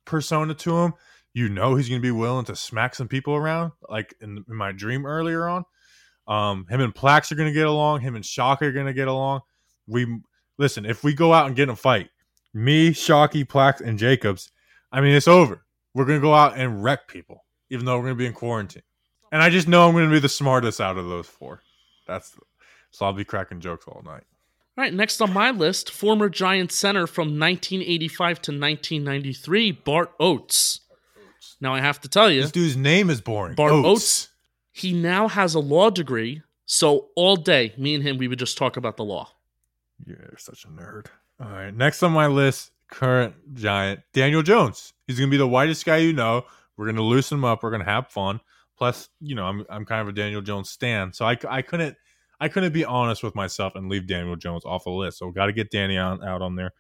persona 0.05 0.53
to 0.53 0.77
him. 0.77 0.93
You 1.33 1.49
know 1.49 1.75
he's 1.75 1.89
gonna 1.89 2.01
be 2.01 2.11
willing 2.11 2.45
to 2.45 2.55
smack 2.55 2.95
some 2.95 3.07
people 3.07 3.35
around, 3.35 3.73
like 3.89 4.15
in, 4.21 4.43
in 4.47 4.55
my 4.55 4.71
dream 4.71 5.05
earlier 5.05 5.47
on. 5.47 5.65
Um, 6.27 6.65
him 6.69 6.81
and 6.81 6.93
Plax 6.93 7.31
are 7.31 7.35
gonna 7.35 7.53
get 7.53 7.67
along. 7.67 8.01
Him 8.01 8.15
and 8.15 8.25
Shock 8.25 8.61
are 8.61 8.71
gonna 8.71 8.93
get 8.93 9.07
along. 9.07 9.41
We 9.85 10.21
listen 10.57 10.85
if 10.85 11.03
we 11.03 11.13
go 11.13 11.33
out 11.33 11.47
and 11.47 11.55
get 11.55 11.63
in 11.63 11.69
a 11.69 11.75
fight, 11.75 12.09
me, 12.57 12.91
Shockey, 12.91 13.45
Plax, 13.45 13.81
and 13.81 13.97
Jacobs. 13.97 14.51
I 14.91 15.01
mean, 15.01 15.13
it's 15.13 15.27
over. 15.27 15.63
We're 15.93 16.05
gonna 16.05 16.19
go 16.19 16.33
out 16.33 16.57
and 16.57 16.83
wreck 16.83 17.07
people, 17.07 17.45
even 17.69 17.85
though 17.85 17.97
we're 17.97 18.03
gonna 18.05 18.15
be 18.15 18.25
in 18.25 18.33
quarantine. 18.33 18.83
And 19.31 19.41
I 19.41 19.49
just 19.49 19.67
know 19.67 19.87
I'm 19.87 19.93
going 19.93 20.05
to 20.07 20.11
be 20.11 20.19
the 20.19 20.29
smartest 20.29 20.79
out 20.79 20.97
of 20.97 21.07
those 21.09 21.27
four. 21.27 21.61
That's 22.07 22.33
so 22.91 23.05
I'll 23.05 23.11
be 23.13 23.25
cracking 23.25 23.59
jokes 23.59 23.85
all 23.85 24.01
night. 24.05 24.23
All 24.77 24.83
right, 24.83 24.93
next 24.93 25.19
on 25.21 25.33
my 25.33 25.51
list, 25.51 25.91
former 25.91 26.29
Giant 26.29 26.71
center 26.71 27.07
from 27.07 27.37
1985 27.37 28.41
to 28.43 28.51
1993, 28.51 29.71
Bart 29.71 30.13
Oates. 30.19 30.81
Now 31.59 31.73
I 31.73 31.81
have 31.81 31.99
to 32.01 32.07
tell 32.07 32.31
you, 32.31 32.41
This 32.43 32.51
dude's 32.51 32.77
name 32.77 33.09
is 33.09 33.19
boring. 33.19 33.55
Bart 33.55 33.73
Oates. 33.73 33.85
Oates. 33.87 34.29
he 34.71 34.93
now 34.93 35.27
has 35.27 35.55
a 35.55 35.59
law 35.59 35.89
degree. 35.89 36.41
So 36.65 37.07
all 37.15 37.35
day, 37.35 37.73
me 37.77 37.95
and 37.95 38.03
him, 38.03 38.17
we 38.17 38.27
would 38.27 38.39
just 38.39 38.57
talk 38.57 38.77
about 38.77 38.95
the 38.97 39.03
law. 39.03 39.31
You're 40.05 40.35
such 40.37 40.63
a 40.63 40.67
nerd. 40.67 41.07
All 41.39 41.49
right. 41.49 41.73
Next 41.73 42.01
on 42.03 42.11
my 42.11 42.27
list, 42.27 42.71
current 42.89 43.35
giant, 43.53 44.01
Daniel 44.13 44.41
Jones. 44.41 44.93
He's 45.05 45.17
going 45.17 45.29
to 45.29 45.31
be 45.31 45.37
the 45.37 45.47
whitest 45.47 45.85
guy 45.85 45.97
you 45.97 46.13
know. 46.13 46.45
We're 46.77 46.85
going 46.85 46.95
to 46.95 47.03
loosen 47.03 47.39
him 47.39 47.45
up. 47.45 47.63
We're 47.63 47.71
going 47.71 47.83
to 47.83 47.89
have 47.89 48.09
fun. 48.09 48.39
Plus, 48.77 49.09
you 49.19 49.35
know, 49.35 49.45
I'm 49.45 49.65
I'm 49.69 49.85
kind 49.85 50.01
of 50.01 50.07
a 50.07 50.11
Daniel 50.11 50.41
Jones 50.41 50.69
stan, 50.69 51.11
so 51.11 51.25
I, 51.25 51.35
I 51.49 51.63
couldn't 51.63 51.95
I 52.39 52.47
couldn't 52.47 52.73
be 52.73 52.85
honest 52.85 53.23
with 53.23 53.33
myself 53.33 53.73
and 53.75 53.89
leave 53.89 54.05
Daniel 54.05 54.35
Jones 54.35 54.65
off 54.65 54.83
the 54.83 54.91
list. 54.91 55.17
So 55.17 55.25
we've 55.25 55.33
got 55.33 55.47
to 55.47 55.51
get 55.51 55.71
Danny 55.71 55.97
out, 55.97 56.23
out 56.23 56.43
on 56.43 56.55
there, 56.55 56.73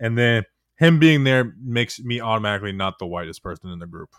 and 0.00 0.16
then 0.16 0.44
him 0.76 0.98
being 0.98 1.24
there 1.24 1.54
makes 1.62 2.00
me 2.00 2.20
automatically 2.20 2.72
not 2.72 2.98
the 2.98 3.06
whitest 3.06 3.42
person 3.42 3.70
in 3.70 3.78
the 3.78 3.86
group. 3.86 4.10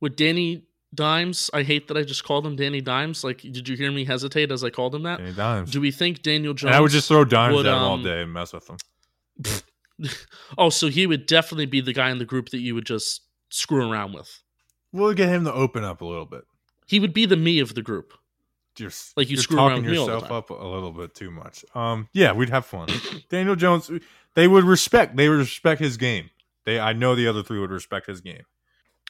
With 0.00 0.14
Danny 0.14 0.64
Dimes, 0.94 1.50
I 1.52 1.62
hate 1.62 1.88
that 1.88 1.96
I 1.96 2.04
just 2.04 2.24
called 2.24 2.46
him 2.46 2.56
Danny 2.56 2.80
Dimes. 2.80 3.24
Like, 3.24 3.38
did 3.38 3.68
you 3.68 3.76
hear 3.76 3.90
me 3.90 4.04
hesitate 4.04 4.50
as 4.52 4.62
I 4.64 4.70
called 4.70 4.94
him 4.94 5.02
that? 5.02 5.18
Danny 5.18 5.32
Dimes. 5.32 5.70
Do 5.72 5.80
we 5.80 5.90
think 5.90 6.22
Daniel 6.22 6.54
Jones? 6.54 6.68
and 6.68 6.74
I 6.76 6.80
would 6.80 6.92
just 6.92 7.08
throw 7.08 7.24
dimes 7.24 7.56
would, 7.56 7.66
at 7.66 7.72
him 7.72 7.78
all 7.78 7.94
um, 7.94 8.04
day 8.04 8.22
and 8.22 8.32
mess 8.32 8.52
with 8.52 8.68
him. 8.70 8.76
oh, 10.58 10.70
so 10.70 10.88
he 10.88 11.06
would 11.06 11.26
definitely 11.26 11.66
be 11.66 11.80
the 11.80 11.92
guy 11.92 12.10
in 12.10 12.18
the 12.18 12.24
group 12.24 12.50
that 12.50 12.60
you 12.60 12.74
would 12.74 12.86
just 12.86 13.22
screw 13.48 13.90
around 13.90 14.12
with. 14.12 14.42
We'll 14.92 15.14
get 15.14 15.28
him 15.28 15.44
to 15.44 15.52
open 15.52 15.84
up 15.84 16.00
a 16.00 16.04
little 16.04 16.26
bit. 16.26 16.42
He 16.86 16.98
would 16.98 17.12
be 17.14 17.26
the 17.26 17.36
me 17.36 17.60
of 17.60 17.74
the 17.74 17.82
group. 17.82 18.12
You're, 18.78 18.90
Like 19.16 19.28
you 19.28 19.34
you're 19.34 19.42
screw 19.42 19.56
talking 19.56 19.82
with 19.82 19.92
me 19.92 19.98
all 19.98 20.06
the 20.06 20.12
yourself 20.14 20.32
up 20.32 20.50
a 20.50 20.66
little 20.66 20.92
bit 20.92 21.14
too 21.14 21.30
much. 21.30 21.64
Um, 21.74 22.08
yeah, 22.12 22.32
we'd 22.32 22.50
have 22.50 22.64
fun. 22.64 22.88
Daniel 23.28 23.56
Jones, 23.56 23.90
they 24.34 24.48
would 24.48 24.64
respect. 24.64 25.16
They 25.16 25.28
would 25.28 25.38
respect 25.38 25.80
his 25.80 25.96
game. 25.96 26.30
They, 26.64 26.78
I 26.80 26.92
know 26.92 27.14
the 27.14 27.26
other 27.28 27.42
three 27.42 27.58
would 27.58 27.70
respect 27.70 28.06
his 28.06 28.20
game. 28.20 28.42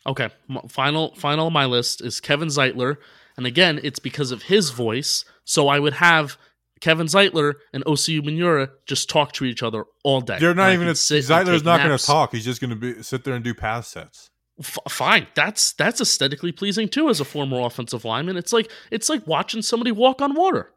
Okay, 0.07 0.31
final 0.69 1.15
final 1.15 1.47
on 1.47 1.53
my 1.53 1.67
list 1.67 2.01
is 2.01 2.21
Kevin 2.21 2.49
Zeitler, 2.49 2.97
and 3.37 3.47
again, 3.47 3.79
it's 3.83 3.99
because 3.99 4.31
of 4.33 4.45
his 4.45 4.71
voice. 4.71 5.25
So 5.45 5.69
I 5.69 5.79
would 5.79 5.95
have 5.95 6.39
Kevin 6.81 7.07
Zeitler 7.07 7.55
and 7.73 7.85
Osi 7.85 8.21
Umenyiora 8.21 8.71
just 8.87 9.11
talk 9.11 9.33
to 9.33 9.45
each 9.45 9.63
other 9.63 9.85
all 10.03 10.21
day. 10.21 10.39
They're 10.39 10.55
not 10.55 10.73
even. 10.73 10.89
A, 10.89 10.93
Zeitler's 10.93 11.65
not 11.65 11.85
going 11.85 11.97
to 11.97 12.05
talk. 12.05 12.33
He's 12.33 12.45
just 12.45 12.61
going 12.61 12.71
to 12.71 12.77
be 12.77 13.03
sit 13.03 13.25
there 13.25 13.35
and 13.35 13.45
do 13.45 13.55
pass 13.55 13.89
sets. 13.89 14.31
F- 14.59 14.79
fine, 14.89 15.27
that's 15.35 15.73
that's 15.73 16.01
aesthetically 16.01 16.53
pleasing 16.53 16.89
too. 16.89 17.09
As 17.09 17.21
a 17.21 17.25
former 17.25 17.61
offensive 17.61 18.05
lineman, 18.05 18.37
it's 18.37 18.53
like 18.53 18.71
it's 18.91 19.09
like 19.09 19.27
watching 19.27 19.63
somebody 19.63 19.93
walk 19.93 20.21
on 20.21 20.35
water. 20.35 20.73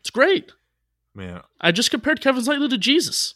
It's 0.00 0.10
great. 0.10 0.52
Man, 1.14 1.42
I 1.60 1.72
just 1.72 1.90
compared 1.90 2.20
Kevin 2.20 2.42
Zeitler 2.42 2.68
to 2.70 2.78
Jesus. 2.78 3.34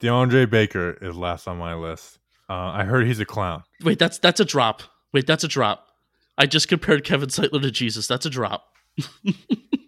DeAndre 0.00 0.48
Baker 0.48 0.96
is 1.02 1.16
last 1.16 1.48
on 1.48 1.58
my 1.58 1.74
list. 1.74 2.18
Uh, 2.48 2.54
I 2.54 2.84
heard 2.84 3.06
he's 3.06 3.20
a 3.20 3.24
clown. 3.24 3.62
Wait, 3.82 3.98
that's 3.98 4.18
that's 4.18 4.40
a 4.40 4.44
drop. 4.44 4.82
Wait, 5.12 5.26
that's 5.26 5.44
a 5.44 5.48
drop. 5.48 5.86
I 6.38 6.46
just 6.46 6.68
compared 6.68 7.04
Kevin 7.04 7.28
Zeitler 7.28 7.60
to 7.62 7.70
Jesus. 7.70 8.06
That's 8.06 8.26
a 8.26 8.30
drop. 8.30 8.64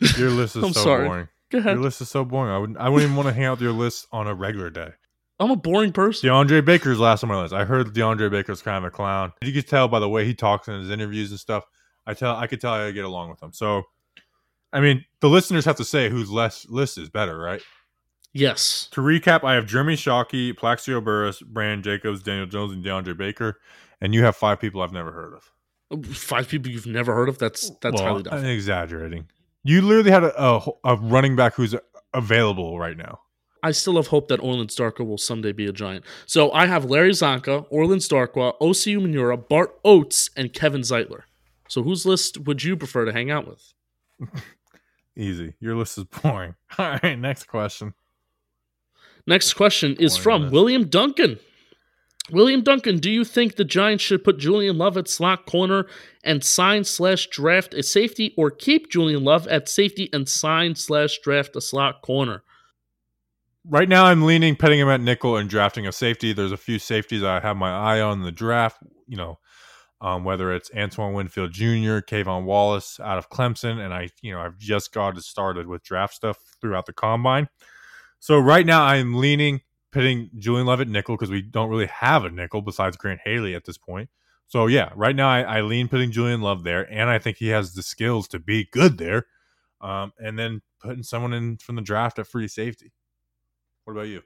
Your 0.18 0.30
list 0.30 0.56
is 0.56 0.64
I'm 0.64 0.72
so 0.72 0.82
sorry. 0.82 1.08
boring. 1.08 1.28
Go 1.50 1.58
ahead. 1.58 1.74
Your 1.74 1.82
list 1.82 2.00
is 2.00 2.10
so 2.10 2.24
boring. 2.24 2.52
I 2.52 2.58
wouldn't. 2.58 2.78
I 2.78 2.88
wouldn't 2.88 3.10
even 3.10 3.16
want 3.16 3.28
to 3.28 3.34
hang 3.34 3.44
out 3.44 3.52
with 3.52 3.62
your 3.62 3.72
list 3.72 4.06
on 4.12 4.26
a 4.26 4.34
regular 4.34 4.68
day. 4.68 4.90
I'm 5.38 5.50
a 5.50 5.56
boring 5.56 5.92
person. 5.92 6.28
DeAndre 6.28 6.64
Baker's 6.64 6.98
last 6.98 7.22
on 7.22 7.28
my 7.28 7.40
list. 7.40 7.54
I 7.54 7.64
heard 7.64 7.88
DeAndre 7.88 8.30
Baker's 8.30 8.62
kind 8.62 8.78
of 8.78 8.84
a 8.84 8.90
clown. 8.90 9.32
You 9.42 9.52
could 9.52 9.68
tell 9.68 9.86
by 9.88 10.00
the 10.00 10.08
way 10.08 10.24
he 10.24 10.34
talks 10.34 10.68
in 10.68 10.78
his 10.78 10.90
interviews 10.90 11.30
and 11.30 11.38
stuff. 11.38 11.64
I 12.06 12.14
tell. 12.14 12.36
I 12.36 12.46
could 12.46 12.60
tell 12.60 12.74
how 12.74 12.80
I 12.80 12.90
get 12.90 13.04
along 13.04 13.30
with 13.30 13.42
him. 13.42 13.52
So, 13.52 13.84
I 14.72 14.80
mean, 14.80 15.04
the 15.20 15.28
listeners 15.28 15.64
have 15.64 15.76
to 15.76 15.84
say 15.84 16.08
whose 16.08 16.30
less 16.30 16.66
list 16.68 16.98
is 16.98 17.08
better, 17.08 17.38
right? 17.38 17.62
Yes. 18.32 18.88
To 18.90 19.00
recap, 19.00 19.44
I 19.44 19.54
have 19.54 19.66
Jeremy 19.66 19.94
Shockey, 19.96 20.54
Plaxico 20.54 21.00
Burress, 21.00 21.40
Brandon 21.40 21.82
Jacobs, 21.82 22.22
Daniel 22.22 22.46
Jones, 22.46 22.72
and 22.72 22.84
DeAndre 22.84 23.16
Baker, 23.16 23.60
and 24.00 24.14
you 24.14 24.24
have 24.24 24.36
five 24.36 24.60
people 24.60 24.82
I've 24.82 24.92
never 24.92 25.10
heard 25.10 25.32
of. 25.32 25.52
Five 26.14 26.48
people 26.48 26.70
you've 26.70 26.86
never 26.86 27.14
heard 27.14 27.28
of. 27.28 27.38
That's 27.38 27.70
that's 27.80 27.94
Well, 27.94 28.22
highly 28.22 28.30
I'm 28.30 28.44
exaggerating. 28.44 29.28
You 29.66 29.82
literally 29.82 30.10
had 30.10 30.24
a, 30.24 30.42
a, 30.42 30.70
a 30.84 30.96
running 30.96 31.36
back 31.36 31.54
who's 31.54 31.74
available 32.14 32.78
right 32.78 32.96
now. 32.96 33.20
I 33.62 33.72
still 33.72 33.96
have 33.96 34.06
hope 34.08 34.28
that 34.28 34.38
Orleans 34.38 34.76
Darkwa 34.76 35.04
will 35.06 35.18
someday 35.18 35.50
be 35.52 35.66
a 35.66 35.72
giant. 35.72 36.04
So 36.24 36.52
I 36.52 36.66
have 36.66 36.84
Larry 36.84 37.10
Csonka, 37.10 37.66
Orleans 37.70 38.08
Darkwa, 38.08 38.52
Osi 38.60 38.96
Umenyiora, 38.96 39.48
Bart 39.48 39.76
Oates, 39.84 40.30
and 40.36 40.52
Kevin 40.52 40.82
Zeitler. 40.82 41.22
So 41.68 41.82
whose 41.82 42.06
list 42.06 42.38
would 42.38 42.62
you 42.62 42.76
prefer 42.76 43.04
to 43.06 43.12
hang 43.12 43.30
out 43.30 43.48
with? 43.48 43.72
Easy. 45.16 45.54
Your 45.58 45.74
list 45.74 45.98
is 45.98 46.04
boring. 46.04 46.54
All 46.78 46.98
right, 47.02 47.18
next 47.18 47.44
question. 47.44 47.94
Next 49.26 49.54
question 49.54 49.96
is 49.98 50.12
Boring 50.12 50.22
from 50.22 50.42
list. 50.42 50.52
William 50.52 50.88
Duncan. 50.88 51.40
William 52.32 52.62
Duncan, 52.62 52.98
do 52.98 53.10
you 53.10 53.24
think 53.24 53.54
the 53.54 53.64
Giants 53.64 54.02
should 54.02 54.24
put 54.24 54.38
Julian 54.38 54.78
Love 54.78 54.96
at 54.96 55.08
slot 55.08 55.46
corner 55.46 55.86
and 56.24 56.42
sign 56.42 56.82
slash 56.82 57.28
draft 57.28 57.72
a 57.72 57.82
safety, 57.82 58.34
or 58.36 58.50
keep 58.50 58.90
Julian 58.90 59.22
Love 59.22 59.46
at 59.46 59.68
safety 59.68 60.10
and 60.12 60.28
sign 60.28 60.74
slash 60.74 61.18
draft 61.22 61.54
a 61.54 61.60
slot 61.60 62.02
corner? 62.02 62.42
Right 63.68 63.88
now, 63.88 64.06
I'm 64.06 64.22
leaning, 64.22 64.56
petting 64.56 64.80
him 64.80 64.88
at 64.88 65.00
nickel 65.00 65.36
and 65.36 65.48
drafting 65.48 65.86
a 65.86 65.92
safety. 65.92 66.32
There's 66.32 66.52
a 66.52 66.56
few 66.56 66.78
safeties 66.78 67.22
I 67.22 67.40
have 67.40 67.56
my 67.56 67.70
eye 67.70 68.00
on 68.00 68.18
in 68.18 68.24
the 68.24 68.32
draft. 68.32 68.78
You 69.06 69.16
know, 69.16 69.38
um, 70.00 70.24
whether 70.24 70.52
it's 70.52 70.70
Antoine 70.76 71.14
Winfield 71.14 71.52
Jr., 71.52 72.00
K'Von 72.00 72.44
Wallace 72.44 73.00
out 73.00 73.18
of 73.18 73.30
Clemson, 73.30 73.78
and 73.78 73.94
I, 73.94 74.10
you 74.20 74.32
know, 74.32 74.40
I've 74.40 74.58
just 74.58 74.92
got 74.92 75.16
it 75.16 75.22
started 75.22 75.66
with 75.66 75.82
draft 75.82 76.14
stuff 76.14 76.38
throughout 76.60 76.86
the 76.86 76.92
combine. 76.92 77.48
So 78.18 78.38
right 78.38 78.66
now, 78.66 78.84
I'm 78.84 79.14
leaning, 79.14 79.60
pitting 79.92 80.30
Julian 80.38 80.66
Love 80.66 80.80
at 80.80 80.88
nickel 80.88 81.16
because 81.16 81.30
we 81.30 81.42
don't 81.42 81.70
really 81.70 81.86
have 81.86 82.24
a 82.24 82.30
nickel 82.30 82.62
besides 82.62 82.96
Grant 82.96 83.20
Haley 83.24 83.54
at 83.54 83.64
this 83.64 83.78
point. 83.78 84.10
So 84.48 84.66
yeah, 84.66 84.90
right 84.94 85.16
now 85.16 85.28
I, 85.28 85.40
I 85.42 85.60
lean 85.62 85.88
putting 85.88 86.12
Julian 86.12 86.40
Love 86.40 86.62
there, 86.62 86.90
and 86.92 87.10
I 87.10 87.18
think 87.18 87.36
he 87.38 87.48
has 87.48 87.74
the 87.74 87.82
skills 87.82 88.28
to 88.28 88.38
be 88.38 88.68
good 88.72 88.98
there. 88.98 89.26
Um, 89.80 90.12
and 90.18 90.38
then 90.38 90.62
putting 90.80 91.02
someone 91.02 91.32
in 91.32 91.58
from 91.58 91.76
the 91.76 91.82
draft 91.82 92.18
at 92.18 92.26
free 92.26 92.48
safety. 92.48 92.92
What 93.84 93.92
about 93.92 94.08
you? 94.08 94.22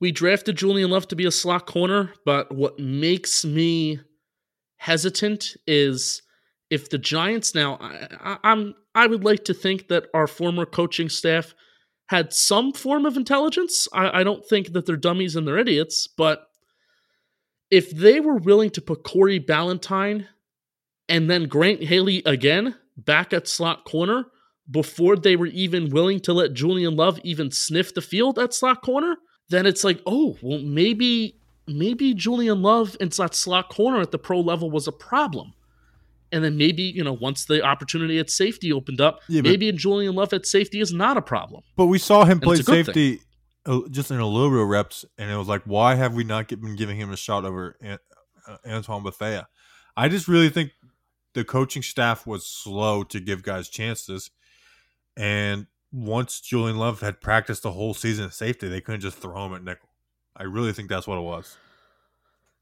We 0.00 0.12
drafted 0.12 0.56
Julian 0.56 0.90
Love 0.90 1.08
to 1.08 1.16
be 1.16 1.26
a 1.26 1.30
slot 1.30 1.66
corner, 1.66 2.12
but 2.24 2.54
what 2.54 2.78
makes 2.78 3.44
me 3.44 4.00
hesitant 4.76 5.56
is 5.66 6.22
if 6.70 6.88
the 6.88 6.98
Giants 6.98 7.54
now 7.54 7.76
I, 7.80 8.06
I, 8.20 8.38
I'm 8.44 8.74
I 8.94 9.06
would 9.06 9.24
like 9.24 9.44
to 9.44 9.54
think 9.54 9.88
that 9.88 10.06
our 10.14 10.26
former 10.26 10.64
coaching 10.64 11.08
staff 11.08 11.54
had 12.08 12.32
some 12.32 12.72
form 12.72 13.06
of 13.06 13.16
intelligence. 13.16 13.86
I, 13.92 14.20
I 14.20 14.24
don't 14.24 14.44
think 14.44 14.72
that 14.72 14.86
they're 14.86 14.96
dummies 14.96 15.36
and 15.36 15.46
they're 15.46 15.58
idiots, 15.58 16.06
but 16.06 16.46
if 17.70 17.90
they 17.90 18.18
were 18.20 18.36
willing 18.36 18.70
to 18.70 18.80
put 18.80 19.04
Corey 19.04 19.38
Ballentine 19.38 20.26
and 21.08 21.30
then 21.30 21.48
Grant 21.48 21.84
Haley 21.84 22.22
again 22.24 22.74
back 22.96 23.32
at 23.32 23.46
slot 23.46 23.84
corner 23.84 24.26
before 24.70 25.16
they 25.16 25.36
were 25.36 25.46
even 25.46 25.90
willing 25.90 26.20
to 26.20 26.32
let 26.32 26.54
Julian 26.54 26.96
Love 26.96 27.20
even 27.24 27.50
sniff 27.50 27.94
the 27.94 28.02
field 28.02 28.38
at 28.38 28.54
slot 28.54 28.82
corner, 28.82 29.16
then 29.48 29.66
it's 29.66 29.84
like, 29.84 30.00
oh, 30.06 30.36
well, 30.42 30.58
maybe 30.58 31.36
maybe 31.66 32.14
Julian 32.14 32.62
Love 32.62 32.96
in 33.00 33.10
that 33.10 33.34
slot 33.34 33.68
corner 33.68 34.00
at 34.00 34.10
the 34.10 34.18
pro 34.18 34.40
level 34.40 34.70
was 34.70 34.88
a 34.88 34.92
problem. 34.92 35.52
And 36.30 36.44
then 36.44 36.56
maybe, 36.58 36.82
you 36.82 37.02
know, 37.02 37.14
once 37.14 37.46
the 37.46 37.62
opportunity 37.62 38.18
at 38.18 38.28
safety 38.30 38.72
opened 38.72 39.00
up, 39.00 39.20
Yeah, 39.28 39.40
maybe 39.42 39.70
Julian 39.72 40.14
Love 40.14 40.32
at 40.32 40.44
safety 40.46 40.80
is 40.80 40.92
not 40.92 41.16
a 41.16 41.22
problem. 41.22 41.62
But 41.76 41.86
we 41.86 41.98
saw 41.98 42.24
him 42.24 42.38
play 42.40 42.56
it's 42.56 42.68
a 42.68 42.70
good 42.70 42.86
safety 42.86 43.20
uh, 43.66 43.80
just 43.90 44.10
in 44.10 44.18
a 44.18 44.26
little 44.26 44.50
bit 44.50 44.60
of 44.60 44.68
reps, 44.68 45.04
and 45.18 45.30
it 45.30 45.36
was 45.36 45.48
like, 45.48 45.62
why 45.64 45.94
have 45.94 46.14
we 46.14 46.24
not 46.24 46.48
get- 46.48 46.60
been 46.60 46.76
giving 46.76 46.96
him 46.98 47.10
a 47.12 47.16
shot 47.16 47.44
over 47.44 47.76
An- 47.80 47.98
uh, 48.46 48.56
Antoine 48.66 49.02
Bethea? 49.02 49.48
I 49.96 50.08
just 50.08 50.28
really 50.28 50.48
think 50.48 50.72
the 51.34 51.44
coaching 51.44 51.82
staff 51.82 52.26
was 52.26 52.46
slow 52.46 53.02
to 53.04 53.20
give 53.20 53.42
guys 53.42 53.68
chances, 53.68 54.30
and 55.16 55.66
once 55.92 56.40
Julian 56.40 56.76
Love 56.78 57.00
had 57.00 57.20
practiced 57.20 57.62
the 57.62 57.72
whole 57.72 57.94
season 57.94 58.26
at 58.26 58.34
safety, 58.34 58.68
they 58.68 58.80
couldn't 58.80 59.00
just 59.00 59.18
throw 59.18 59.46
him 59.46 59.54
at 59.54 59.64
nickel. 59.64 59.88
I 60.36 60.44
really 60.44 60.72
think 60.72 60.88
that's 60.88 61.06
what 61.06 61.18
it 61.18 61.22
was. 61.22 61.56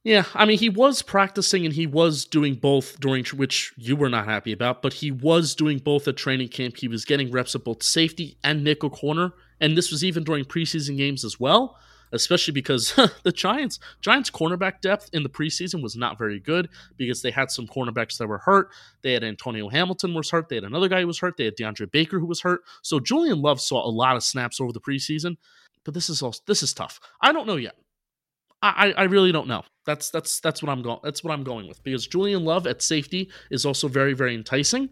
Yeah, 0.06 0.22
I 0.34 0.44
mean, 0.44 0.58
he 0.58 0.68
was 0.68 1.02
practicing 1.02 1.66
and 1.66 1.74
he 1.74 1.84
was 1.84 2.24
doing 2.24 2.54
both 2.54 3.00
during 3.00 3.24
which 3.24 3.72
you 3.76 3.96
were 3.96 4.08
not 4.08 4.26
happy 4.26 4.52
about, 4.52 4.80
but 4.80 4.92
he 4.92 5.10
was 5.10 5.56
doing 5.56 5.78
both 5.78 6.06
at 6.06 6.16
training 6.16 6.46
camp. 6.50 6.76
He 6.76 6.86
was 6.86 7.04
getting 7.04 7.32
reps 7.32 7.56
at 7.56 7.64
both 7.64 7.82
safety 7.82 8.38
and 8.44 8.62
nickel 8.62 8.88
corner, 8.88 9.32
and 9.60 9.76
this 9.76 9.90
was 9.90 10.04
even 10.04 10.22
during 10.22 10.44
preseason 10.44 10.96
games 10.96 11.24
as 11.24 11.40
well. 11.40 11.76
Especially 12.12 12.52
because 12.52 12.94
the 13.24 13.32
Giants 13.32 13.80
Giants 14.00 14.30
cornerback 14.30 14.80
depth 14.80 15.10
in 15.12 15.24
the 15.24 15.28
preseason 15.28 15.82
was 15.82 15.96
not 15.96 16.18
very 16.18 16.38
good 16.38 16.68
because 16.96 17.20
they 17.20 17.32
had 17.32 17.50
some 17.50 17.66
cornerbacks 17.66 18.16
that 18.18 18.28
were 18.28 18.38
hurt. 18.38 18.68
They 19.02 19.12
had 19.12 19.24
Antonio 19.24 19.68
Hamilton 19.68 20.14
was 20.14 20.30
hurt. 20.30 20.48
They 20.48 20.54
had 20.54 20.62
another 20.62 20.88
guy 20.88 21.00
who 21.00 21.08
was 21.08 21.18
hurt. 21.18 21.36
They 21.36 21.46
had 21.46 21.56
DeAndre 21.56 21.90
Baker 21.90 22.20
who 22.20 22.26
was 22.26 22.42
hurt. 22.42 22.60
So 22.82 23.00
Julian 23.00 23.42
Love 23.42 23.60
saw 23.60 23.84
a 23.84 23.90
lot 23.90 24.14
of 24.14 24.22
snaps 24.22 24.60
over 24.60 24.72
the 24.72 24.80
preseason. 24.80 25.36
But 25.82 25.94
this 25.94 26.08
is 26.08 26.22
all 26.22 26.32
this 26.46 26.62
is 26.62 26.72
tough. 26.72 27.00
I 27.20 27.32
don't 27.32 27.48
know 27.48 27.56
yet. 27.56 27.74
I, 28.62 28.94
I 28.96 29.02
really 29.04 29.32
don't 29.32 29.48
know. 29.48 29.64
That's 29.84 30.10
that's 30.10 30.40
that's 30.40 30.62
what 30.62 30.70
I'm 30.70 30.82
going. 30.82 30.98
That's 31.02 31.22
what 31.22 31.32
I'm 31.32 31.44
going 31.44 31.68
with 31.68 31.82
because 31.82 32.06
Julian 32.06 32.44
Love 32.44 32.66
at 32.66 32.82
safety 32.82 33.30
is 33.50 33.64
also 33.64 33.86
very 33.86 34.14
very 34.14 34.34
enticing, 34.34 34.90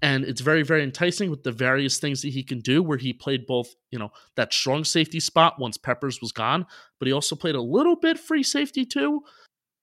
and 0.00 0.24
it's 0.24 0.40
very 0.40 0.62
very 0.62 0.82
enticing 0.82 1.30
with 1.30 1.44
the 1.44 1.52
various 1.52 1.98
things 1.98 2.22
that 2.22 2.30
he 2.30 2.42
can 2.42 2.60
do. 2.60 2.82
Where 2.82 2.98
he 2.98 3.12
played 3.12 3.46
both, 3.46 3.74
you 3.90 3.98
know, 3.98 4.10
that 4.36 4.52
strong 4.52 4.84
safety 4.84 5.20
spot 5.20 5.60
once 5.60 5.76
Peppers 5.76 6.20
was 6.20 6.32
gone, 6.32 6.66
but 6.98 7.06
he 7.06 7.12
also 7.12 7.36
played 7.36 7.54
a 7.54 7.62
little 7.62 7.96
bit 7.96 8.18
free 8.18 8.42
safety 8.42 8.84
too. 8.84 9.22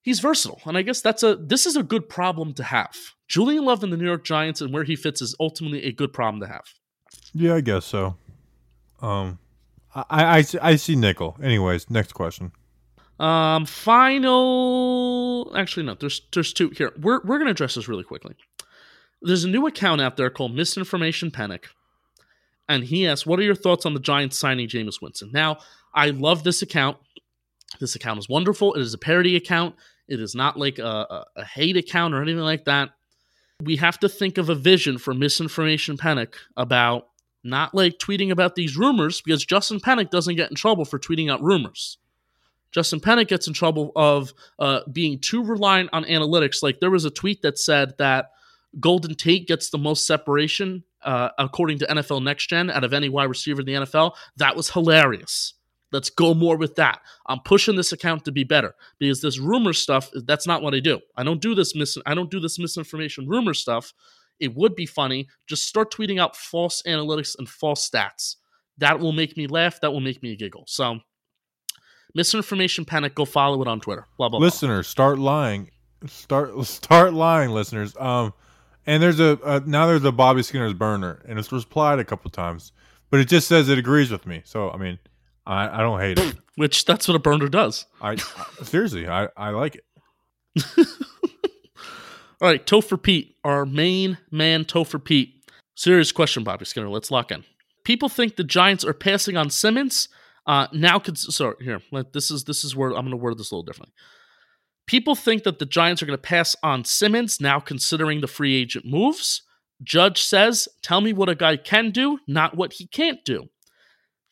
He's 0.02 0.20
versatile, 0.20 0.62
and 0.66 0.78
I 0.78 0.82
guess 0.82 1.02
that's 1.02 1.24
a 1.24 1.36
this 1.36 1.66
is 1.66 1.78
a 1.78 1.84
good 1.84 2.10
problem 2.10 2.54
to 2.56 2.64
have. 2.64 2.96
Julian 3.28 3.64
Love 3.64 3.84
in 3.84 3.92
the 3.92 3.98
New 3.98 4.08
York 4.08 4.26
Giants 4.26 4.60
and 4.60 4.74
where 4.74 4.84
he 4.84 4.96
fits 4.96 5.22
is 5.22 5.36
ultimately 5.40 5.84
a 5.86 5.92
good 5.92 6.12
problem 6.12 6.42
to 6.42 6.48
have. 6.48 6.66
Yeah, 7.34 7.56
I 7.56 7.62
guess 7.62 7.86
so. 7.86 8.16
Um, 9.02 9.40
I, 9.96 10.40
I 10.40 10.46
I 10.62 10.76
see 10.76 10.96
nickel. 10.96 11.38
Anyways, 11.42 11.90
next 11.90 12.14
question. 12.14 12.52
Um, 13.20 13.66
final. 13.66 15.52
Actually, 15.56 15.86
no. 15.86 15.96
There's 15.96 16.22
there's 16.34 16.54
two 16.54 16.70
here. 16.70 16.94
We're 17.00 17.22
we're 17.24 17.38
gonna 17.38 17.52
address 17.52 17.76
this 17.76 17.88
really 17.88 18.04
quickly. 18.04 18.36
There's 19.22 19.44
a 19.44 19.50
new 19.50 19.68
account 19.68 20.00
out 20.00 20.16
there 20.16 20.30
called 20.30 20.56
Misinformation 20.56 21.30
Panic, 21.30 21.68
and 22.70 22.86
he 22.86 23.06
asks, 23.06 23.26
"What 23.26 23.40
are 23.40 23.44
your 23.44 23.56
thoughts 23.56 23.86
on 23.86 23.94
the 23.94 24.00
Giants 24.00 24.38
signing 24.38 24.70
Jameis 24.70 25.02
Winston?" 25.02 25.32
Now, 25.34 25.58
I 25.94 26.12
love 26.12 26.44
this 26.44 26.62
account. 26.62 26.98
This 27.80 27.96
account 27.96 28.20
is 28.20 28.30
wonderful. 28.30 28.74
It 28.76 28.82
is 28.82 28.94
a 28.94 28.98
parody 28.98 29.36
account. 29.36 29.76
It 30.08 30.20
is 30.20 30.34
not 30.34 30.58
like 30.58 30.80
a, 30.80 30.84
a, 30.84 31.26
a 31.38 31.46
hate 31.46 31.78
account 31.78 32.14
or 32.14 32.22
anything 32.22 32.42
like 32.42 32.66
that. 32.66 32.92
We 33.62 33.76
have 33.76 34.00
to 34.00 34.10
think 34.10 34.38
of 34.38 34.50
a 34.50 34.56
vision 34.56 34.98
for 34.98 35.14
Misinformation 35.14 35.98
Panic 35.98 36.36
about 36.56 37.10
not 37.44 37.76
like 37.76 38.00
tweeting 38.00 38.32
about 38.32 38.56
these 38.56 38.78
rumors 38.78 39.22
because 39.22 39.46
Justin 39.46 39.80
Panic 39.80 40.10
doesn't 40.10 40.36
get 40.36 40.50
in 40.50 40.56
trouble 40.56 40.86
for 40.86 40.98
tweeting 40.98 41.30
out 41.32 41.44
rumors. 41.44 41.98
Justin 42.72 43.00
Panic 43.00 43.28
gets 43.28 43.48
in 43.48 43.54
trouble 43.54 43.92
of 43.96 44.34
uh, 44.60 44.82
being 44.92 45.20
too 45.20 45.44
reliant 45.44 45.90
on 45.94 46.04
analytics. 46.06 46.62
Like 46.62 46.80
there 46.80 46.92
was 46.92 47.06
a 47.06 47.10
tweet 47.10 47.42
that 47.42 47.58
said 47.58 47.94
that 47.98 48.28
Golden 48.80 49.16
Tate 49.16 49.48
gets 49.48 49.70
the 49.70 49.78
most 49.78 50.06
separation 50.06 50.84
uh, 51.04 51.30
according 51.38 51.80
to 51.80 51.88
NFL 51.88 52.24
Next 52.24 52.48
Gen 52.48 52.70
out 52.70 52.84
of 52.84 52.94
any 52.94 53.10
wide 53.10 53.26
receiver 53.26 53.62
in 53.62 53.66
the 53.66 53.74
NFL. 53.74 54.14
That 54.38 54.56
was 54.56 54.70
hilarious. 54.70 55.54
Let's 55.92 56.10
go 56.10 56.34
more 56.34 56.58
with 56.58 56.76
that. 56.76 57.02
I'm 57.26 57.40
pushing 57.40 57.76
this 57.76 57.92
account 57.92 58.26
to 58.26 58.32
be 58.32 58.44
better 58.44 58.76
because 59.00 59.22
this 59.22 59.40
rumor 59.40 59.74
stuff. 59.74 60.12
That's 60.14 60.46
not 60.46 60.62
what 60.62 60.76
I 60.76 60.80
do. 60.80 61.00
I 61.18 61.24
don't 61.24 61.42
do 61.42 61.56
this 61.56 61.76
mis. 61.76 61.98
I 62.06 62.14
don't 62.14 62.30
do 62.30 62.40
this 62.40 62.60
misinformation 62.60 63.28
rumor 63.28 63.56
stuff. 63.56 63.94
It 64.40 64.56
would 64.56 64.76
be 64.76 64.86
funny. 64.86 65.28
Just 65.48 65.68
start 65.68 65.92
tweeting 65.92 66.20
out 66.20 66.36
false 66.36 66.84
analytics 66.86 67.36
and 67.38 67.50
false 67.50 67.90
stats. 67.90 68.36
That 68.78 69.00
will 69.00 69.12
make 69.12 69.36
me 69.36 69.48
laugh. 69.48 69.82
That 69.82 69.92
will 69.92 70.00
make 70.00 70.22
me 70.22 70.36
giggle. 70.36 70.64
So, 70.68 71.00
misinformation 72.14 72.86
panic. 72.86 73.16
Go 73.16 73.26
follow 73.26 73.62
it 73.62 73.68
on 73.68 73.80
Twitter. 73.80 74.08
Blah 74.18 74.30
blah. 74.30 74.40
Listeners, 74.40 74.88
blah. 74.88 74.92
start 74.92 75.20
lying. 75.20 75.70
Start 76.08 76.66
start 76.66 77.14
lying, 77.14 77.52
listeners. 77.52 77.96
Um, 77.98 78.34
and 78.86 79.04
there's 79.04 79.20
a 79.20 79.40
uh, 79.44 79.60
now 79.66 79.88
there's 79.88 80.04
a 80.04 80.12
Bobby 80.12 80.44
Skinner's 80.44 80.74
burner, 80.74 81.22
and 81.28 81.38
it's 81.38 81.52
replied 81.52 82.00
a 82.00 82.06
couple 82.06 82.32
times, 82.32 82.72
but 83.10 83.20
it 83.20 83.28
just 83.28 83.48
says 83.48 83.70
it 83.70 83.78
agrees 83.78 84.12
with 84.12 84.26
me. 84.26 84.42
So 84.46 84.72
I 84.72 84.78
mean, 84.78 84.98
I, 85.46 85.80
I 85.80 85.82
don't 85.82 86.00
hate 86.00 86.20
it. 86.20 86.36
Which 86.56 86.86
that's 86.86 87.08
what 87.08 87.16
a 87.16 87.20
burner 87.20 87.48
does. 87.48 87.86
I, 88.02 88.12
I 88.12 88.64
seriously, 88.64 89.08
I, 89.08 89.30
I 89.38 89.50
like 89.52 89.76
it. 89.76 89.86
All 92.42 92.48
right, 92.48 92.66
Topher 92.66 93.02
Pete, 93.02 93.36
our 93.44 93.66
main 93.66 94.18
man, 94.32 94.64
Topher 94.64 95.04
Pete. 95.04 95.36
Serious 95.76 96.12
question, 96.12 96.44
Bobby 96.44 96.66
Skinner. 96.66 96.90
Let's 96.90 97.12
lock 97.12 97.32
in. 97.32 97.44
People 97.84 98.10
think 98.10 98.36
the 98.36 98.44
Giants 98.44 98.84
are 98.84 98.94
passing 98.94 99.38
on 99.38 99.50
Simmons. 99.50 100.10
Uh, 100.50 100.68
now, 100.74 100.98
cons- 100.98 101.36
sorry, 101.36 101.56
here. 101.62 101.80
This 102.12 102.32
is 102.32 102.46
this 102.46 102.64
is 102.64 102.76
where 102.76 102.90
I'm 102.90 103.06
going 103.06 103.12
to 103.12 103.18
word 103.18 103.38
this 103.38 103.52
a 103.52 103.56
little 103.56 103.64
differently. 103.64 103.94
People 104.88 105.14
think 105.14 105.44
that 105.44 105.60
the 105.60 105.66
Giants 105.68 106.02
are 106.02 106.08
going 106.08 106.18
to 106.18 106.22
pass 106.22 106.56
on 106.64 106.86
Simmons 106.86 107.40
now, 107.40 107.60
considering 107.60 108.20
the 108.20 108.28
free 108.28 108.56
agent 108.56 108.84
moves. 108.84 109.44
Judge 109.84 110.20
says, 110.24 110.68
"Tell 110.82 111.02
me 111.02 111.14
what 111.14 111.30
a 111.30 111.36
guy 111.36 111.56
can 111.56 111.92
do, 111.92 112.18
not 112.28 112.58
what 112.58 112.74
he 112.74 112.88
can't 112.88 113.24
do." 113.24 113.50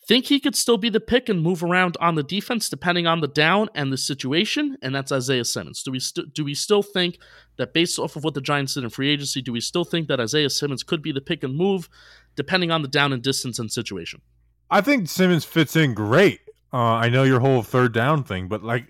Think 0.07 0.26
he 0.26 0.39
could 0.39 0.55
still 0.55 0.78
be 0.78 0.89
the 0.89 0.99
pick 0.99 1.30
and 1.30 1.39
move 1.39 1.61
around 1.61 1.97
on 2.01 2.15
the 2.15 2.24
defense 2.24 2.68
depending 2.68 3.05
on 3.05 3.22
the 3.22 3.28
down 3.28 3.70
and 3.76 3.93
the 3.93 3.97
situation, 3.97 4.76
and 4.82 4.95
that's 4.95 5.11
Isaiah 5.11 5.45
Simmons. 5.45 5.84
Do 5.84 5.91
we 5.91 5.99
st- 5.99 6.34
do 6.34 6.43
we 6.43 6.55
still 6.55 6.82
think 6.82 7.20
that 7.57 7.76
based 7.76 7.99
off 7.99 8.15
of 8.15 8.24
what 8.24 8.34
the 8.34 8.41
Giants 8.41 8.74
did 8.74 8.84
in 8.84 8.89
free 8.89 9.11
agency, 9.11 9.43
do 9.43 9.51
we 9.51 9.61
still 9.61 9.84
think 9.84 10.07
that 10.07 10.20
Isaiah 10.20 10.49
Simmons 10.49 10.82
could 10.82 11.03
be 11.03 11.11
the 11.11 11.22
pick 11.22 11.43
and 11.43 11.55
move 11.55 11.89
depending 12.36 12.72
on 12.72 12.82
the 12.82 12.88
down 12.88 13.13
and 13.13 13.22
distance 13.22 13.59
and 13.59 13.72
situation? 13.72 14.22
I 14.70 14.82
think 14.82 15.07
Simmons 15.07 15.45
fits 15.45 15.76
in 15.76 15.93
great. 15.93 16.41
Uh, 16.74 16.78
I 16.78 17.09
know 17.09 17.24
your 17.24 17.39
whole 17.39 17.63
third 17.63 17.93
down 17.93 18.24
thing, 18.24 18.47
but 18.47 18.63
like 18.63 18.86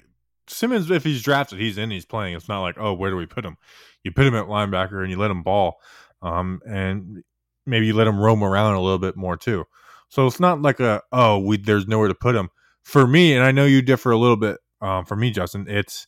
Simmons, 0.48 0.90
if 0.90 1.04
he's 1.04 1.22
drafted, 1.22 1.60
he's 1.60 1.78
in, 1.78 1.92
he's 1.92 2.06
playing. 2.06 2.36
It's 2.36 2.50
not 2.50 2.62
like, 2.62 2.76
oh, 2.80 2.94
where 2.94 3.12
do 3.12 3.18
we 3.18 3.26
put 3.26 3.46
him? 3.46 3.58
You 4.04 4.12
put 4.12 4.26
him 4.26 4.36
at 4.36 4.46
linebacker 4.46 5.02
and 5.02 5.12
you 5.12 5.18
let 5.18 5.32
him 5.32 5.44
ball, 5.44 5.80
um, 6.22 6.62
and 6.68 7.24
maybe 7.66 7.88
you 7.88 7.94
let 7.94 8.08
him 8.08 8.20
roam 8.20 8.44
around 8.44 8.76
a 8.76 8.82
little 8.82 8.98
bit 8.98 9.16
more 9.16 9.38
too. 9.38 9.66
So 10.10 10.26
it's 10.26 10.40
not 10.40 10.62
like 10.62 10.80
a 10.80 11.02
oh 11.12 11.38
we 11.40 11.58
there's 11.58 11.88
nowhere 11.88 12.08
to 12.08 12.16
put 12.16 12.36
him. 12.36 12.50
For 12.84 13.06
me, 13.06 13.36
and 13.36 13.44
I 13.44 13.52
know 13.52 13.66
you 13.66 13.82
differ 13.82 14.12
a 14.12 14.18
little 14.18 14.38
bit. 14.38 14.58
Um, 14.80 15.06
for 15.06 15.18
me, 15.18 15.32
Justin, 15.32 15.66
it's 15.68 16.08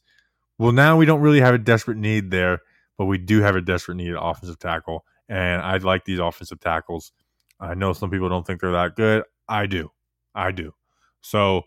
well 0.57 0.72
now 0.72 0.95
we 0.97 1.05
don't 1.05 1.22
really 1.22 1.41
have 1.41 1.53
a 1.53 1.59
desperate 1.59 1.97
need 1.97 2.32
there, 2.32 2.59
but 2.97 3.05
we 3.05 3.17
do 3.17 3.41
have 3.41 3.55
a 3.55 3.61
desperate 3.61 3.95
need 3.95 4.11
at 4.11 4.22
offensive 4.22 4.59
tackle, 4.59 5.03
and 5.28 5.61
I 5.61 5.78
like 5.78 6.05
these 6.05 6.20
offensive 6.20 6.61
tackles. 6.61 7.11
I 7.59 7.74
know 7.74 7.91
some 7.91 8.09
people 8.09 8.30
don't 8.30 8.47
think 8.47 8.61
they're 8.61 8.72
that 8.72 8.95
good. 8.95 9.24
I 9.50 9.66
do, 9.66 9.91
I 10.34 10.52
do. 10.52 10.74
So 11.22 11.64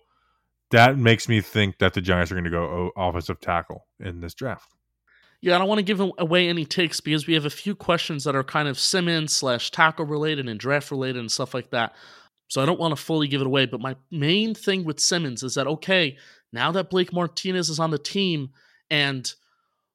that 0.70 0.96
makes 0.96 1.28
me 1.28 1.40
think 1.42 1.78
that 1.78 1.92
the 1.92 2.00
Giants 2.00 2.32
are 2.32 2.34
going 2.34 2.44
to 2.44 2.50
go 2.50 2.90
offensive 2.96 3.40
tackle 3.40 3.86
in 4.00 4.20
this 4.20 4.32
draft. 4.32 4.72
Yeah, 5.42 5.56
I 5.56 5.58
don't 5.58 5.68
want 5.68 5.80
to 5.80 5.82
give 5.82 6.00
away 6.18 6.48
any 6.48 6.64
takes 6.64 7.00
because 7.00 7.26
we 7.26 7.34
have 7.34 7.44
a 7.44 7.50
few 7.50 7.74
questions 7.74 8.22
that 8.24 8.36
are 8.36 8.44
kind 8.44 8.68
of 8.68 8.78
Simmons 8.78 9.34
slash 9.34 9.72
tackle 9.72 10.06
related 10.06 10.48
and 10.48 10.58
draft 10.58 10.92
related 10.92 11.18
and 11.18 11.30
stuff 11.30 11.52
like 11.52 11.70
that. 11.70 11.94
So 12.46 12.62
I 12.62 12.66
don't 12.66 12.78
want 12.78 12.96
to 12.96 13.02
fully 13.02 13.26
give 13.26 13.40
it 13.40 13.46
away. 13.46 13.66
But 13.66 13.80
my 13.80 13.96
main 14.10 14.54
thing 14.54 14.84
with 14.84 15.00
Simmons 15.00 15.42
is 15.42 15.54
that, 15.54 15.66
okay, 15.66 16.16
now 16.52 16.70
that 16.72 16.90
Blake 16.90 17.12
Martinez 17.12 17.68
is 17.68 17.80
on 17.80 17.90
the 17.90 17.98
team 17.98 18.50
and 18.88 19.34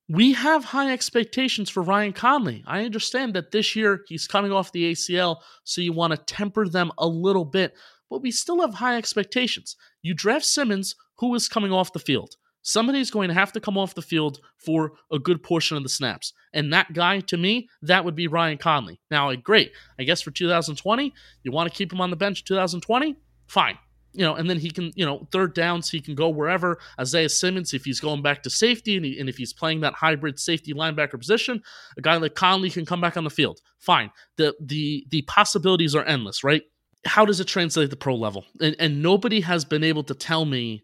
we 0.09 0.33
have 0.33 0.63
high 0.63 0.91
expectations 0.91 1.69
for 1.69 1.83
Ryan 1.83 2.13
Connelly. 2.13 2.63
I 2.65 2.85
understand 2.85 3.33
that 3.33 3.51
this 3.51 3.75
year 3.75 4.01
he's 4.07 4.27
coming 4.27 4.51
off 4.51 4.71
the 4.71 4.91
ACL, 4.91 5.37
so 5.63 5.81
you 5.81 5.91
want 5.91 6.11
to 6.11 6.33
temper 6.33 6.67
them 6.67 6.91
a 6.97 7.07
little 7.07 7.45
bit, 7.45 7.73
but 8.09 8.21
we 8.21 8.31
still 8.31 8.61
have 8.61 8.75
high 8.75 8.97
expectations. 8.97 9.75
You 10.01 10.13
draft 10.13 10.45
Simmons, 10.45 10.95
who 11.17 11.35
is 11.35 11.49
coming 11.49 11.73
off 11.73 11.93
the 11.93 11.99
field. 11.99 12.35
Somebody's 12.61 13.11
going 13.11 13.29
to 13.29 13.33
have 13.33 13.53
to 13.53 13.59
come 13.59 13.77
off 13.77 13.95
the 13.95 14.01
field 14.01 14.39
for 14.57 14.93
a 15.11 15.19
good 15.19 15.41
portion 15.41 15.77
of 15.77 15.83
the 15.83 15.89
snaps. 15.89 16.33
And 16.53 16.71
that 16.73 16.91
guy, 16.93 17.21
to 17.21 17.37
me, 17.37 17.69
that 17.81 18.03
would 18.03 18.15
be 18.15 18.27
Ryan 18.27 18.57
Connelly. 18.57 18.99
Now, 19.09 19.33
great. 19.35 19.71
I 19.97 20.03
guess 20.03 20.21
for 20.21 20.31
2020, 20.31 21.13
you 21.43 21.51
want 21.51 21.71
to 21.71 21.77
keep 21.77 21.93
him 21.93 22.01
on 22.01 22.09
the 22.09 22.17
bench 22.17 22.43
2020? 22.43 23.15
Fine. 23.47 23.77
You 24.13 24.23
know, 24.23 24.35
and 24.35 24.49
then 24.49 24.57
he 24.57 24.71
can, 24.71 24.91
you 24.95 25.05
know, 25.05 25.27
third 25.31 25.53
downs, 25.53 25.89
he 25.89 26.01
can 26.01 26.15
go 26.15 26.29
wherever. 26.29 26.79
Isaiah 26.99 27.29
Simmons, 27.29 27.73
if 27.73 27.85
he's 27.85 27.99
going 27.99 28.23
back 28.23 28.41
to 28.43 28.49
safety 28.49 28.95
and, 28.95 29.05
he, 29.05 29.19
and 29.19 29.29
if 29.29 29.37
he's 29.37 29.53
playing 29.53 29.81
that 29.81 29.93
hybrid 29.93 30.39
safety 30.39 30.73
linebacker 30.73 31.19
position, 31.19 31.61
a 31.97 32.01
guy 32.01 32.15
like 32.17 32.33
Connelly 32.33 32.71
can 32.71 32.85
come 32.85 33.01
back 33.01 33.15
on 33.15 33.23
the 33.23 33.29
field. 33.29 33.59
Fine. 33.77 34.11
The 34.37 34.55
the 34.59 35.05
the 35.09 35.21
possibilities 35.23 35.93
are 35.93 36.03
endless, 36.03 36.43
right? 36.43 36.63
How 37.05 37.25
does 37.25 37.39
it 37.39 37.45
translate 37.45 37.85
at 37.85 37.89
the 37.91 37.95
pro 37.95 38.15
level? 38.15 38.45
And, 38.59 38.75
and 38.79 39.03
nobody 39.03 39.41
has 39.41 39.65
been 39.65 39.83
able 39.83 40.03
to 40.05 40.15
tell 40.15 40.45
me 40.45 40.83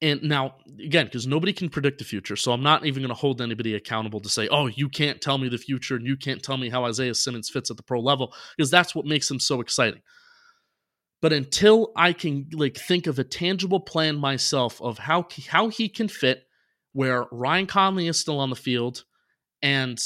and 0.00 0.22
now, 0.22 0.54
again, 0.82 1.06
because 1.06 1.26
nobody 1.26 1.52
can 1.52 1.68
predict 1.68 1.98
the 1.98 2.04
future, 2.04 2.36
so 2.36 2.52
I'm 2.52 2.62
not 2.62 2.86
even 2.86 3.02
going 3.02 3.08
to 3.08 3.20
hold 3.20 3.42
anybody 3.42 3.74
accountable 3.74 4.20
to 4.20 4.28
say, 4.28 4.46
"Oh, 4.48 4.66
you 4.66 4.88
can't 4.88 5.20
tell 5.20 5.38
me 5.38 5.48
the 5.48 5.58
future, 5.58 5.96
and 5.96 6.06
you 6.06 6.16
can't 6.16 6.42
tell 6.42 6.56
me 6.56 6.68
how 6.68 6.84
Isaiah 6.84 7.14
Simmons 7.14 7.48
fits 7.48 7.70
at 7.70 7.76
the 7.76 7.82
pro 7.82 7.98
level," 7.98 8.32
because 8.56 8.70
that's 8.70 8.94
what 8.94 9.06
makes 9.06 9.28
him 9.28 9.40
so 9.40 9.60
exciting. 9.60 10.00
But 11.20 11.32
until 11.32 11.92
I 11.96 12.12
can 12.12 12.48
like 12.52 12.76
think 12.76 13.06
of 13.06 13.18
a 13.18 13.24
tangible 13.24 13.80
plan 13.80 14.16
myself 14.16 14.80
of 14.80 14.98
how 14.98 15.26
how 15.48 15.68
he 15.68 15.88
can 15.88 16.08
fit, 16.08 16.44
where 16.92 17.26
Ryan 17.32 17.66
Connelly 17.66 18.08
is 18.08 18.20
still 18.20 18.38
on 18.38 18.50
the 18.50 18.56
field, 18.56 19.04
and 19.62 19.98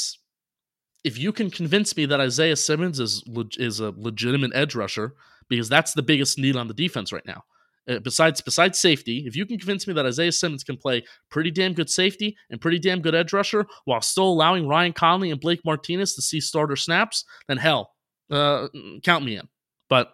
if 1.05 1.19
you 1.19 1.33
can 1.33 1.51
convince 1.51 1.97
me 1.97 2.07
that 2.07 2.21
Isaiah 2.21 2.57
Simmons 2.57 2.99
is 2.99 3.23
is 3.59 3.81
a 3.81 3.93
legitimate 3.97 4.53
edge 4.55 4.75
rusher, 4.75 5.15
because 5.49 5.69
that's 5.69 5.93
the 5.93 6.03
biggest 6.03 6.39
need 6.39 6.57
on 6.57 6.69
the 6.69 6.75
defense 6.75 7.13
right 7.13 7.27
now 7.27 7.45
uh, 7.89 7.99
besides 7.99 8.41
besides 8.41 8.79
safety, 8.79 9.25
if 9.27 9.35
you 9.35 9.45
can 9.47 9.59
convince 9.59 9.87
me 9.87 9.95
that 9.95 10.07
Isaiah 10.07 10.33
Simmons 10.33 10.65
can 10.65 10.77
play 10.77 11.05
pretty 11.31 11.51
damn 11.51 11.73
good 11.73 11.91
safety 11.91 12.37
and 12.51 12.61
pretty 12.61 12.79
damn 12.79 13.01
good 13.01 13.15
edge 13.15 13.33
rusher 13.33 13.67
while 13.85 14.01
still 14.01 14.29
allowing 14.29 14.69
Ryan 14.69 14.93
Connelly 14.93 15.31
and 15.31 15.41
Blake 15.41 15.65
Martinez 15.65 16.15
to 16.15 16.23
see 16.23 16.41
starter 16.41 16.77
snaps, 16.77 17.25
then 17.49 17.57
hell, 17.57 17.91
uh, 18.31 18.69
count 19.03 19.25
me 19.25 19.37
in. 19.37 19.49
But 19.89 20.13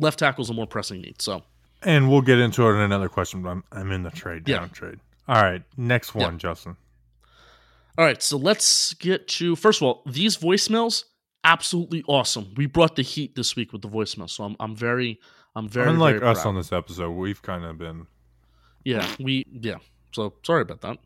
left 0.00 0.18
tackle 0.18 0.42
is 0.42 0.50
a 0.50 0.54
more 0.54 0.66
pressing 0.66 1.00
need. 1.00 1.20
So, 1.22 1.42
and 1.82 2.10
we'll 2.10 2.22
get 2.22 2.38
into 2.38 2.66
it 2.66 2.72
in 2.72 2.80
another 2.80 3.08
question. 3.08 3.42
But 3.42 3.50
I'm 3.50 3.64
I'm 3.72 3.92
in 3.92 4.02
the 4.02 4.10
trade 4.10 4.44
down 4.44 4.62
Yeah. 4.62 4.68
trade. 4.68 4.98
All 5.28 5.40
right, 5.42 5.62
next 5.76 6.14
one, 6.14 6.32
Yeah. 6.34 6.38
Justin. 6.38 6.76
all 7.98 8.04
right, 8.04 8.20
so 8.22 8.36
let's 8.36 8.94
get 8.94 9.28
to 9.28 9.54
first 9.56 9.80
of 9.80 9.86
all 9.86 10.02
these 10.06 10.36
voicemails. 10.36 11.04
Absolutely 11.44 12.02
awesome. 12.06 12.52
We 12.56 12.66
brought 12.66 12.96
the 12.96 13.02
heat 13.02 13.34
this 13.34 13.56
week 13.56 13.72
with 13.72 13.82
the 13.82 13.88
voicemail, 13.88 14.28
so 14.28 14.44
I'm 14.44 14.56
I'm 14.60 14.74
very 14.76 15.20
I'm 15.56 15.68
very 15.68 15.88
Unlike 15.90 16.16
very 16.20 16.30
us 16.30 16.42
proud. 16.42 16.48
on 16.50 16.56
this 16.56 16.72
episode, 16.72 17.10
we've 17.12 17.40
kind 17.42 17.64
of 17.64 17.78
been 17.78 18.06
yeah 18.84 19.06
we 19.20 19.46
yeah. 19.50 19.76
So 20.12 20.34
sorry 20.44 20.62
about 20.62 20.80
that. 20.82 20.98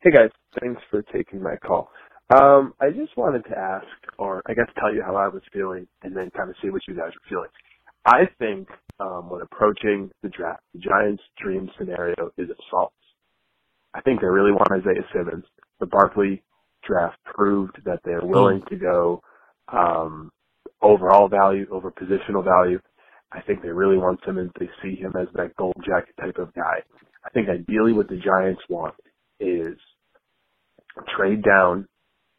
Hey 0.00 0.10
guys, 0.10 0.30
thanks 0.60 0.80
for 0.90 1.02
taking 1.02 1.40
my 1.42 1.56
call. 1.56 1.90
Um, 2.32 2.72
I 2.80 2.90
just 2.90 3.16
wanted 3.16 3.44
to 3.44 3.58
ask, 3.58 3.86
or 4.18 4.42
I 4.46 4.54
guess 4.54 4.66
tell 4.78 4.94
you 4.94 5.02
how 5.02 5.16
I 5.16 5.28
was 5.28 5.42
feeling, 5.52 5.86
and 6.02 6.16
then 6.16 6.30
kind 6.30 6.48
of 6.48 6.56
see 6.62 6.70
what 6.70 6.82
you 6.88 6.94
guys 6.94 7.10
are 7.10 7.28
feeling. 7.28 7.50
I 8.06 8.22
think 8.38 8.68
um, 9.00 9.28
when 9.28 9.42
approaching 9.42 10.10
the 10.22 10.28
draft, 10.30 10.62
the 10.72 10.80
Giants' 10.80 11.22
dream 11.40 11.70
scenario 11.78 12.30
is 12.38 12.48
assaults. 12.48 12.94
I 13.94 14.00
think 14.00 14.20
they 14.20 14.28
really 14.28 14.52
want 14.52 14.68
Isaiah 14.72 15.04
Simmons. 15.12 15.44
The 15.80 15.86
Barkley 15.86 16.42
draft 16.86 17.18
proved 17.24 17.78
that 17.84 18.00
they're 18.04 18.24
willing 18.24 18.62
to 18.70 18.76
go 18.76 19.22
um, 19.68 20.30
overall 20.80 21.28
value 21.28 21.66
over 21.70 21.90
positional 21.90 22.44
value. 22.44 22.80
I 23.30 23.40
think 23.42 23.62
they 23.62 23.68
really 23.68 23.98
want 23.98 24.20
Simmons. 24.24 24.50
They 24.58 24.70
see 24.82 24.96
him 24.96 25.12
as 25.20 25.28
that 25.34 25.54
gold 25.56 25.76
jacket 25.86 26.14
type 26.20 26.38
of 26.38 26.54
guy. 26.54 26.82
I 27.24 27.30
think 27.30 27.48
ideally 27.48 27.92
what 27.92 28.08
the 28.08 28.16
Giants 28.16 28.62
want 28.68 28.94
is 29.38 29.76
trade 31.16 31.42
down 31.42 31.86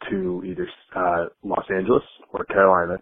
to 0.09 0.43
either 0.45 0.67
uh, 0.95 1.25
Los 1.43 1.65
Angeles 1.69 2.03
or 2.31 2.45
Carolina, 2.45 2.97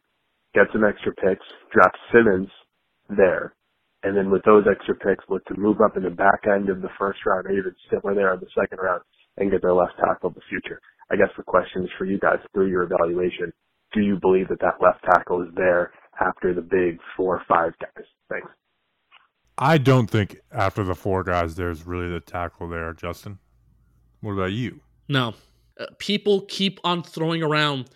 get 0.53 0.67
some 0.73 0.83
extra 0.83 1.13
picks, 1.13 1.45
draft 1.71 1.97
Simmons 2.11 2.49
there, 3.09 3.53
and 4.03 4.17
then 4.17 4.31
with 4.31 4.43
those 4.43 4.65
extra 4.69 4.95
picks, 4.95 5.23
look 5.29 5.45
to 5.45 5.55
move 5.57 5.77
up 5.81 5.95
in 5.95 6.03
the 6.03 6.09
back 6.09 6.41
end 6.47 6.69
of 6.69 6.81
the 6.81 6.89
first 6.97 7.19
round 7.25 7.45
or 7.45 7.51
even 7.51 7.75
somewhere 7.91 8.15
there 8.15 8.33
in 8.33 8.39
the 8.39 8.47
second 8.59 8.79
round 8.81 9.01
and 9.37 9.51
get 9.51 9.61
their 9.61 9.73
left 9.73 9.93
tackle 9.97 10.29
of 10.29 10.35
the 10.35 10.41
future. 10.49 10.81
I 11.11 11.15
guess 11.15 11.29
the 11.37 11.43
question 11.43 11.83
is 11.83 11.89
for 11.97 12.05
you 12.05 12.19
guys 12.19 12.39
through 12.53 12.69
your 12.69 12.83
evaluation. 12.83 13.51
Do 13.93 14.01
you 14.01 14.17
believe 14.19 14.47
that 14.49 14.59
that 14.61 14.81
left 14.81 15.03
tackle 15.03 15.43
is 15.43 15.49
there 15.55 15.91
after 16.19 16.53
the 16.53 16.61
big 16.61 16.99
four 17.15 17.35
or 17.35 17.43
five 17.47 17.73
guys? 17.79 18.05
Thanks. 18.29 18.47
I 19.57 19.77
don't 19.77 20.09
think 20.09 20.37
after 20.51 20.83
the 20.83 20.95
four 20.95 21.23
guys 21.23 21.55
there's 21.55 21.85
really 21.85 22.09
the 22.09 22.21
tackle 22.21 22.67
there, 22.69 22.93
Justin. 22.93 23.39
What 24.21 24.33
about 24.33 24.53
you? 24.53 24.81
No. 25.07 25.35
Uh, 25.79 25.85
people 25.99 26.41
keep 26.41 26.79
on 26.83 27.01
throwing 27.01 27.41
around 27.41 27.89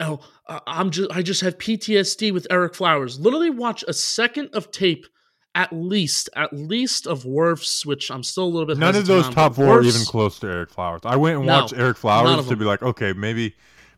oh 0.00 0.18
i'm 0.66 0.90
just 0.90 1.10
i 1.12 1.22
just 1.22 1.40
have 1.40 1.58
ptsd 1.58 2.32
with 2.32 2.46
Ereck 2.50 2.74
Flowers 2.74 3.20
literally 3.20 3.50
watch 3.50 3.84
a 3.86 3.92
second 3.92 4.48
of 4.54 4.70
tape 4.70 5.06
at 5.54 5.72
least 5.72 6.30
at 6.36 6.52
least 6.52 7.06
of 7.06 7.24
Wirfs, 7.24 7.84
which 7.84 8.10
I'm 8.10 8.22
still 8.22 8.44
a 8.44 8.46
little 8.46 8.66
bit. 8.66 8.78
None 8.78 8.94
of 8.94 9.06
those 9.06 9.26
on, 9.26 9.32
top 9.32 9.56
four 9.56 9.64
Wirfs, 9.64 9.84
are 9.84 9.88
even 9.88 10.04
close 10.06 10.38
to 10.38 10.46
Ereck 10.46 10.70
Flowers. 10.70 11.00
I 11.04 11.16
went 11.16 11.36
and 11.38 11.46
no, 11.46 11.62
watched 11.62 11.74
Ereck 11.74 11.96
Flowers 11.96 12.46
to 12.46 12.56
be 12.56 12.64
like, 12.64 12.82
okay, 12.82 13.12
maybe 13.12 13.56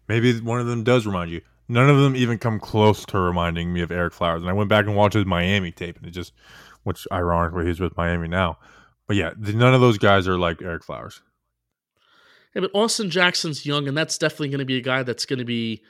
maybe 0.09 0.41
one 0.41 0.59
of 0.59 0.67
them 0.67 0.85
does 0.85 1.07
remind 1.07 1.31
you. 1.31 1.43
None 1.69 1.89
of 1.89 1.99
them 1.99 2.17
even 2.17 2.39
come 2.39 2.59
close 2.59 3.05
to 3.07 3.19
reminding 3.19 3.73
me 3.73 3.83
of 3.83 3.91
Ereck 3.91 4.13
Flowers. 4.13 4.41
And 4.41 4.51
I 4.51 4.55
went 4.55 4.69
back 4.71 4.87
and 4.87 4.97
watched 4.97 5.15
his 5.15 5.27
Miami 5.27 5.71
tape, 5.71 5.99
and 5.99 6.07
it 6.07 6.11
just, 6.11 6.33
which 6.83 7.07
ironically 7.13 7.67
he's 7.67 7.79
with 7.79 7.97
Miami 7.97 8.27
now. 8.27 8.59
But 9.07 9.17
yeah, 9.17 9.33
none 9.39 9.75
of 9.75 9.81
those 9.81 9.99
guys 9.99 10.27
are 10.27 10.39
like 10.39 10.59
Ereck 10.59 10.83
Flowers. 10.83 11.21
Yeah, 12.55 12.63
but 12.63 12.71
Austin 12.75 13.11
Jackson's 13.11 13.65
young, 13.65 13.87
and 13.87 13.97
that's 13.97 14.19
definitely 14.19 14.49
going 14.49 14.61
to 14.61 14.65
be 14.65 14.77
a 14.77 14.83
guy 14.83 15.03
that's 15.03 15.27
going 15.27 15.39
to 15.39 15.45
be. 15.45 15.83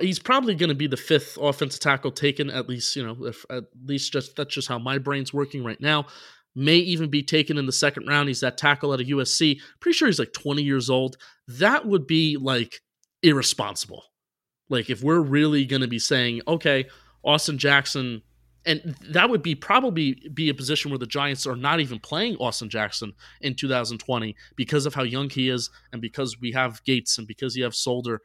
He's 0.00 0.18
probably 0.18 0.54
going 0.54 0.70
to 0.70 0.74
be 0.74 0.88
the 0.88 0.96
fifth 0.96 1.38
offensive 1.40 1.80
tackle 1.80 2.10
taken, 2.10 2.50
at 2.50 2.68
least 2.68 2.96
you 2.96 3.06
know, 3.06 3.26
if 3.26 3.44
at 3.48 3.64
least 3.84 4.12
just 4.12 4.36
that's 4.36 4.52
just 4.52 4.68
how 4.68 4.78
my 4.78 4.98
brain's 4.98 5.32
working 5.32 5.64
right 5.64 5.80
now. 5.80 6.06
May 6.54 6.76
even 6.76 7.08
be 7.08 7.22
taken 7.22 7.56
in 7.56 7.66
the 7.66 7.72
second 7.72 8.08
round. 8.08 8.28
He's 8.28 8.40
that 8.40 8.58
tackle 8.58 8.92
out 8.92 9.00
of 9.00 9.06
USC. 9.06 9.60
Pretty 9.80 9.96
sure 9.96 10.08
he's 10.08 10.18
like 10.18 10.32
20 10.32 10.62
years 10.62 10.90
old. 10.90 11.16
That 11.46 11.86
would 11.86 12.06
be 12.06 12.36
like 12.36 12.80
irresponsible. 13.22 14.02
Like 14.68 14.90
if 14.90 15.02
we're 15.02 15.20
really 15.20 15.64
going 15.64 15.82
to 15.82 15.88
be 15.88 16.00
saying, 16.00 16.42
okay, 16.48 16.86
Austin 17.22 17.58
Jackson 17.58 18.22
and 18.66 18.96
that 19.10 19.30
would 19.30 19.42
be 19.42 19.54
probably 19.54 20.14
be 20.34 20.48
a 20.48 20.54
position 20.54 20.90
where 20.90 20.98
the 20.98 21.06
Giants 21.06 21.46
are 21.46 21.56
not 21.56 21.80
even 21.80 21.98
playing 21.98 22.36
Austin 22.36 22.68
Jackson 22.68 23.12
in 23.40 23.54
2020 23.54 24.34
because 24.56 24.86
of 24.86 24.94
how 24.94 25.02
young 25.02 25.30
he 25.30 25.48
is 25.48 25.70
and 25.92 26.02
because 26.02 26.40
we 26.40 26.52
have 26.52 26.82
Gates 26.84 27.18
and 27.18 27.26
because 27.26 27.56
you 27.56 27.64
have 27.64 27.74
Solder. 27.74 28.20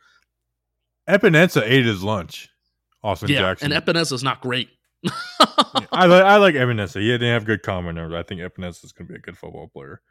Epenesa 1.07 1.61
ate 1.63 1.85
his 1.85 2.03
lunch. 2.03 2.49
Austin 3.03 3.29
yeah, 3.29 3.39
Jackson. 3.39 3.71
And 3.71 3.85
Epenesa 3.85 4.13
is 4.13 4.23
not 4.23 4.41
great. 4.41 4.69
yeah, 5.03 5.11
I 5.91 6.05
like 6.05 6.23
I 6.23 6.37
like 6.37 6.55
Epenesa. 6.55 7.01
He 7.01 7.07
didn't 7.07 7.33
have 7.33 7.45
good 7.45 7.61
comment 7.61 7.95
numbers. 7.95 8.17
I 8.17 8.23
think 8.23 8.41
Epenesa 8.41 8.85
is 8.85 8.93
going 8.93 9.07
to 9.07 9.13
be 9.13 9.17
a 9.17 9.21
good 9.21 9.37
football 9.37 9.67
player. 9.67 10.01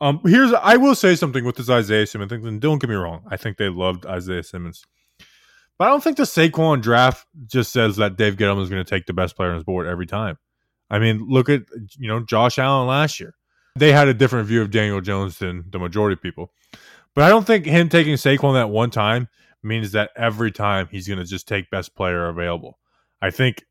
Um, 0.00 0.20
here's 0.24 0.52
I 0.52 0.76
will 0.76 0.94
say 0.94 1.16
something 1.16 1.44
with 1.44 1.56
this 1.56 1.70
Isaiah 1.70 2.06
Simmons 2.06 2.30
thing. 2.30 2.46
And 2.46 2.60
don't 2.60 2.78
get 2.78 2.90
me 2.90 2.96
wrong. 2.96 3.24
I 3.28 3.36
think 3.36 3.56
they 3.56 3.68
loved 3.68 4.06
Isaiah 4.06 4.42
Simmons. 4.42 4.84
But 5.78 5.86
I 5.86 5.90
don't 5.90 6.02
think 6.02 6.16
the 6.16 6.22
Saquon 6.22 6.80
draft 6.80 7.26
just 7.46 7.72
says 7.72 7.96
that 7.96 8.16
Dave 8.16 8.36
Gettleman 8.36 8.62
is 8.62 8.70
going 8.70 8.84
to 8.84 8.88
take 8.88 9.06
the 9.06 9.12
best 9.12 9.36
player 9.36 9.50
on 9.50 9.56
his 9.56 9.64
board 9.64 9.86
every 9.86 10.06
time. 10.06 10.38
I 10.88 10.98
mean, 10.98 11.26
look 11.28 11.48
at 11.48 11.62
you 11.98 12.08
know 12.08 12.20
Josh 12.20 12.58
Allen 12.58 12.86
last 12.86 13.20
year. 13.20 13.34
They 13.76 13.92
had 13.92 14.08
a 14.08 14.14
different 14.14 14.48
view 14.48 14.62
of 14.62 14.70
Daniel 14.70 15.00
Jones 15.00 15.38
than 15.38 15.64
the 15.70 15.78
majority 15.78 16.14
of 16.14 16.22
people. 16.22 16.52
But 17.14 17.24
I 17.24 17.28
don't 17.28 17.46
think 17.46 17.66
him 17.66 17.88
taking 17.88 18.14
Saquon 18.14 18.54
that 18.54 18.70
one 18.70 18.90
time 18.90 19.28
means 19.62 19.92
that 19.92 20.10
every 20.16 20.52
time 20.52 20.88
he's 20.90 21.08
going 21.08 21.18
to 21.18 21.24
just 21.24 21.48
take 21.48 21.70
best 21.70 21.94
player 21.94 22.28
available. 22.28 22.78
I 23.20 23.30
think 23.30 23.64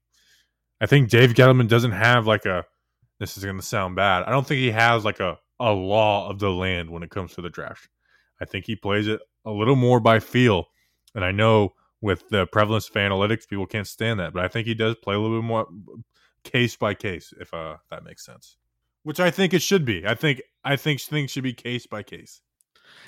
I 0.81 0.85
think 0.85 1.09
Dave 1.09 1.33
Gettleman 1.33 1.67
doesn't 1.67 1.91
have 1.91 2.27
like 2.27 2.45
a 2.45 2.65
this 3.19 3.37
is 3.37 3.43
going 3.43 3.57
to 3.57 3.63
sound 3.63 3.95
bad. 3.95 4.23
I 4.23 4.31
don't 4.31 4.45
think 4.45 4.59
he 4.59 4.71
has 4.71 5.05
like 5.05 5.19
a 5.19 5.37
a 5.59 5.71
law 5.71 6.29
of 6.29 6.39
the 6.39 6.51
land 6.51 6.89
when 6.89 7.03
it 7.03 7.09
comes 7.09 7.33
to 7.35 7.41
the 7.41 7.49
draft. 7.49 7.87
I 8.41 8.45
think 8.45 8.65
he 8.65 8.75
plays 8.75 9.07
it 9.07 9.21
a 9.45 9.51
little 9.51 9.77
more 9.77 9.99
by 9.99 10.19
feel. 10.19 10.65
And 11.13 11.23
I 11.23 11.31
know 11.31 11.73
with 12.01 12.27
the 12.29 12.45
prevalence 12.47 12.89
of 12.89 12.95
analytics, 12.95 13.47
people 13.47 13.65
can't 13.65 13.87
stand 13.87 14.19
that. 14.19 14.33
But 14.33 14.43
I 14.43 14.47
think 14.47 14.67
he 14.67 14.73
does 14.73 14.95
play 14.95 15.15
a 15.15 15.19
little 15.19 15.41
bit 15.41 15.45
more 15.45 15.67
case 16.43 16.75
by 16.75 16.93
case, 16.93 17.33
if 17.39 17.53
uh, 17.53 17.77
that 17.89 18.03
makes 18.03 18.25
sense. 18.25 18.57
Which 19.03 19.19
I 19.19 19.31
think 19.31 19.53
it 19.53 19.61
should 19.61 19.85
be. 19.85 20.05
I 20.05 20.15
think 20.15 20.41
I 20.63 20.75
think 20.75 21.01
things 21.01 21.31
should 21.31 21.43
be 21.43 21.53
case 21.53 21.85
by 21.85 22.03
case. 22.03 22.41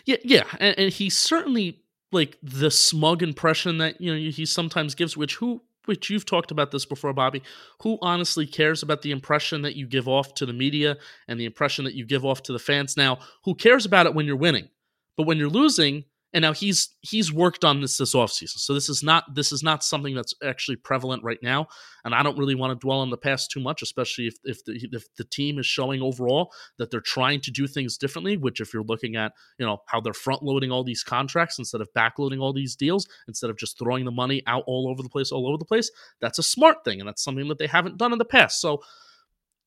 Yeah, 0.05 0.17
yeah, 0.23 0.43
and, 0.59 0.77
and 0.77 0.93
he 0.93 1.09
certainly 1.09 1.81
like 2.11 2.37
the 2.41 2.71
smug 2.71 3.23
impression 3.23 3.79
that 3.79 3.99
you 3.99 4.13
know 4.13 4.31
he 4.31 4.45
sometimes 4.45 4.95
gives, 4.95 5.17
which 5.17 5.35
who 5.35 5.61
which 5.85 6.09
you've 6.09 6.25
talked 6.25 6.51
about 6.51 6.71
this 6.71 6.85
before, 6.85 7.13
Bobby. 7.13 7.41
Who 7.81 7.97
honestly 8.01 8.45
cares 8.45 8.83
about 8.83 9.01
the 9.01 9.11
impression 9.11 9.61
that 9.63 9.75
you 9.75 9.87
give 9.87 10.07
off 10.07 10.33
to 10.35 10.45
the 10.45 10.53
media 10.53 10.97
and 11.27 11.39
the 11.39 11.45
impression 11.45 11.85
that 11.85 11.93
you 11.93 12.05
give 12.05 12.25
off 12.25 12.43
to 12.43 12.53
the 12.53 12.59
fans? 12.59 12.97
Now, 12.97 13.19
who 13.45 13.55
cares 13.55 13.85
about 13.85 14.05
it 14.05 14.13
when 14.13 14.25
you're 14.25 14.35
winning? 14.35 14.69
But 15.15 15.25
when 15.25 15.37
you're 15.37 15.49
losing, 15.49 16.03
and 16.33 16.41
now 16.41 16.53
he's 16.53 16.89
he's 17.01 17.31
worked 17.31 17.63
on 17.63 17.81
this 17.81 17.97
this 17.97 18.13
offseason. 18.13 18.59
So 18.59 18.73
this 18.73 18.89
is 18.89 19.03
not 19.03 19.33
this 19.33 19.51
is 19.51 19.63
not 19.63 19.83
something 19.83 20.15
that's 20.15 20.33
actually 20.43 20.77
prevalent 20.77 21.23
right 21.23 21.41
now. 21.41 21.67
And 22.05 22.15
i 22.15 22.23
don't 22.23 22.37
really 22.37 22.55
want 22.55 22.71
to 22.71 22.85
dwell 22.85 22.99
on 22.99 23.09
the 23.09 23.17
past 23.17 23.51
too 23.51 23.59
much 23.59 23.81
especially 23.81 24.27
if 24.27 24.35
if 24.45 24.63
the, 24.63 24.79
if 24.93 25.13
the 25.15 25.25
team 25.25 25.59
is 25.59 25.65
showing 25.65 26.01
overall 26.01 26.53
that 26.77 26.89
they're 26.89 27.01
trying 27.01 27.41
to 27.41 27.51
do 27.51 27.67
things 27.67 27.97
differently 27.97 28.37
which 28.37 28.61
if 28.61 28.73
you're 28.73 28.83
looking 28.83 29.17
at 29.17 29.33
you 29.59 29.65
know 29.65 29.81
how 29.87 29.99
they're 29.99 30.13
front 30.13 30.41
loading 30.41 30.71
all 30.71 30.85
these 30.85 31.03
contracts 31.03 31.59
instead 31.59 31.81
of 31.81 31.89
backloading 31.93 32.41
all 32.41 32.53
these 32.53 32.77
deals 32.77 33.09
instead 33.27 33.49
of 33.49 33.57
just 33.57 33.77
throwing 33.77 34.05
the 34.05 34.11
money 34.11 34.41
out 34.47 34.63
all 34.67 34.87
over 34.87 35.03
the 35.03 35.09
place 35.09 35.33
all 35.33 35.49
over 35.49 35.57
the 35.57 35.65
place 35.65 35.91
that's 36.19 36.39
a 36.39 36.43
smart 36.43 36.83
thing. 36.83 36.99
And 36.99 37.07
that's 37.07 37.23
something 37.23 37.47
that 37.47 37.57
they 37.57 37.67
haven't 37.67 37.97
done 37.97 38.11
in 38.11 38.19
the 38.19 38.25
past. 38.25 38.61
So 38.61 38.81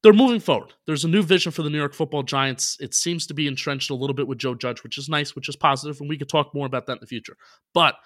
they're 0.02 0.12
moving 0.12 0.40
forward. 0.40 0.72
There's 0.86 1.04
a 1.04 1.08
new 1.08 1.22
vision 1.22 1.52
for 1.52 1.62
the 1.62 1.70
New 1.70 1.78
York 1.78 1.94
Football 1.94 2.22
Giants. 2.22 2.76
It 2.80 2.94
seems 2.94 3.26
to 3.26 3.34
be 3.34 3.46
entrenched 3.46 3.90
a 3.90 3.94
little 3.94 4.14
bit 4.14 4.26
with 4.26 4.38
Joe 4.38 4.54
Judge, 4.54 4.82
which 4.82 4.96
is 4.98 5.08
nice, 5.08 5.36
which 5.36 5.48
is 5.48 5.56
positive, 5.56 6.00
and 6.00 6.08
we 6.08 6.16
could 6.16 6.28
talk 6.28 6.54
more 6.54 6.66
about 6.66 6.86
that 6.86 6.94
in 6.94 6.98
the 7.00 7.06
future. 7.06 7.36
But 7.74 7.96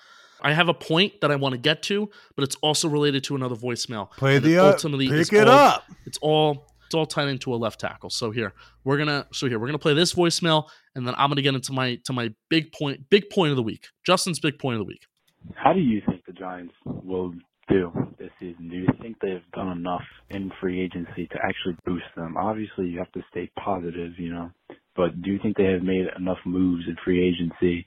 I 0.41 0.53
have 0.53 0.69
a 0.69 0.75
point 0.75 1.21
that 1.21 1.31
I 1.31 1.37
want 1.37 1.55
to 1.55 1.59
get 1.59 1.83
to, 1.85 2.11
but 2.37 2.43
it's 2.43 2.57
also 2.57 2.89
related 2.89 3.25
to 3.25 3.37
another 3.37 3.55
voicemail. 3.55 4.11
Play 4.13 4.39
the 4.39 4.59
uh, 4.59 4.67
ultimately 4.67 5.09
pick 5.09 5.33
it 5.33 5.49
all, 5.49 5.59
up. 5.59 5.85
It's 6.05 6.19
all 6.19 6.67
it's 6.85 6.95
all 6.95 7.07
tied 7.07 7.29
into 7.29 7.55
a 7.55 7.57
left 7.57 7.81
tackle. 7.81 8.11
So 8.11 8.31
here 8.31 8.53
we're 8.85 8.99
gonna 8.99 9.27
so 9.33 9.47
here 9.47 9.59
we're 9.59 9.67
gonna 9.67 9.79
play 9.79 9.95
this 9.95 10.13
voicemail, 10.15 10.69
and 10.95 11.07
then 11.07 11.15
I'm 11.17 11.31
gonna 11.31 11.43
get 11.43 11.55
into 11.55 11.73
my 11.73 11.97
to 12.05 12.13
my 12.13 12.35
big 12.51 12.73
point 12.73 13.09
big 13.09 13.31
point 13.31 13.51
of 13.51 13.57
the 13.57 13.63
week. 13.63 13.87
Justin's 14.05 14.41
big 14.41 14.59
point 14.59 14.75
of 14.75 14.81
the 14.81 14.85
week. 14.85 15.07
How 15.55 15.73
do 15.73 15.81
you 15.81 16.03
think 16.07 16.25
the 16.27 16.33
Giants 16.33 16.75
will 16.85 17.35
do 17.69 17.93
this 18.19 18.31
season? 18.41 18.69
Do 18.69 18.77
you 18.77 18.89
think 19.01 19.17
they've 19.21 19.43
done 19.55 19.71
enough 19.71 20.03
in 20.31 20.51
free 20.61 20.83
agency 20.83 21.27
to 21.27 21.39
actually 21.45 21.77
boost 21.85 22.07
them? 22.17 22.37
Obviously, 22.37 22.87
you 22.89 22.99
have 22.99 23.13
to 23.13 23.23
stay 23.31 23.51
positive, 23.63 24.13
you 24.19 24.33
know, 24.33 24.51
but 24.97 25.21
do 25.23 25.31
you 25.31 25.39
think 25.43 25.57
they 25.57 25.73
have 25.73 25.83
made 25.83 26.07
enough 26.19 26.39
moves 26.47 26.85
in 26.89 26.97
free 27.05 27.27
agency? 27.27 27.87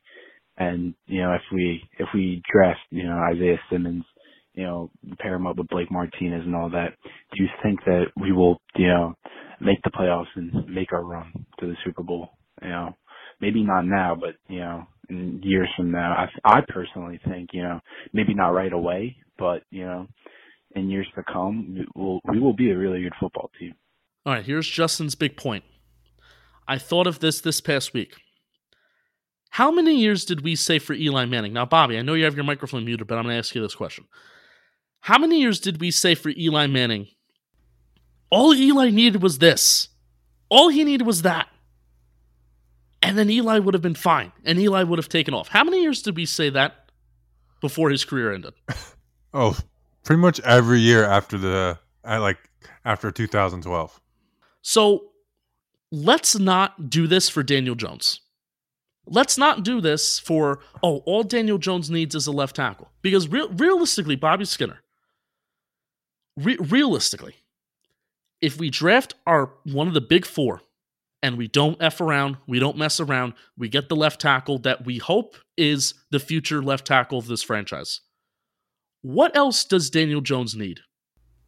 And 0.57 0.93
you 1.07 1.21
know, 1.21 1.33
if 1.33 1.41
we 1.53 1.81
if 1.99 2.07
we 2.13 2.41
draft, 2.51 2.79
you 2.91 3.03
know, 3.03 3.19
Isaiah 3.33 3.59
Simmons, 3.71 4.03
you 4.53 4.63
know, 4.63 4.91
pair 5.19 5.35
him 5.35 5.47
up 5.47 5.57
with 5.57 5.67
Blake 5.69 5.91
Martinez 5.91 6.43
and 6.45 6.55
all 6.55 6.69
that, 6.71 6.93
do 7.03 7.43
you 7.43 7.49
think 7.63 7.79
that 7.85 8.05
we 8.19 8.31
will, 8.31 8.59
you 8.75 8.87
know, 8.87 9.13
make 9.61 9.81
the 9.83 9.91
playoffs 9.91 10.25
and 10.35 10.67
make 10.67 10.91
our 10.93 11.03
run 11.03 11.45
to 11.59 11.67
the 11.67 11.75
Super 11.85 12.03
Bowl? 12.03 12.29
You 12.61 12.69
know, 12.69 12.95
maybe 13.39 13.63
not 13.63 13.85
now, 13.85 14.15
but 14.15 14.35
you 14.47 14.59
know, 14.59 14.87
in 15.09 15.41
years 15.43 15.69
from 15.75 15.91
now. 15.91 16.27
I 16.45 16.57
I 16.57 16.61
personally 16.67 17.19
think, 17.27 17.49
you 17.53 17.63
know, 17.63 17.79
maybe 18.13 18.33
not 18.33 18.49
right 18.49 18.73
away, 18.73 19.17
but 19.37 19.63
you 19.69 19.85
know, 19.85 20.07
in 20.75 20.89
years 20.89 21.07
to 21.15 21.23
come, 21.23 21.75
we 21.75 22.01
will 22.01 22.21
we 22.25 22.39
will 22.39 22.53
be 22.53 22.71
a 22.71 22.77
really 22.77 23.01
good 23.03 23.13
football 23.19 23.49
team. 23.59 23.73
All 24.25 24.33
right, 24.33 24.45
here's 24.45 24.67
Justin's 24.67 25.15
big 25.15 25.37
point. 25.37 25.63
I 26.67 26.77
thought 26.77 27.07
of 27.07 27.19
this 27.19 27.39
this 27.39 27.61
past 27.61 27.93
week. 27.93 28.15
How 29.51 29.71
many 29.71 29.95
years 29.95 30.25
did 30.25 30.43
we 30.43 30.55
say 30.55 30.77
for 30.77 30.93
Eli 30.93 31.25
Manning? 31.25 31.53
Now, 31.53 31.65
Bobby, 31.65 31.97
I 31.97 32.01
know 32.01 32.13
you 32.13 32.25
have 32.25 32.35
your 32.35 32.43
microphone 32.43 32.85
muted, 32.85 33.07
but 33.07 33.17
I'm 33.17 33.23
going 33.23 33.33
to 33.33 33.39
ask 33.39 33.55
you 33.55 33.61
this 33.61 33.75
question. 33.75 34.05
How 35.01 35.17
many 35.17 35.39
years 35.39 35.59
did 35.59 35.79
we 35.79 35.89
say 35.89 36.15
for 36.15 36.29
Eli 36.29 36.67
Manning? 36.67 37.07
All 38.29 38.53
Eli 38.53 38.89
needed 38.89 39.23
was 39.23 39.39
this. 39.39 39.87
All 40.49 40.69
he 40.69 40.83
needed 40.83 41.07
was 41.07 41.21
that. 41.21 41.47
And 43.01 43.17
then 43.17 43.29
Eli 43.29 43.59
would 43.59 43.73
have 43.73 43.83
been 43.83 43.95
fine, 43.95 44.31
and 44.43 44.59
Eli 44.59 44.83
would 44.83 44.99
have 44.99 45.09
taken 45.09 45.33
off. 45.33 45.49
How 45.49 45.63
many 45.63 45.81
years 45.81 46.01
did 46.01 46.15
we 46.15 46.25
say 46.25 46.49
that 46.49 46.91
before 47.61 47.89
his 47.89 48.05
career 48.05 48.33
ended? 48.33 48.53
Oh, 49.33 49.55
pretty 50.03 50.21
much 50.21 50.39
every 50.39 50.79
year 50.79 51.03
after 51.03 51.37
the 51.37 51.77
like 52.03 52.37
after 52.85 53.11
2012. 53.11 54.01
So 54.61 55.09
let's 55.91 56.39
not 56.39 56.89
do 56.89 57.07
this 57.07 57.29
for 57.29 57.43
Daniel 57.43 57.75
Jones. 57.75 58.21
Let's 59.05 59.37
not 59.37 59.63
do 59.63 59.79
this 59.79 60.17
for 60.17 60.59
oh, 60.81 60.99
all 61.05 61.23
Daniel 61.23 61.57
Jones 61.57 61.89
needs 61.89 62.15
is 62.15 62.25
a 62.25 62.31
left 62.31 62.55
tackle 62.55 62.89
because 63.01 63.27
re- 63.27 63.47
realistically, 63.51 64.15
Bobby 64.15 64.45
Skinner. 64.45 64.79
Re- 66.35 66.57
realistically, 66.59 67.35
if 68.41 68.57
we 68.57 68.69
draft 68.69 69.13
our 69.27 69.51
one 69.65 69.87
of 69.87 69.93
the 69.93 70.01
big 70.01 70.25
four 70.25 70.61
and 71.21 71.37
we 71.37 71.47
don't 71.47 71.81
F 71.81 72.01
around, 72.01 72.37
we 72.47 72.59
don't 72.59 72.77
mess 72.77 72.99
around, 72.99 73.33
we 73.57 73.69
get 73.69 73.89
the 73.89 73.95
left 73.95 74.21
tackle 74.21 74.59
that 74.59 74.85
we 74.85 74.97
hope 74.97 75.35
is 75.57 75.93
the 76.11 76.19
future 76.19 76.61
left 76.61 76.85
tackle 76.85 77.17
of 77.17 77.27
this 77.27 77.43
franchise. 77.43 78.01
What 79.01 79.35
else 79.35 79.63
does 79.63 79.89
Daniel 79.89 80.21
Jones 80.21 80.55
need 80.55 80.79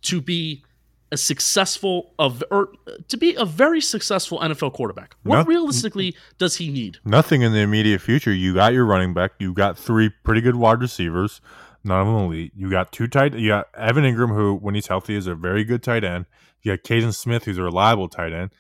to 0.04 0.22
be 0.22 0.64
a 1.12 1.18
successful 1.18 2.14
of 2.20 2.44
or 2.52 2.70
to 3.08 3.18
be 3.18 3.34
a 3.36 3.46
very 3.46 3.82
successful 3.82 4.40
NFL 4.40 4.74
quarterback? 4.74 5.16
What 5.24 5.48
realistically 5.48 6.16
does 6.38 6.58
he 6.58 6.70
need? 6.70 6.98
Nothing 7.04 7.42
in 7.42 7.52
the 7.52 7.60
immediate 7.60 8.00
future. 8.00 8.34
You 8.34 8.54
got 8.54 8.74
your 8.74 8.86
running 8.86 9.14
back. 9.14 9.32
You 9.40 9.54
got 9.54 9.78
three 9.78 10.10
pretty 10.24 10.42
good 10.42 10.56
wide 10.56 10.82
receivers. 10.82 11.42
None 11.84 12.02
of 12.02 12.08
them 12.08 12.26
elite. 12.26 12.52
You 12.56 12.70
got 12.70 12.92
two 12.92 13.08
tight. 13.08 13.34
You 13.34 13.50
got 13.50 13.68
Evan 13.76 14.04
Engram, 14.04 14.36
who 14.36 14.56
when 14.56 14.76
he's 14.76 14.88
healthy 14.88 15.16
is 15.16 15.28
a 15.28 15.36
very 15.36 15.64
good 15.64 15.82
tight 15.82 16.04
end. 16.04 16.26
You 16.62 16.76
got 16.76 16.84
Kaden 16.84 17.14
Smith, 17.14 17.46
who's 17.46 17.58
a 17.58 17.64
reliable 17.64 18.10
tight 18.10 18.34
end. 18.34 18.52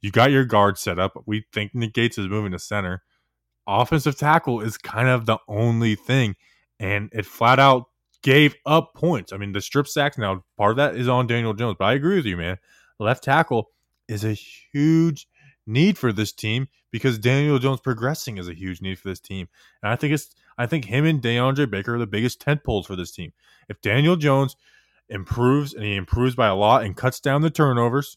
You 0.00 0.10
got 0.10 0.30
your 0.30 0.44
guard 0.44 0.78
set 0.78 0.98
up. 0.98 1.22
We 1.26 1.44
think 1.52 1.74
Nick 1.74 1.94
Gates 1.94 2.18
is 2.18 2.28
moving 2.28 2.52
to 2.52 2.58
center. 2.58 3.02
Offensive 3.66 4.16
tackle 4.16 4.60
is 4.60 4.78
kind 4.78 5.08
of 5.08 5.26
the 5.26 5.38
only 5.48 5.94
thing, 5.94 6.36
and 6.80 7.10
it 7.12 7.26
flat 7.26 7.58
out 7.58 7.86
gave 8.22 8.54
up 8.66 8.94
points. 8.94 9.32
I 9.32 9.36
mean, 9.36 9.52
the 9.52 9.60
strip 9.60 9.86
sacks 9.86 10.18
now 10.18 10.44
part 10.56 10.72
of 10.72 10.76
that 10.78 10.96
is 10.96 11.08
on 11.08 11.26
Daniel 11.26 11.54
Jones, 11.54 11.76
but 11.78 11.86
I 11.86 11.94
agree 11.94 12.16
with 12.16 12.26
you, 12.26 12.36
man. 12.36 12.58
Left 12.98 13.22
tackle 13.22 13.70
is 14.08 14.24
a 14.24 14.32
huge 14.32 15.28
need 15.66 15.98
for 15.98 16.12
this 16.12 16.32
team 16.32 16.68
because 16.90 17.18
Daniel 17.18 17.58
Jones 17.58 17.80
progressing 17.80 18.38
is 18.38 18.48
a 18.48 18.54
huge 18.54 18.80
need 18.80 18.98
for 18.98 19.08
this 19.08 19.20
team. 19.20 19.48
And 19.82 19.92
I 19.92 19.96
think 19.96 20.14
it's 20.14 20.34
I 20.56 20.66
think 20.66 20.86
him 20.86 21.04
and 21.04 21.22
DeAndre 21.22 21.70
Baker 21.70 21.94
are 21.94 21.98
the 21.98 22.06
biggest 22.06 22.40
tent 22.40 22.64
poles 22.64 22.86
for 22.86 22.96
this 22.96 23.12
team. 23.12 23.32
If 23.68 23.80
Daniel 23.80 24.16
Jones 24.16 24.56
improves 25.08 25.74
and 25.74 25.84
he 25.84 25.94
improves 25.94 26.34
by 26.34 26.48
a 26.48 26.54
lot 26.54 26.84
and 26.84 26.96
cuts 26.96 27.20
down 27.20 27.42
the 27.42 27.50
turnovers, 27.50 28.16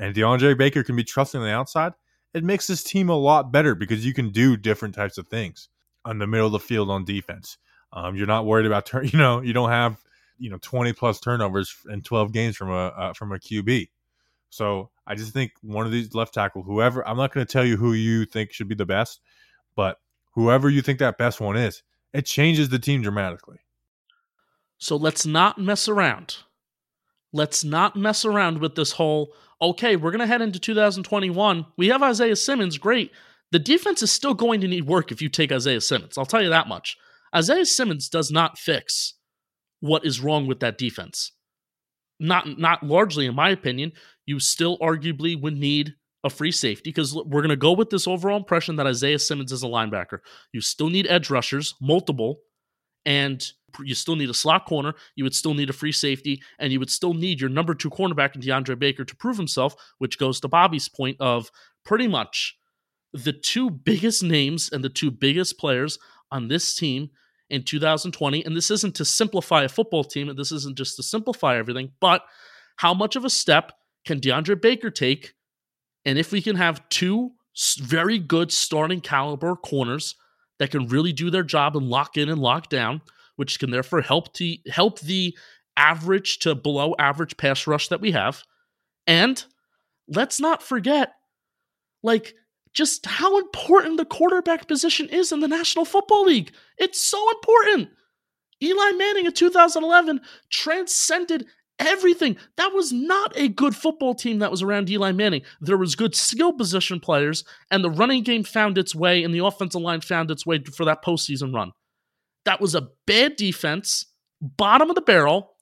and 0.00 0.14
DeAndre 0.14 0.56
Baker 0.56 0.82
can 0.82 0.96
be 0.96 1.04
trusted 1.04 1.40
on 1.40 1.46
the 1.46 1.52
outside, 1.52 1.92
it 2.34 2.42
makes 2.42 2.66
this 2.66 2.82
team 2.82 3.08
a 3.08 3.16
lot 3.16 3.52
better 3.52 3.74
because 3.74 4.04
you 4.04 4.14
can 4.14 4.30
do 4.30 4.56
different 4.56 4.94
types 4.94 5.18
of 5.18 5.28
things 5.28 5.68
on 6.04 6.18
the 6.18 6.26
middle 6.26 6.46
of 6.46 6.52
the 6.52 6.58
field 6.58 6.90
on 6.90 7.04
defense. 7.04 7.58
Um, 7.92 8.16
you're 8.16 8.26
not 8.26 8.46
worried 8.46 8.66
about 8.66 8.86
turn. 8.86 9.08
You 9.12 9.18
know, 9.18 9.40
you 9.42 9.52
don't 9.52 9.70
have 9.70 10.02
you 10.38 10.50
know 10.50 10.58
20 10.62 10.92
plus 10.94 11.20
turnovers 11.20 11.76
in 11.88 12.00
12 12.00 12.32
games 12.32 12.56
from 12.56 12.70
a 12.70 12.86
uh, 12.86 13.12
from 13.12 13.30
a 13.30 13.38
QB. 13.38 13.90
So 14.48 14.90
I 15.06 15.14
just 15.14 15.32
think 15.32 15.52
one 15.62 15.86
of 15.86 15.92
these 15.92 16.14
left 16.14 16.34
tackle, 16.34 16.62
whoever 16.62 17.06
I'm 17.06 17.16
not 17.16 17.32
going 17.32 17.46
to 17.46 17.52
tell 17.52 17.64
you 17.64 17.76
who 17.76 17.92
you 17.92 18.24
think 18.24 18.52
should 18.52 18.68
be 18.68 18.74
the 18.74 18.86
best, 18.86 19.20
but 19.76 19.98
whoever 20.32 20.70
you 20.70 20.82
think 20.82 20.98
that 21.00 21.18
best 21.18 21.40
one 21.40 21.56
is, 21.56 21.82
it 22.12 22.26
changes 22.26 22.68
the 22.68 22.78
team 22.78 23.02
dramatically. 23.02 23.58
So 24.78 24.96
let's 24.96 25.26
not 25.26 25.58
mess 25.58 25.88
around. 25.88 26.38
Let's 27.32 27.62
not 27.62 27.96
mess 27.96 28.24
around 28.24 28.58
with 28.58 28.74
this 28.74 28.92
whole, 28.92 29.32
okay, 29.60 29.96
we're 29.96 30.10
going 30.10 30.20
to 30.20 30.26
head 30.26 30.42
into 30.42 30.58
2021. 30.58 31.66
We 31.76 31.88
have 31.88 32.02
Isaiah 32.02 32.36
Simmons, 32.36 32.78
great. 32.78 33.12
The 33.52 33.58
defense 33.58 34.02
is 34.02 34.12
still 34.12 34.34
going 34.34 34.60
to 34.60 34.68
need 34.68 34.86
work 34.86 35.10
if 35.10 35.20
you 35.20 35.28
take 35.28 35.52
Isaiah 35.52 35.80
Simmons. 35.80 36.16
I'll 36.16 36.26
tell 36.26 36.42
you 36.42 36.50
that 36.50 36.68
much. 36.68 36.96
Isaiah 37.34 37.66
Simmons 37.66 38.08
does 38.08 38.30
not 38.30 38.58
fix 38.58 39.14
what 39.80 40.04
is 40.04 40.20
wrong 40.20 40.46
with 40.46 40.60
that 40.60 40.78
defense. 40.78 41.32
Not 42.18 42.58
not 42.58 42.82
largely 42.82 43.26
in 43.26 43.34
my 43.34 43.50
opinion. 43.50 43.92
You 44.26 44.40
still 44.40 44.78
arguably 44.78 45.40
would 45.40 45.56
need 45.56 45.94
a 46.22 46.30
free 46.30 46.52
safety 46.52 46.90
because 46.90 47.14
we're 47.14 47.40
going 47.40 47.48
to 47.48 47.56
go 47.56 47.72
with 47.72 47.90
this 47.90 48.06
overall 48.06 48.36
impression 48.36 48.76
that 48.76 48.86
Isaiah 48.86 49.18
Simmons 49.18 49.52
is 49.52 49.62
a 49.62 49.66
linebacker. 49.66 50.18
You 50.52 50.60
still 50.60 50.90
need 50.90 51.06
edge 51.08 51.30
rushers, 51.30 51.74
multiple, 51.80 52.40
and 53.06 53.42
you 53.82 53.94
still 53.94 54.16
need 54.16 54.30
a 54.30 54.34
slot 54.34 54.66
corner. 54.66 54.94
You 55.16 55.24
would 55.24 55.34
still 55.34 55.54
need 55.54 55.70
a 55.70 55.74
free 55.74 55.92
safety, 55.92 56.42
and 56.58 56.72
you 56.72 56.78
would 56.78 56.90
still 56.90 57.14
need 57.14 57.40
your 57.40 57.50
number 57.50 57.74
two 57.74 57.90
cornerback 57.90 58.34
in 58.34 58.42
DeAndre 58.42 58.78
Baker 58.78 59.04
to 59.04 59.16
prove 59.16 59.36
himself, 59.36 59.74
which 59.98 60.18
goes 60.18 60.40
to 60.40 60.48
Bobby's 60.48 60.88
point 60.88 61.16
of 61.20 61.50
pretty 61.84 62.08
much 62.08 62.56
the 63.12 63.32
two 63.32 63.70
biggest 63.70 64.22
names 64.22 64.70
and 64.72 64.84
the 64.84 64.88
two 64.88 65.10
biggest 65.10 65.58
players 65.58 65.98
on 66.30 66.48
this 66.48 66.74
team 66.74 67.10
in 67.48 67.64
2020. 67.64 68.44
And 68.44 68.56
this 68.56 68.70
isn't 68.70 68.94
to 68.96 69.04
simplify 69.04 69.64
a 69.64 69.68
football 69.68 70.04
team, 70.04 70.28
and 70.28 70.38
this 70.38 70.52
isn't 70.52 70.78
just 70.78 70.96
to 70.96 71.02
simplify 71.02 71.58
everything, 71.58 71.92
but 72.00 72.22
how 72.76 72.94
much 72.94 73.16
of 73.16 73.24
a 73.24 73.30
step 73.30 73.72
can 74.04 74.20
DeAndre 74.20 74.60
Baker 74.60 74.90
take? 74.90 75.34
And 76.04 76.18
if 76.18 76.32
we 76.32 76.40
can 76.40 76.56
have 76.56 76.88
two 76.88 77.32
very 77.78 78.18
good 78.18 78.52
starting 78.52 79.00
caliber 79.00 79.56
corners 79.56 80.14
that 80.58 80.70
can 80.70 80.86
really 80.88 81.12
do 81.12 81.30
their 81.30 81.42
job 81.42 81.76
and 81.76 81.88
lock 81.88 82.16
in 82.16 82.28
and 82.28 82.40
lock 82.40 82.68
down, 82.68 83.02
which 83.40 83.58
can 83.58 83.70
therefore 83.70 84.02
help 84.02 84.34
to 84.34 84.54
help 84.70 85.00
the 85.00 85.34
average 85.74 86.40
to 86.40 86.54
below 86.54 86.94
average 86.98 87.38
pass 87.38 87.66
rush 87.66 87.88
that 87.88 88.02
we 88.02 88.10
have. 88.10 88.42
And 89.06 89.42
let's 90.08 90.40
not 90.40 90.62
forget, 90.62 91.14
like, 92.02 92.34
just 92.74 93.06
how 93.06 93.38
important 93.38 93.96
the 93.96 94.04
quarterback 94.04 94.68
position 94.68 95.08
is 95.08 95.32
in 95.32 95.40
the 95.40 95.48
National 95.48 95.86
Football 95.86 96.26
League. 96.26 96.52
It's 96.76 97.00
so 97.00 97.30
important. 97.30 97.88
Eli 98.62 98.90
Manning 98.98 99.24
in 99.24 99.32
2011 99.32 100.20
transcended 100.50 101.46
everything. 101.78 102.36
That 102.58 102.74
was 102.74 102.92
not 102.92 103.32
a 103.36 103.48
good 103.48 103.74
football 103.74 104.14
team 104.14 104.40
that 104.40 104.50
was 104.50 104.60
around 104.60 104.90
Eli 104.90 105.12
Manning. 105.12 105.44
There 105.62 105.78
was 105.78 105.94
good 105.94 106.14
skill 106.14 106.52
position 106.52 107.00
players, 107.00 107.42
and 107.70 107.82
the 107.82 107.88
running 107.88 108.22
game 108.22 108.44
found 108.44 108.76
its 108.76 108.94
way, 108.94 109.24
and 109.24 109.32
the 109.32 109.42
offensive 109.42 109.80
line 109.80 110.02
found 110.02 110.30
its 110.30 110.44
way 110.44 110.62
for 110.62 110.84
that 110.84 111.02
postseason 111.02 111.54
run. 111.54 111.72
That 112.44 112.60
was 112.60 112.74
a 112.74 112.88
bad 113.06 113.36
defense, 113.36 114.06
bottom 114.40 114.88
of 114.88 114.94
the 114.94 115.02
barrel, 115.02 115.54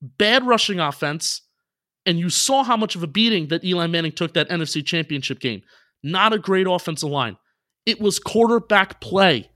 bad 0.00 0.46
rushing 0.46 0.80
offense, 0.80 1.42
and 2.06 2.18
you 2.18 2.28
saw 2.28 2.62
how 2.62 2.76
much 2.76 2.96
of 2.96 3.02
a 3.02 3.06
beating 3.06 3.48
that 3.48 3.64
Eli 3.64 3.86
Manning 3.86 4.12
took 4.12 4.34
that 4.34 4.48
NFC 4.48 4.84
Championship 4.84 5.40
game. 5.40 5.62
Not 6.02 6.32
a 6.32 6.38
great 6.38 6.66
offensive 6.66 7.08
line. 7.08 7.36
It 7.86 8.00
was 8.00 8.18
quarterback 8.18 9.00
play. 9.00 9.50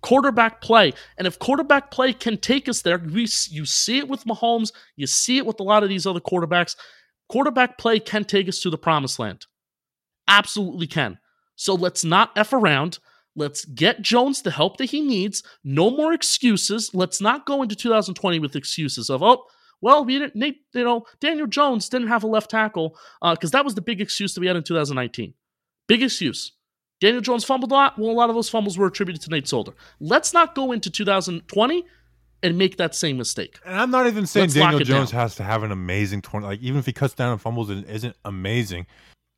Quarterback 0.00 0.60
play. 0.60 0.92
And 1.16 1.26
if 1.26 1.38
quarterback 1.38 1.90
play 1.90 2.12
can 2.12 2.36
take 2.36 2.68
us 2.68 2.82
there, 2.82 2.98
we, 2.98 3.22
you 3.48 3.64
see 3.64 3.98
it 3.98 4.08
with 4.08 4.24
Mahomes, 4.24 4.72
you 4.96 5.06
see 5.06 5.38
it 5.38 5.46
with 5.46 5.58
a 5.60 5.64
lot 5.64 5.82
of 5.82 5.88
these 5.88 6.06
other 6.06 6.20
quarterbacks. 6.20 6.76
Quarterback 7.28 7.78
play 7.78 7.98
can 7.98 8.24
take 8.24 8.48
us 8.48 8.60
to 8.60 8.70
the 8.70 8.78
promised 8.78 9.18
land. 9.18 9.46
Absolutely 10.28 10.86
can. 10.86 11.18
So 11.56 11.74
let's 11.74 12.04
not 12.04 12.32
F 12.36 12.52
around. 12.52 12.98
Let's 13.36 13.64
get 13.64 14.02
Jones 14.02 14.42
the 14.42 14.50
help 14.50 14.76
that 14.76 14.86
he 14.86 15.00
needs. 15.00 15.42
No 15.64 15.90
more 15.90 16.12
excuses. 16.12 16.94
Let's 16.94 17.20
not 17.20 17.46
go 17.46 17.62
into 17.62 17.74
2020 17.74 18.38
with 18.38 18.56
excuses 18.56 19.10
of, 19.10 19.22
oh, 19.22 19.44
well, 19.80 20.04
we 20.04 20.18
didn't, 20.18 20.36
Nate, 20.36 20.62
you 20.72 20.84
know, 20.84 21.04
Daniel 21.20 21.46
Jones 21.46 21.88
didn't 21.88 22.08
have 22.08 22.22
a 22.22 22.26
left 22.26 22.50
tackle 22.50 22.96
uh, 23.22 23.34
because 23.34 23.50
that 23.50 23.64
was 23.64 23.74
the 23.74 23.82
big 23.82 24.00
excuse 24.00 24.34
that 24.34 24.40
we 24.40 24.46
had 24.46 24.56
in 24.56 24.62
2019. 24.62 25.34
Big 25.88 26.02
excuse. 26.02 26.52
Daniel 27.00 27.20
Jones 27.20 27.44
fumbled 27.44 27.70
a 27.72 27.74
lot. 27.74 27.98
Well, 27.98 28.10
a 28.10 28.12
lot 28.12 28.30
of 28.30 28.34
those 28.34 28.48
fumbles 28.48 28.78
were 28.78 28.86
attributed 28.86 29.20
to 29.22 29.30
Nate 29.30 29.48
Solder. 29.48 29.74
Let's 30.00 30.32
not 30.32 30.54
go 30.54 30.72
into 30.72 30.90
2020 30.90 31.84
and 32.42 32.58
make 32.58 32.76
that 32.76 32.94
same 32.94 33.16
mistake. 33.16 33.58
And 33.66 33.78
I'm 33.78 33.90
not 33.90 34.06
even 34.06 34.26
saying 34.26 34.44
Let's 34.44 34.54
Daniel 34.54 34.80
Jones 34.80 35.10
down. 35.10 35.20
has 35.20 35.34
to 35.36 35.42
have 35.42 35.62
an 35.64 35.72
amazing 35.72 36.22
20. 36.22 36.46
Like, 36.46 36.60
even 36.60 36.78
if 36.78 36.86
he 36.86 36.92
cuts 36.92 37.14
down 37.14 37.32
and 37.32 37.40
fumbles 37.40 37.68
and 37.68 37.84
isn't 37.86 38.16
amazing, 38.24 38.86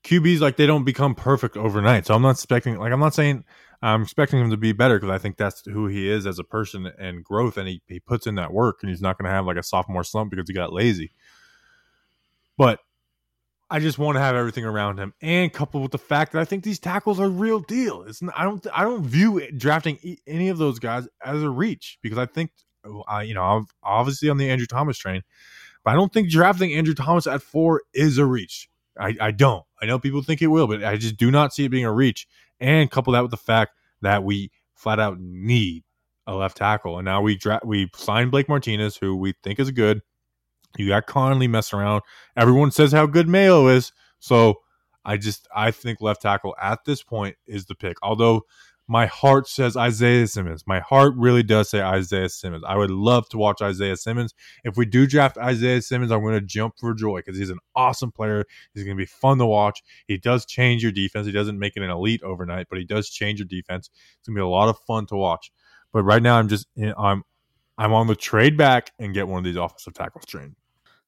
QBs, 0.04 0.40
like, 0.40 0.56
they 0.56 0.66
don't 0.66 0.84
become 0.84 1.14
perfect 1.14 1.56
overnight. 1.56 2.06
So 2.06 2.14
I'm 2.14 2.22
not 2.22 2.32
expecting, 2.32 2.78
like, 2.78 2.92
I'm 2.92 3.00
not 3.00 3.14
saying 3.14 3.44
I'm 3.82 4.02
expecting 4.02 4.40
him 4.40 4.50
to 4.50 4.56
be 4.56 4.72
better 4.72 4.98
because 4.98 5.14
I 5.14 5.18
think 5.18 5.36
that's 5.36 5.64
who 5.66 5.86
he 5.86 6.08
is 6.08 6.26
as 6.26 6.38
a 6.38 6.44
person 6.44 6.90
and 6.98 7.22
growth. 7.22 7.56
And 7.56 7.68
he, 7.68 7.82
he 7.86 8.00
puts 8.00 8.26
in 8.26 8.36
that 8.36 8.52
work 8.52 8.78
and 8.82 8.90
he's 8.90 9.02
not 9.02 9.18
going 9.18 9.28
to 9.28 9.34
have 9.34 9.46
like 9.46 9.56
a 9.56 9.62
sophomore 9.62 10.04
slump 10.04 10.30
because 10.30 10.48
he 10.48 10.54
got 10.54 10.72
lazy. 10.72 11.12
But 12.56 12.80
I 13.68 13.80
just 13.80 13.98
want 13.98 14.16
to 14.16 14.20
have 14.20 14.36
everything 14.36 14.64
around 14.64 14.98
him, 14.98 15.12
and 15.20 15.52
coupled 15.52 15.82
with 15.82 15.92
the 15.92 15.98
fact 15.98 16.32
that 16.32 16.40
I 16.40 16.44
think 16.44 16.62
these 16.62 16.78
tackles 16.78 17.18
are 17.18 17.28
real 17.28 17.58
deal. 17.58 18.02
It's 18.02 18.22
not, 18.22 18.34
I 18.38 18.44
don't 18.44 18.64
I 18.72 18.84
don't 18.84 19.04
view 19.04 19.50
drafting 19.56 19.98
any 20.26 20.48
of 20.48 20.58
those 20.58 20.78
guys 20.78 21.08
as 21.24 21.42
a 21.42 21.50
reach 21.50 21.98
because 22.00 22.16
I 22.16 22.26
think 22.26 22.52
oh, 22.84 23.02
I 23.08 23.24
you 23.24 23.34
know 23.34 23.42
I'm 23.42 23.66
obviously 23.82 24.28
on 24.28 24.36
the 24.36 24.48
Andrew 24.48 24.66
Thomas 24.66 24.96
train, 24.96 25.22
but 25.84 25.90
I 25.90 25.94
don't 25.94 26.12
think 26.12 26.30
drafting 26.30 26.74
Andrew 26.74 26.94
Thomas 26.94 27.26
at 27.26 27.42
four 27.42 27.82
is 27.92 28.18
a 28.18 28.24
reach. 28.24 28.68
I, 28.98 29.16
I 29.20 29.30
don't. 29.32 29.64
I 29.82 29.86
know 29.86 29.98
people 29.98 30.22
think 30.22 30.42
it 30.42 30.46
will, 30.46 30.66
but 30.68 30.84
I 30.84 30.96
just 30.96 31.16
do 31.16 31.30
not 31.30 31.52
see 31.52 31.64
it 31.64 31.70
being 31.70 31.84
a 31.84 31.92
reach. 31.92 32.26
And 32.60 32.90
couple 32.90 33.12
that 33.12 33.22
with 33.22 33.30
the 33.30 33.36
fact 33.36 33.72
that 34.02 34.24
we 34.24 34.50
flat 34.74 34.98
out 34.98 35.18
need 35.20 35.84
a 36.26 36.34
left 36.34 36.56
tackle, 36.56 36.98
and 36.98 37.04
now 37.04 37.22
we 37.22 37.36
dra- 37.36 37.60
we 37.64 37.90
signed 37.94 38.30
Blake 38.30 38.48
Martinez, 38.48 38.96
who 38.96 39.16
we 39.16 39.34
think 39.42 39.60
is 39.60 39.70
good. 39.70 40.00
You 40.76 40.88
got 40.88 41.06
Connelly 41.06 41.48
messing 41.48 41.78
around. 41.78 42.02
Everyone 42.36 42.70
says 42.70 42.92
how 42.92 43.06
good 43.06 43.28
Mayo 43.28 43.68
is. 43.68 43.92
So 44.18 44.56
I 45.04 45.16
just 45.16 45.46
I 45.54 45.70
think 45.70 46.00
left 46.00 46.22
tackle 46.22 46.54
at 46.60 46.84
this 46.84 47.02
point 47.02 47.36
is 47.46 47.66
the 47.66 47.74
pick. 47.74 47.96
Although 48.02 48.42
my 48.88 49.06
heart 49.06 49.48
says 49.48 49.76
Isaiah 49.76 50.26
Simmons. 50.28 50.64
My 50.66 50.80
heart 50.80 51.14
really 51.16 51.42
does 51.42 51.68
say 51.70 51.82
Isaiah 51.82 52.28
Simmons. 52.28 52.62
I 52.66 52.76
would 52.76 52.90
love 52.90 53.28
to 53.30 53.38
watch 53.38 53.60
Isaiah 53.60 53.96
Simmons. 53.96 54.32
If 54.64 54.76
we 54.76 54.86
do 54.86 55.06
draft 55.06 55.36
Isaiah 55.38 55.82
Simmons, 55.82 56.12
I'm 56.12 56.22
going 56.22 56.34
to 56.34 56.40
jump 56.40 56.74
for 56.78 56.94
joy 56.94 57.18
because 57.18 57.38
he's 57.38 57.50
an 57.50 57.58
awesome 57.74 58.12
player. 58.12 58.44
He's 58.74 58.84
going 58.84 58.96
to 58.96 59.00
be 59.00 59.06
fun 59.06 59.38
to 59.38 59.46
watch. 59.46 59.82
He 60.06 60.18
does 60.18 60.46
change 60.46 60.82
your 60.82 60.92
defense. 60.92 61.26
He 61.26 61.32
doesn't 61.32 61.58
make 61.58 61.76
it 61.76 61.82
an 61.82 61.90
elite 61.90 62.22
overnight, 62.22 62.68
but 62.70 62.78
he 62.78 62.84
does 62.84 63.10
change 63.10 63.40
your 63.40 63.48
defense. 63.48 63.90
It's 64.18 64.28
going 64.28 64.36
to 64.36 64.40
be 64.40 64.44
a 64.44 64.48
lot 64.48 64.68
of 64.68 64.78
fun 64.86 65.06
to 65.06 65.16
watch. 65.16 65.50
But 65.92 66.04
right 66.04 66.22
now, 66.22 66.38
I'm 66.38 66.48
just 66.48 66.66
I'm 66.98 67.24
I'm 67.78 67.92
on 67.92 68.06
the 68.06 68.16
trade 68.16 68.56
back 68.56 68.92
and 68.98 69.14
get 69.14 69.26
one 69.26 69.38
of 69.38 69.44
these 69.44 69.56
offensive 69.56 69.94
tackles 69.94 70.26
trained. 70.26 70.56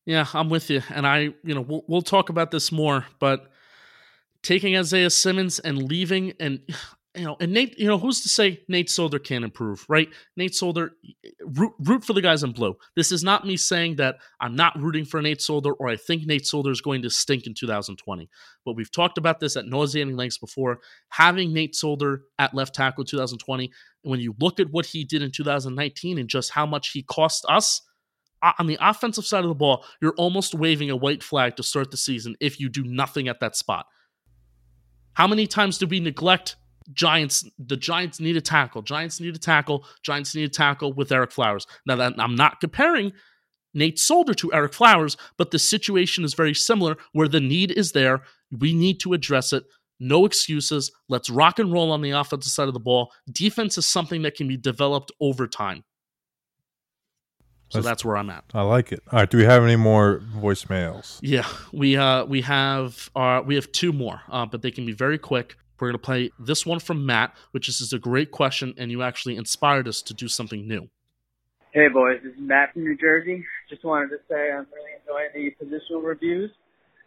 Yeah, 0.04 0.26
I'm 0.32 0.48
with 0.48 0.70
you, 0.70 0.82
and 0.88 1.06
I, 1.06 1.34
you 1.44 1.54
know, 1.54 1.60
we'll 1.60 1.84
we'll 1.86 2.02
talk 2.02 2.30
about 2.30 2.50
this 2.50 2.72
more, 2.72 3.04
but 3.18 3.50
taking 4.42 4.76
Isaiah 4.76 5.10
Simmons 5.10 5.58
and 5.58 5.82
leaving, 5.82 6.32
and 6.40 6.60
you 7.14 7.24
know, 7.24 7.36
and 7.40 7.52
Nate, 7.52 7.78
you 7.78 7.86
know, 7.86 7.98
who's 7.98 8.20
to 8.22 8.28
say 8.28 8.62
Nate 8.68 8.90
Solder 8.90 9.18
can't 9.18 9.44
improve, 9.44 9.84
right? 9.88 10.08
Nate 10.36 10.54
Solder, 10.54 10.92
root, 11.44 11.72
root 11.80 12.04
for 12.04 12.12
the 12.12 12.20
guys 12.20 12.42
in 12.42 12.52
blue. 12.52 12.76
This 12.96 13.10
is 13.10 13.24
not 13.24 13.46
me 13.46 13.56
saying 13.56 13.96
that 13.96 14.16
I'm 14.40 14.54
not 14.54 14.78
rooting 14.78 15.04
for 15.04 15.20
Nate 15.22 15.40
Solder 15.40 15.72
or 15.72 15.88
I 15.88 15.96
think 15.96 16.26
Nate 16.26 16.46
Solder 16.46 16.70
is 16.70 16.80
going 16.80 17.02
to 17.02 17.10
stink 17.10 17.46
in 17.46 17.54
2020. 17.54 18.28
But 18.64 18.76
we've 18.76 18.92
talked 18.92 19.16
about 19.16 19.40
this 19.40 19.56
at 19.56 19.66
nauseating 19.66 20.16
lengths 20.16 20.38
before. 20.38 20.80
Having 21.08 21.54
Nate 21.54 21.74
Solder 21.74 22.22
at 22.38 22.54
left 22.54 22.74
tackle 22.74 23.04
2020, 23.04 23.72
when 24.02 24.20
you 24.20 24.34
look 24.38 24.60
at 24.60 24.70
what 24.70 24.86
he 24.86 25.04
did 25.04 25.22
in 25.22 25.30
2019 25.30 26.18
and 26.18 26.28
just 26.28 26.50
how 26.50 26.66
much 26.66 26.90
he 26.90 27.02
cost 27.02 27.44
us 27.48 27.80
on 28.58 28.66
the 28.66 28.78
offensive 28.80 29.26
side 29.26 29.44
of 29.44 29.48
the 29.48 29.54
ball, 29.54 29.84
you're 30.00 30.14
almost 30.18 30.54
waving 30.54 30.90
a 30.90 30.96
white 30.96 31.22
flag 31.22 31.56
to 31.56 31.62
start 31.62 31.90
the 31.90 31.96
season 31.96 32.36
if 32.38 32.60
you 32.60 32.68
do 32.68 32.84
nothing 32.84 33.28
at 33.28 33.40
that 33.40 33.56
spot. 33.56 33.86
How 35.14 35.26
many 35.26 35.48
times 35.48 35.78
did 35.78 35.90
we 35.90 35.98
neglect 35.98 36.54
Giants, 36.92 37.44
the 37.58 37.76
Giants 37.76 38.20
need 38.20 38.36
a 38.36 38.40
tackle. 38.40 38.82
Giants 38.82 39.20
need 39.20 39.34
a 39.34 39.38
tackle. 39.38 39.84
Giants 40.02 40.34
need 40.34 40.44
a 40.44 40.48
tackle 40.48 40.92
with 40.92 41.10
Ereck 41.10 41.32
Flowers. 41.32 41.66
Now 41.86 41.96
that 41.96 42.14
I'm 42.18 42.34
not 42.34 42.60
comparing 42.60 43.12
Nate 43.74 43.98
Solder 43.98 44.34
to 44.34 44.48
Ereck 44.48 44.74
Flowers, 44.74 45.16
but 45.36 45.50
the 45.50 45.58
situation 45.58 46.24
is 46.24 46.34
very 46.34 46.54
similar 46.54 46.96
where 47.12 47.28
the 47.28 47.40
need 47.40 47.70
is 47.72 47.92
there. 47.92 48.22
We 48.50 48.72
need 48.72 49.00
to 49.00 49.12
address 49.12 49.52
it. 49.52 49.64
No 50.00 50.24
excuses. 50.24 50.92
Let's 51.08 51.28
rock 51.28 51.58
and 51.58 51.72
roll 51.72 51.90
on 51.90 52.02
the 52.02 52.12
offensive 52.12 52.52
side 52.52 52.68
of 52.68 52.74
the 52.74 52.80
ball. 52.80 53.12
Defense 53.30 53.76
is 53.76 53.86
something 53.86 54.22
that 54.22 54.36
can 54.36 54.48
be 54.48 54.56
developed 54.56 55.12
over 55.20 55.46
time. 55.46 55.84
So 57.70 57.78
that's, 57.78 57.86
that's, 57.86 58.04
where 58.04 58.16
I'm 58.16 58.30
at. 58.30 58.44
I 58.54 58.62
like 58.62 58.92
it. 58.92 59.02
All 59.12 59.18
right. 59.18 59.28
Do 59.28 59.36
we 59.36 59.44
have 59.44 59.62
any 59.62 59.76
more 59.76 60.22
voicemails? 60.34 61.18
Yeah, 61.20 61.46
we 61.70 61.98
uh 61.98 62.24
we 62.24 62.40
have 62.40 63.10
our 63.14 63.42
we 63.42 63.56
have 63.56 63.70
two 63.72 63.92
more, 63.92 64.22
uh, 64.30 64.46
but 64.46 64.62
they 64.62 64.70
can 64.70 64.86
be 64.86 64.92
very 64.92 65.18
quick. 65.18 65.56
We're 65.80 65.88
going 65.88 65.98
to 65.98 66.04
play 66.04 66.30
this 66.38 66.66
one 66.66 66.80
from 66.80 67.06
Matt, 67.06 67.34
which 67.52 67.68
is, 67.68 67.80
is 67.80 67.92
a 67.92 67.98
great 67.98 68.30
question, 68.30 68.74
and 68.76 68.90
you 68.90 69.02
actually 69.02 69.36
inspired 69.36 69.86
us 69.86 70.02
to 70.02 70.14
do 70.14 70.28
something 70.28 70.66
new. 70.66 70.88
Hey, 71.72 71.88
boys. 71.88 72.18
This 72.24 72.32
is 72.32 72.40
Matt 72.40 72.72
from 72.72 72.84
New 72.84 72.96
Jersey. 72.96 73.44
Just 73.70 73.84
wanted 73.84 74.08
to 74.08 74.16
say 74.28 74.50
I'm 74.50 74.66
really 74.72 74.92
enjoying 74.98 75.54
the 75.60 75.64
positional 75.64 76.02
reviews 76.02 76.50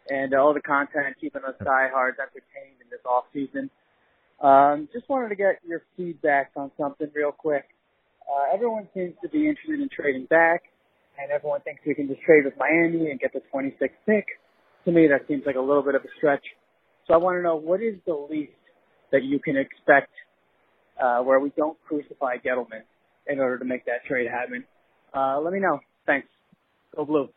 and 0.08 0.34
all 0.34 0.54
the 0.54 0.60
content 0.60 1.16
keeping 1.20 1.42
us 1.44 1.54
diehards 1.62 2.18
entertained 2.18 2.80
in 2.80 2.88
this 2.90 3.00
off 3.04 3.24
season. 3.32 3.70
Um, 4.40 4.88
just 4.92 5.08
wanted 5.08 5.28
to 5.28 5.36
get 5.36 5.60
your 5.66 5.82
feedback 5.96 6.52
on 6.56 6.70
something 6.78 7.08
real 7.14 7.32
quick. 7.32 7.64
Uh, 8.26 8.54
everyone 8.54 8.88
seems 8.94 9.14
to 9.22 9.28
be 9.28 9.48
interested 9.48 9.80
in 9.80 9.88
trading 9.94 10.26
back, 10.26 10.62
and 11.20 11.30
everyone 11.30 11.60
thinks 11.60 11.82
we 11.86 11.94
can 11.94 12.08
just 12.08 12.22
trade 12.22 12.44
with 12.44 12.54
Miami 12.56 13.10
and 13.10 13.20
get 13.20 13.32
the 13.32 13.42
26th 13.54 13.90
pick. 14.06 14.26
To 14.84 14.92
me, 14.92 15.06
that 15.08 15.28
seems 15.28 15.44
like 15.46 15.56
a 15.56 15.60
little 15.60 15.82
bit 15.82 15.94
of 15.94 16.02
a 16.02 16.08
stretch. 16.16 16.44
So 17.06 17.14
I 17.14 17.18
want 17.18 17.38
to 17.38 17.42
know 17.42 17.56
what 17.56 17.80
is 17.82 17.96
the 18.06 18.14
least 18.14 18.52
that 19.12 19.22
you 19.22 19.38
can 19.38 19.56
expect 19.56 20.10
uh, 21.00 21.20
where 21.20 21.38
we 21.38 21.50
don't 21.56 21.78
crucify 21.86 22.36
Gettleman 22.38 22.82
in 23.26 23.38
order 23.38 23.58
to 23.58 23.64
make 23.64 23.84
that 23.86 24.04
trade 24.06 24.28
happen. 24.28 24.64
Uh, 25.14 25.40
let 25.40 25.52
me 25.52 25.60
know. 25.60 25.78
Thanks. 26.06 26.28
Go 26.96 27.04
blue. 27.04 27.28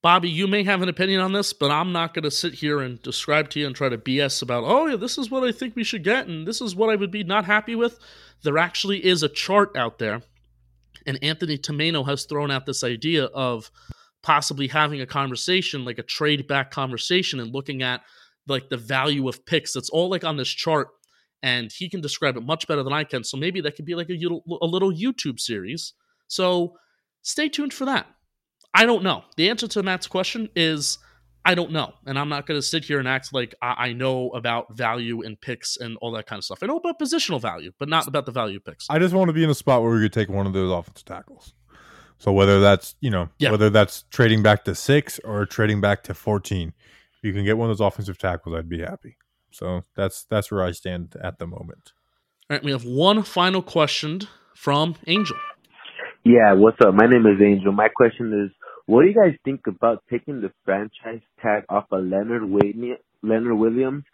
Bobby, 0.00 0.30
you 0.30 0.46
may 0.46 0.62
have 0.62 0.80
an 0.80 0.88
opinion 0.88 1.20
on 1.20 1.32
this, 1.32 1.52
but 1.52 1.72
I'm 1.72 1.90
not 1.90 2.14
going 2.14 2.22
to 2.22 2.30
sit 2.30 2.54
here 2.54 2.78
and 2.80 3.02
describe 3.02 3.50
to 3.50 3.60
you 3.60 3.66
and 3.66 3.74
try 3.74 3.88
to 3.88 3.98
BS 3.98 4.42
about, 4.42 4.62
oh, 4.64 4.86
yeah, 4.86 4.96
this 4.96 5.18
is 5.18 5.28
what 5.28 5.42
I 5.42 5.50
think 5.50 5.74
we 5.74 5.82
should 5.82 6.04
get, 6.04 6.28
and 6.28 6.46
this 6.46 6.60
is 6.60 6.76
what 6.76 6.88
I 6.88 6.94
would 6.94 7.10
be 7.10 7.24
not 7.24 7.46
happy 7.46 7.74
with. 7.74 7.98
There 8.42 8.58
actually 8.58 9.04
is 9.04 9.24
a 9.24 9.28
chart 9.28 9.76
out 9.76 9.98
there, 9.98 10.22
and 11.04 11.18
Anthony 11.20 11.58
Tomeno 11.58 12.06
has 12.06 12.24
thrown 12.24 12.52
out 12.52 12.64
this 12.64 12.84
idea 12.84 13.24
of 13.24 13.72
possibly 14.22 14.68
having 14.68 15.00
a 15.00 15.06
conversation, 15.06 15.84
like 15.84 15.98
a 15.98 16.04
trade 16.04 16.46
back 16.46 16.70
conversation, 16.70 17.40
and 17.40 17.52
looking 17.52 17.82
at 17.82 18.02
like 18.46 18.68
the 18.68 18.76
value 18.76 19.28
of 19.28 19.44
picks. 19.46 19.72
That's 19.72 19.90
all 19.90 20.08
like 20.08 20.22
on 20.22 20.36
this 20.36 20.48
chart 20.48 20.88
and 21.42 21.70
he 21.72 21.88
can 21.88 22.00
describe 22.00 22.36
it 22.36 22.42
much 22.42 22.66
better 22.66 22.82
than 22.82 22.92
I 22.92 23.04
can. 23.04 23.24
So 23.24 23.36
maybe 23.36 23.60
that 23.60 23.76
could 23.76 23.84
be 23.84 23.94
like 23.94 24.10
a, 24.10 24.14
a 24.14 24.66
little 24.66 24.92
YouTube 24.92 25.38
series. 25.40 25.94
So 26.26 26.74
stay 27.22 27.48
tuned 27.48 27.72
for 27.72 27.84
that. 27.84 28.06
I 28.74 28.86
don't 28.86 29.02
know. 29.02 29.24
The 29.36 29.50
answer 29.50 29.68
to 29.68 29.82
Matt's 29.82 30.06
question 30.06 30.48
is 30.54 30.98
I 31.44 31.54
don't 31.54 31.72
know. 31.72 31.94
And 32.04 32.18
I'm 32.18 32.28
not 32.28 32.46
going 32.46 32.58
to 32.58 32.62
sit 32.66 32.84
here 32.84 32.98
and 32.98 33.08
act 33.08 33.32
like 33.32 33.54
I, 33.62 33.86
I, 33.86 33.92
know 33.94 34.28
about 34.30 34.76
value 34.76 35.22
and 35.22 35.40
picks 35.40 35.78
and 35.78 35.96
all 36.02 36.12
that 36.12 36.26
kind 36.26 36.38
of 36.38 36.44
stuff. 36.44 36.58
I 36.62 36.66
know 36.66 36.76
about 36.76 36.98
positional 36.98 37.40
value, 37.40 37.72
but 37.78 37.88
not 37.88 38.06
about 38.06 38.26
the 38.26 38.32
value 38.32 38.60
picks. 38.60 38.86
I 38.90 38.98
just 38.98 39.14
want 39.14 39.28
to 39.28 39.32
be 39.32 39.44
in 39.44 39.48
a 39.48 39.54
spot 39.54 39.82
where 39.82 39.92
we 39.92 40.00
could 40.00 40.12
take 40.12 40.28
one 40.28 40.46
of 40.46 40.52
those 40.52 40.70
offensive 40.70 41.06
tackles. 41.06 41.54
So 42.18 42.32
whether 42.32 42.60
that's, 42.60 42.96
you 43.00 43.10
know, 43.10 43.30
yeah. 43.38 43.50
whether 43.50 43.70
that's 43.70 44.02
trading 44.10 44.42
back 44.42 44.64
to 44.64 44.74
six 44.74 45.20
or 45.20 45.46
trading 45.46 45.80
back 45.80 46.02
to 46.04 46.14
14, 46.14 46.74
if 47.16 47.18
you 47.22 47.32
can 47.32 47.44
get 47.44 47.56
one 47.56 47.70
of 47.70 47.78
those 47.78 47.86
offensive 47.86 48.18
tackles, 48.18 48.54
I'd 48.54 48.68
be 48.68 48.80
happy. 48.80 49.16
So 49.50 49.84
that's 49.94 50.24
that's 50.24 50.50
where 50.50 50.62
I 50.62 50.72
stand 50.72 51.16
at 51.22 51.38
the 51.38 51.46
moment. 51.46 51.92
All 52.50 52.56
right, 52.56 52.64
we 52.64 52.70
have 52.70 52.84
one 52.84 53.22
final 53.22 53.62
question 53.62 54.22
from 54.54 54.96
Angel. 55.06 55.36
Yeah, 56.24 56.54
what's 56.54 56.80
up? 56.80 56.94
My 56.94 57.06
name 57.06 57.26
is 57.26 57.40
Angel. 57.42 57.72
My 57.72 57.88
question 57.88 58.44
is, 58.44 58.50
what 58.86 59.02
do 59.02 59.08
you 59.08 59.14
guys 59.14 59.34
think 59.44 59.66
about 59.66 60.02
taking 60.10 60.40
the 60.40 60.50
franchise 60.64 61.20
tag 61.42 61.64
off 61.68 61.86
of 61.92 62.04
Leonard 62.04 62.44
Leonard 63.22 63.58
Williams 63.58 64.04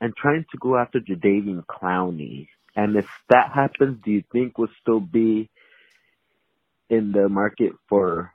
and 0.00 0.14
trying 0.16 0.44
to 0.52 0.58
go 0.58 0.76
after 0.76 1.00
Jadeveon 1.00 1.64
Clowney? 1.64 2.48
And 2.74 2.96
if 2.96 3.08
that 3.30 3.52
happens, 3.54 4.02
do 4.04 4.10
you 4.10 4.22
think 4.32 4.58
we'll 4.58 4.68
still 4.82 5.00
be 5.00 5.48
in 6.90 7.12
the 7.12 7.28
market 7.28 7.72
for 7.88 8.32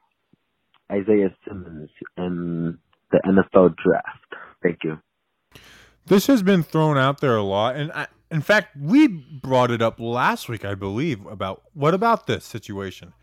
Isaiah 0.92 1.36
Simmons 1.48 1.90
in 2.18 2.80
the 3.12 3.20
NFL 3.20 3.76
draft? 3.78 4.36
Thank 4.64 4.80
you. 4.84 5.00
This 6.12 6.28
has 6.28 6.44
been 6.44 6.62
thrown 6.62 6.98
out 6.98 7.22
there 7.22 7.38
a 7.38 7.42
lot, 7.42 7.78
and 7.78 7.90
I, 7.94 8.08
in 8.30 8.42
fact, 8.42 8.76
we 8.76 9.08
brought 9.08 9.72
it 9.72 9.82
up 9.82 9.98
last 9.98 10.50
week, 10.50 10.66
I 10.66 10.76
believe, 10.76 11.26
about 11.26 11.62
what 11.74 11.94
about 11.94 12.28
this 12.28 12.44
situation. 12.44 13.14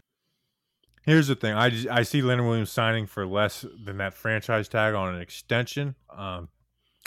Here's 1.03 1.27
the 1.27 1.35
thing: 1.35 1.53
I 1.53 1.71
I 1.91 2.03
see 2.03 2.23
Leonard 2.23 2.47
Williams 2.47 2.71
signing 2.71 3.05
for 3.05 3.27
less 3.27 3.67
than 3.85 3.99
that 3.99 4.15
franchise 4.15 4.69
tag 4.69 4.95
on 4.95 5.15
an 5.15 5.21
extension. 5.21 5.97
Um, 6.09 6.49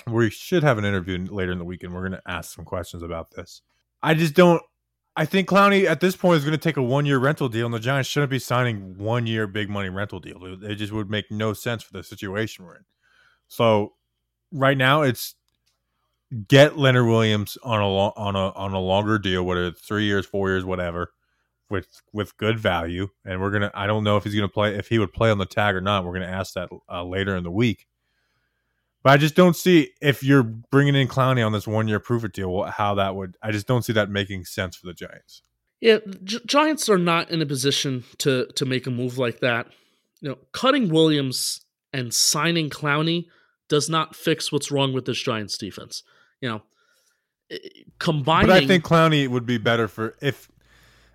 we 0.05 0.29
should 0.29 0.61
have 0.61 0.77
an 0.77 0.85
interview 0.85 1.25
later 1.25 1.51
in 1.51 1.57
the 1.57 1.65
week, 1.65 1.81
and 1.81 1.95
we're 1.95 2.07
going 2.07 2.11
to 2.11 2.31
ask 2.31 2.53
some 2.53 2.63
questions 2.63 3.01
about 3.01 3.31
this. 3.31 3.63
I 4.03 4.13
just 4.13 4.35
don't. 4.35 4.61
I 5.15 5.25
think 5.25 5.49
Clowney 5.49 5.85
at 5.85 5.99
this 5.99 6.15
point 6.15 6.37
is 6.37 6.43
going 6.43 6.51
to 6.51 6.63
take 6.63 6.77
a 6.77 6.83
one 6.83 7.07
year 7.07 7.17
rental 7.17 7.49
deal, 7.49 7.65
and 7.65 7.73
the 7.73 7.79
Giants 7.79 8.07
shouldn't 8.07 8.29
be 8.29 8.37
signing 8.37 8.99
one 8.99 9.25
year 9.25 9.47
big 9.47 9.67
money 9.67 9.89
rental 9.89 10.19
deal. 10.19 10.45
It 10.63 10.75
just 10.75 10.93
would 10.93 11.09
make 11.09 11.31
no 11.31 11.53
sense 11.53 11.81
for 11.81 11.93
the 11.93 12.03
situation 12.03 12.65
we're 12.65 12.75
in. 12.75 12.85
So 13.47 13.93
right 14.51 14.77
now, 14.77 15.01
it's 15.01 15.33
get 16.47 16.77
Leonard 16.77 17.07
Williams 17.07 17.57
on 17.63 17.81
a 17.81 17.87
on 17.87 18.35
a 18.35 18.49
on 18.51 18.73
a 18.73 18.79
longer 18.79 19.19
deal, 19.19 19.43
whether 19.43 19.65
it's 19.65 19.81
three 19.81 20.05
years, 20.05 20.25
four 20.25 20.49
years, 20.49 20.63
whatever, 20.63 21.11
with 21.69 22.01
with 22.13 22.37
good 22.37 22.59
value. 22.59 23.09
And 23.25 23.41
we're 23.41 23.51
gonna. 23.51 23.71
I 23.73 23.87
don't 23.87 24.03
know 24.03 24.17
if 24.17 24.23
he's 24.23 24.35
gonna 24.35 24.47
play 24.47 24.75
if 24.75 24.87
he 24.87 24.99
would 24.99 25.13
play 25.13 25.29
on 25.29 25.37
the 25.37 25.45
tag 25.45 25.75
or 25.75 25.81
not. 25.81 26.05
We're 26.05 26.13
gonna 26.13 26.25
ask 26.25 26.53
that 26.53 26.69
uh, 26.89 27.03
later 27.03 27.35
in 27.35 27.43
the 27.43 27.51
week. 27.51 27.87
But 29.03 29.13
I 29.13 29.17
just 29.17 29.35
don't 29.35 29.55
see 29.55 29.89
if 29.99 30.23
you're 30.23 30.43
bringing 30.43 30.95
in 30.95 31.07
Clowney 31.07 31.43
on 31.43 31.51
this 31.51 31.67
one 31.67 31.87
year 31.87 31.99
proof 31.99 32.23
it 32.23 32.33
deal, 32.33 32.63
how 32.63 32.95
that 32.95 33.15
would. 33.15 33.35
I 33.41 33.51
just 33.51 33.67
don't 33.67 33.83
see 33.83 33.93
that 33.93 34.09
making 34.09 34.45
sense 34.45 34.75
for 34.75 34.85
the 34.85 34.93
Giants. 34.93 35.41
Yeah, 35.79 35.97
Giants 36.23 36.87
are 36.87 36.99
not 36.99 37.31
in 37.31 37.41
a 37.41 37.45
position 37.45 38.03
to 38.19 38.47
to 38.55 38.65
make 38.65 38.87
a 38.87 38.91
move 38.91 39.17
like 39.17 39.39
that. 39.39 39.67
You 40.21 40.29
know, 40.29 40.37
cutting 40.51 40.89
Williams 40.89 41.61
and 41.91 42.13
signing 42.13 42.69
Clowney 42.69 43.25
does 43.67 43.89
not 43.89 44.15
fix 44.15 44.51
what's 44.51 44.71
wrong 44.71 44.93
with 44.93 45.05
this 45.05 45.19
Giants 45.19 45.57
defense 45.57 46.03
you 46.41 46.49
know, 46.49 46.61
combining. 47.99 48.47
But 48.47 48.63
I 48.63 48.67
think 48.67 48.83
Clowney 48.83 49.27
would 49.27 49.45
be 49.45 49.57
better 49.57 49.87
for 49.87 50.15
if. 50.21 50.49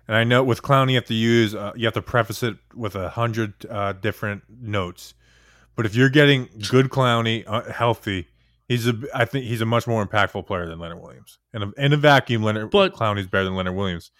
And 0.07 0.15
I 0.15 0.23
know 0.23 0.41
with 0.41 0.61
Clowney 0.61 0.91
you 0.91 0.95
have 0.95 1.05
to 1.05 1.13
use 1.13 1.53
uh, 1.53 1.73
you 1.75 1.85
have 1.85 1.93
to 1.95 2.01
preface 2.01 2.41
it 2.41 2.55
with 2.73 2.95
a 2.95 3.09
hundred 3.09 3.53
uh, 3.69 3.93
different 3.93 4.43
notes. 4.49 5.13
But 5.75 5.85
if 5.85 5.95
you're 5.95 6.09
getting 6.09 6.47
good 6.69 6.89
Clowney 6.89 7.43
uh, 7.45 7.71
healthy, 7.71 8.27
he's 8.67 8.87
a 8.87 8.95
I 9.13 9.25
think 9.25 9.45
he's 9.45 9.61
a 9.61 9.65
much 9.65 9.85
more 9.85 10.05
impactful 10.05 10.47
player 10.47 10.65
than 10.65 10.79
Leonard 10.79 11.01
Williams. 11.01 11.39
And 11.53 11.63
a, 11.63 11.73
in 11.77 11.91
a 11.91 11.97
vacuum, 11.97 12.41
Leonard 12.41 12.71
but, 12.71 12.93
Clowney's 12.93 13.27
better 13.27 13.43
than 13.43 13.55
Leonard 13.55 13.75
Williams. 13.75 14.11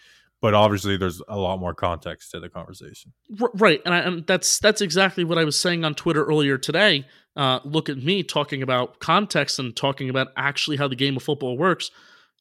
But 0.41 0.53
obviously, 0.53 0.97
there's 0.97 1.21
a 1.27 1.37
lot 1.37 1.59
more 1.59 1.73
context 1.73 2.31
to 2.31 2.39
the 2.39 2.49
conversation. 2.49 3.13
Right, 3.55 3.81
and, 3.85 3.93
I, 3.93 3.99
and 3.99 4.27
that's 4.27 4.59
that's 4.59 4.81
exactly 4.81 5.23
what 5.23 5.37
I 5.37 5.43
was 5.43 5.59
saying 5.59 5.83
on 5.83 5.95
Twitter 5.95 6.23
earlier 6.23 6.57
today 6.57 7.05
uh, 7.37 7.59
look 7.63 7.87
at 7.87 8.03
me 8.03 8.23
talking 8.23 8.63
about 8.63 8.99
context 8.99 9.59
and 9.59 9.75
talking 9.75 10.09
about 10.09 10.29
actually 10.35 10.75
how 10.75 10.87
the 10.87 10.95
game 10.95 11.15
of 11.15 11.23
football 11.23 11.55
works, 11.55 11.91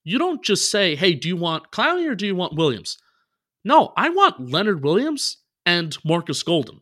you 0.03 0.18
don't 0.18 0.42
just 0.42 0.70
say, 0.70 0.97
hey, 0.97 1.12
do 1.12 1.28
you 1.28 1.36
want 1.36 1.70
Clowney 1.70 2.11
or 2.11 2.14
do 2.14 2.26
you 2.26 2.34
want 2.34 2.57
Williams? 2.57 2.97
No, 3.62 3.92
I 3.97 4.09
want 4.09 4.51
Leonard 4.51 4.82
Williams 4.82 5.36
and 5.66 5.97
Marcus 6.03 6.42
Golden, 6.42 6.80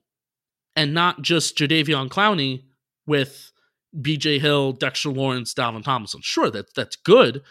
and 0.76 0.94
not 0.94 1.22
just 1.22 1.58
Jadeveon 1.58 2.08
Clowney 2.08 2.64
with 3.04 3.50
BJ 3.98 4.40
Hill, 4.40 4.72
Dexter 4.72 5.10
Lawrence, 5.10 5.52
Dalvin 5.52 5.82
thompson 5.82 6.20
Sure, 6.22 6.50
that, 6.50 6.72
that's 6.74 6.96
good. 6.96 7.42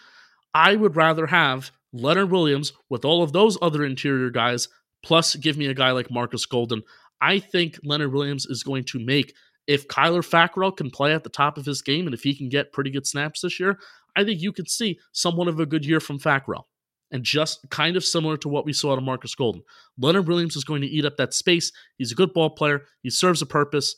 I 0.54 0.76
would 0.76 0.96
rather 0.96 1.28
have 1.28 1.72
Leonard 1.94 2.32
Williams 2.32 2.74
with 2.90 3.06
all 3.06 3.24
of 3.24 3.32
those 3.32 3.58
other 3.62 3.86
interior 3.86 4.30
guys, 4.30 4.68
plus 5.04 5.36
give 5.36 5.58
me 5.58 5.68
a 5.68 5.74
guy 5.74 5.92
like 5.92 6.12
Marcus 6.12 6.46
Golden. 6.46 6.82
I 7.22 7.40
think 7.40 7.80
Leonard 7.84 8.12
Williams 8.12 8.46
is 8.46 8.64
going 8.64 8.84
to 8.86 9.00
make 9.00 9.34
if 9.68 9.88
Kyler 9.88 10.28
Fackrell 10.28 10.76
can 10.76 10.90
play 10.90 11.14
at 11.14 11.24
the 11.24 11.30
top 11.30 11.58
of 11.58 11.66
his 11.66 11.82
game 11.82 12.06
and 12.06 12.14
if 12.14 12.24
he 12.24 12.36
can 12.36 12.50
get 12.50 12.74
pretty 12.74 12.90
good 12.90 13.08
snaps 13.08 13.42
this 13.42 13.60
year, 13.60 13.80
I 14.16 14.24
think 14.24 14.42
you 14.42 14.52
could 14.52 14.70
see 14.70 15.00
somewhat 15.12 15.48
of 15.48 15.60
a 15.60 15.66
good 15.66 15.86
year 15.86 16.00
from 16.00 16.20
Fackrell. 16.20 16.64
And 17.12 17.24
just 17.24 17.70
kind 17.70 17.96
of 17.96 18.04
similar 18.04 18.38
to 18.38 18.50
what 18.50 18.66
we 18.66 18.74
saw 18.74 18.94
of 18.94 19.04
Marcus 19.04 19.36
Golden. 19.36 19.62
Leonard 20.00 20.28
Williams 20.28 20.56
is 20.56 20.64
going 20.64 20.82
to 20.82 20.88
eat 20.88 21.06
up 21.06 21.16
that 21.18 21.36
space. 21.36 21.72
He's 21.98 22.12
a 22.12 22.16
good 22.16 22.34
ball 22.34 22.50
player. 22.50 22.86
He 23.04 23.12
serves 23.12 23.42
a 23.42 23.46
purpose. 23.46 23.96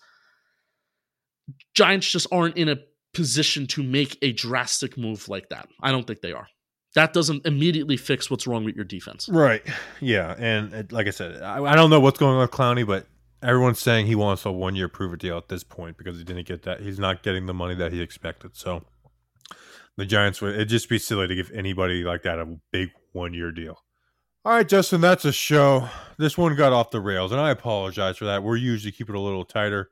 Giants 1.73 2.11
just 2.11 2.27
aren't 2.29 2.57
in 2.57 2.67
a 2.67 2.79
position 3.13 3.67
to 3.67 3.83
make 3.83 4.17
a 4.21 4.33
drastic 4.33 4.97
move 4.97 5.29
like 5.29 5.47
that. 5.49 5.69
I 5.81 5.91
don't 5.91 6.05
think 6.05 6.19
they 6.19 6.33
are. 6.33 6.47
That 6.95 7.13
doesn't 7.13 7.45
immediately 7.45 7.97
fix 7.97 8.31
what's 8.31 8.47
wrong 8.47 8.63
with 8.63 8.75
your 8.75 8.85
defense. 8.85 9.29
Right. 9.29 9.61
Yeah. 9.99 10.35
And 10.37 10.73
it, 10.73 10.91
like 10.91 11.07
I 11.07 11.11
said, 11.11 11.41
I, 11.41 11.63
I 11.63 11.75
don't 11.75 11.89
know 11.89 11.99
what's 11.99 12.17
going 12.17 12.35
on 12.35 12.41
with 12.41 12.51
Clowney, 12.51 12.87
but 12.87 13.05
everyone's 13.43 13.79
saying 13.79 14.07
he 14.07 14.15
wants 14.15 14.45
a 14.45 14.51
one 14.51 14.75
year 14.75 14.87
prove 14.87 15.13
it 15.13 15.19
deal 15.19 15.37
at 15.37 15.49
this 15.49 15.63
point 15.63 15.97
because 15.97 16.17
he 16.17 16.23
didn't 16.23 16.47
get 16.47 16.63
that. 16.63 16.81
He's 16.81 16.99
not 16.99 17.21
getting 17.21 17.45
the 17.45 17.53
money 17.53 17.75
that 17.75 17.91
he 17.91 18.01
expected. 18.01 18.55
So 18.55 18.83
the 19.97 20.05
Giants 20.05 20.41
would 20.41 20.55
it'd 20.55 20.69
just 20.69 20.89
be 20.89 20.97
silly 20.97 21.27
to 21.27 21.35
give 21.35 21.51
anybody 21.51 22.03
like 22.03 22.23
that 22.23 22.39
a 22.39 22.57
big 22.71 22.89
one 23.13 23.33
year 23.33 23.51
deal. 23.51 23.77
All 24.43 24.53
right, 24.53 24.67
Justin, 24.67 25.01
that's 25.01 25.25
a 25.25 25.31
show. 25.31 25.89
This 26.19 26.37
one 26.37 26.55
got 26.55 26.71
off 26.71 26.91
the 26.91 27.01
rails, 27.01 27.31
and 27.31 27.41
I 27.41 27.49
apologize 27.49 28.17
for 28.17 28.25
that. 28.25 28.43
We're 28.43 28.57
usually 28.57 28.91
keep 28.91 29.09
it 29.09 29.15
a 29.15 29.19
little 29.19 29.43
tighter. 29.43 29.89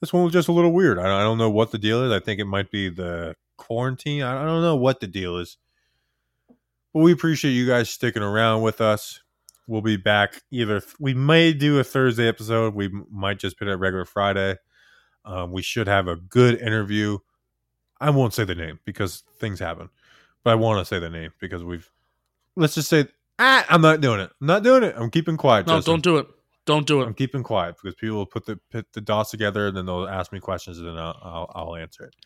This 0.00 0.12
one 0.12 0.24
was 0.24 0.32
just 0.32 0.48
a 0.48 0.52
little 0.52 0.72
weird. 0.72 0.98
I, 0.98 1.20
I 1.20 1.22
don't 1.22 1.38
know 1.38 1.50
what 1.50 1.70
the 1.70 1.78
deal 1.78 2.02
is. 2.04 2.10
I 2.10 2.18
think 2.18 2.40
it 2.40 2.46
might 2.46 2.72
be 2.72 2.88
the 2.88 3.36
quarantine. 3.56 4.22
I 4.22 4.44
don't 4.44 4.60
know 4.60 4.74
what 4.74 4.98
the 4.98 5.06
deal 5.06 5.36
is. 5.36 5.56
But 6.92 7.00
we 7.00 7.12
appreciate 7.12 7.52
you 7.52 7.66
guys 7.66 7.90
sticking 7.90 8.22
around 8.22 8.62
with 8.62 8.80
us. 8.80 9.20
We'll 9.66 9.80
be 9.80 9.96
back 9.96 10.42
either. 10.50 10.82
We 10.98 11.14
may 11.14 11.52
do 11.52 11.78
a 11.78 11.84
Thursday 11.84 12.28
episode. 12.28 12.74
We 12.74 12.90
might 13.10 13.38
just 13.38 13.58
put 13.58 13.68
it 13.68 13.76
regular 13.76 14.04
Friday. 14.04 14.56
Um, 15.24 15.52
we 15.52 15.62
should 15.62 15.86
have 15.86 16.08
a 16.08 16.16
good 16.16 16.60
interview. 16.60 17.18
I 18.00 18.10
won't 18.10 18.34
say 18.34 18.44
the 18.44 18.56
name 18.56 18.80
because 18.84 19.22
things 19.38 19.60
happen, 19.60 19.88
but 20.42 20.50
I 20.50 20.54
want 20.56 20.80
to 20.80 20.84
say 20.84 20.98
the 20.98 21.10
name 21.10 21.32
because 21.40 21.62
we've. 21.62 21.88
Let's 22.56 22.74
just 22.74 22.88
say, 22.88 23.06
ah, 23.38 23.64
I'm 23.68 23.80
not 23.80 24.00
doing 24.00 24.20
it. 24.20 24.30
I'm 24.40 24.46
not 24.46 24.62
doing 24.64 24.82
it. 24.82 24.94
I'm 24.98 25.10
keeping 25.10 25.36
quiet. 25.36 25.66
No, 25.66 25.76
Justin. 25.76 25.92
don't 25.92 26.02
do 26.02 26.16
it. 26.18 26.26
Don't 26.64 26.86
do 26.86 27.00
it. 27.00 27.06
I'm 27.06 27.14
keeping 27.14 27.42
quiet 27.42 27.76
because 27.80 27.94
people 27.94 28.16
will 28.16 28.26
put 28.26 28.46
the 28.46 28.58
put 28.70 28.92
the 28.92 29.00
dots 29.00 29.30
together 29.30 29.68
and 29.68 29.76
then 29.76 29.86
they'll 29.86 30.08
ask 30.08 30.32
me 30.32 30.40
questions 30.40 30.78
and 30.78 30.88
then 30.88 30.98
I'll 30.98 31.18
I'll, 31.22 31.52
I'll 31.54 31.76
answer 31.76 32.04
it. 32.04 32.16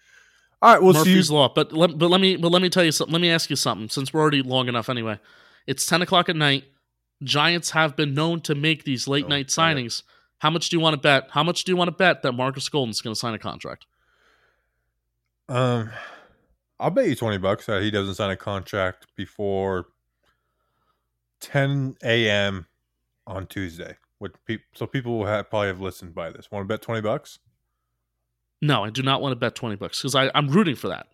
All 0.66 0.72
right, 0.72 0.82
we'll 0.82 0.94
Murphy's 0.94 1.28
see. 1.28 1.32
law. 1.32 1.48
But 1.48 1.72
let, 1.72 1.96
but 1.96 2.10
let 2.10 2.20
me 2.20 2.34
but 2.34 2.50
let 2.50 2.60
me 2.60 2.68
tell 2.68 2.82
you 2.82 2.90
something. 2.90 3.12
Let 3.12 3.22
me 3.22 3.30
ask 3.30 3.50
you 3.50 3.54
something. 3.54 3.88
Since 3.88 4.12
we're 4.12 4.20
already 4.20 4.42
long 4.42 4.66
enough 4.66 4.88
anyway, 4.88 5.20
it's 5.64 5.86
ten 5.86 6.02
o'clock 6.02 6.28
at 6.28 6.34
night. 6.34 6.64
Giants 7.22 7.70
have 7.70 7.94
been 7.94 8.14
known 8.14 8.40
to 8.40 8.56
make 8.56 8.82
these 8.82 9.06
late 9.06 9.28
night 9.28 9.46
signings. 9.46 10.02
How 10.38 10.50
much 10.50 10.68
do 10.68 10.76
you 10.76 10.80
want 10.80 10.94
to 10.94 11.00
bet? 11.00 11.28
How 11.30 11.44
much 11.44 11.62
do 11.62 11.70
you 11.70 11.76
want 11.76 11.86
to 11.86 11.92
bet 11.92 12.22
that 12.22 12.32
Marcus 12.32 12.68
Golden's 12.68 13.00
going 13.00 13.14
to 13.14 13.18
sign 13.18 13.32
a 13.32 13.38
contract? 13.38 13.86
Um, 15.48 15.92
I'll 16.80 16.90
bet 16.90 17.06
you 17.06 17.14
twenty 17.14 17.38
bucks 17.38 17.66
that 17.66 17.82
he 17.82 17.92
doesn't 17.92 18.16
sign 18.16 18.30
a 18.30 18.36
contract 18.36 19.06
before 19.14 19.86
ten 21.38 21.94
a.m. 22.02 22.66
on 23.24 23.46
Tuesday. 23.46 23.98
With 24.18 24.44
peop- 24.44 24.62
so 24.74 24.88
people 24.88 25.16
will 25.16 25.26
have, 25.26 25.48
probably 25.48 25.68
have 25.68 25.80
listened 25.80 26.12
by 26.12 26.30
this. 26.30 26.50
Want 26.50 26.64
to 26.64 26.66
bet 26.66 26.82
twenty 26.82 27.02
bucks? 27.02 27.38
No, 28.66 28.84
I 28.84 28.90
do 28.90 29.02
not 29.02 29.22
want 29.22 29.32
to 29.32 29.36
bet 29.36 29.54
twenty 29.54 29.76
bucks 29.76 30.02
because 30.02 30.14
I'm 30.14 30.48
rooting 30.48 30.74
for 30.74 30.88
that. 30.88 31.06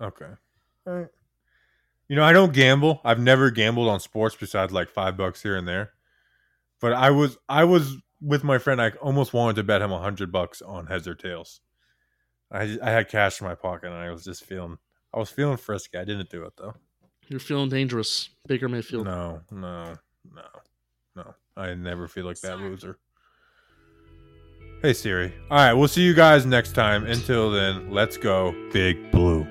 Okay. 0.00 0.30
All 0.86 0.92
right. 0.94 1.08
You 2.08 2.16
know, 2.16 2.22
I 2.22 2.32
don't 2.32 2.52
gamble. 2.52 3.00
I've 3.04 3.18
never 3.18 3.50
gambled 3.50 3.88
on 3.88 3.98
sports 4.00 4.36
besides 4.38 4.72
like 4.72 4.88
five 4.88 5.16
bucks 5.16 5.42
here 5.42 5.56
and 5.56 5.66
there. 5.66 5.90
But 6.80 6.92
I 6.92 7.10
was 7.10 7.36
I 7.48 7.64
was 7.64 7.96
with 8.20 8.44
my 8.44 8.58
friend. 8.58 8.80
I 8.80 8.90
almost 9.02 9.32
wanted 9.32 9.56
to 9.56 9.64
bet 9.64 9.82
him 9.82 9.90
a 9.90 9.98
hundred 9.98 10.30
bucks 10.30 10.62
on 10.62 10.86
heads 10.86 11.08
or 11.08 11.16
tails. 11.16 11.60
I 12.50 12.78
I 12.80 12.90
had 12.90 13.08
cash 13.08 13.40
in 13.40 13.46
my 13.48 13.56
pocket 13.56 13.86
and 13.88 13.96
I 13.96 14.10
was 14.10 14.24
just 14.24 14.44
feeling 14.44 14.78
I 15.12 15.18
was 15.18 15.30
feeling 15.30 15.56
frisky. 15.56 15.98
I 15.98 16.04
didn't 16.04 16.30
do 16.30 16.44
it 16.44 16.52
though. 16.56 16.74
You're 17.26 17.40
feeling 17.40 17.68
dangerous, 17.68 18.30
Baker 18.46 18.68
Mayfield. 18.68 19.04
No, 19.04 19.42
no, 19.50 19.96
no, 20.32 20.42
no. 21.14 21.34
I 21.56 21.74
never 21.74 22.06
feel 22.08 22.24
like 22.24 22.40
that 22.40 22.58
loser. 22.58 22.98
Hey 24.80 24.92
Siri. 24.92 25.32
All 25.50 25.58
right, 25.58 25.72
we'll 25.72 25.88
see 25.88 26.02
you 26.02 26.14
guys 26.14 26.46
next 26.46 26.72
time. 26.72 27.04
Until 27.04 27.50
then, 27.50 27.90
let's 27.90 28.16
go, 28.16 28.54
Big 28.72 29.10
Blue. 29.10 29.44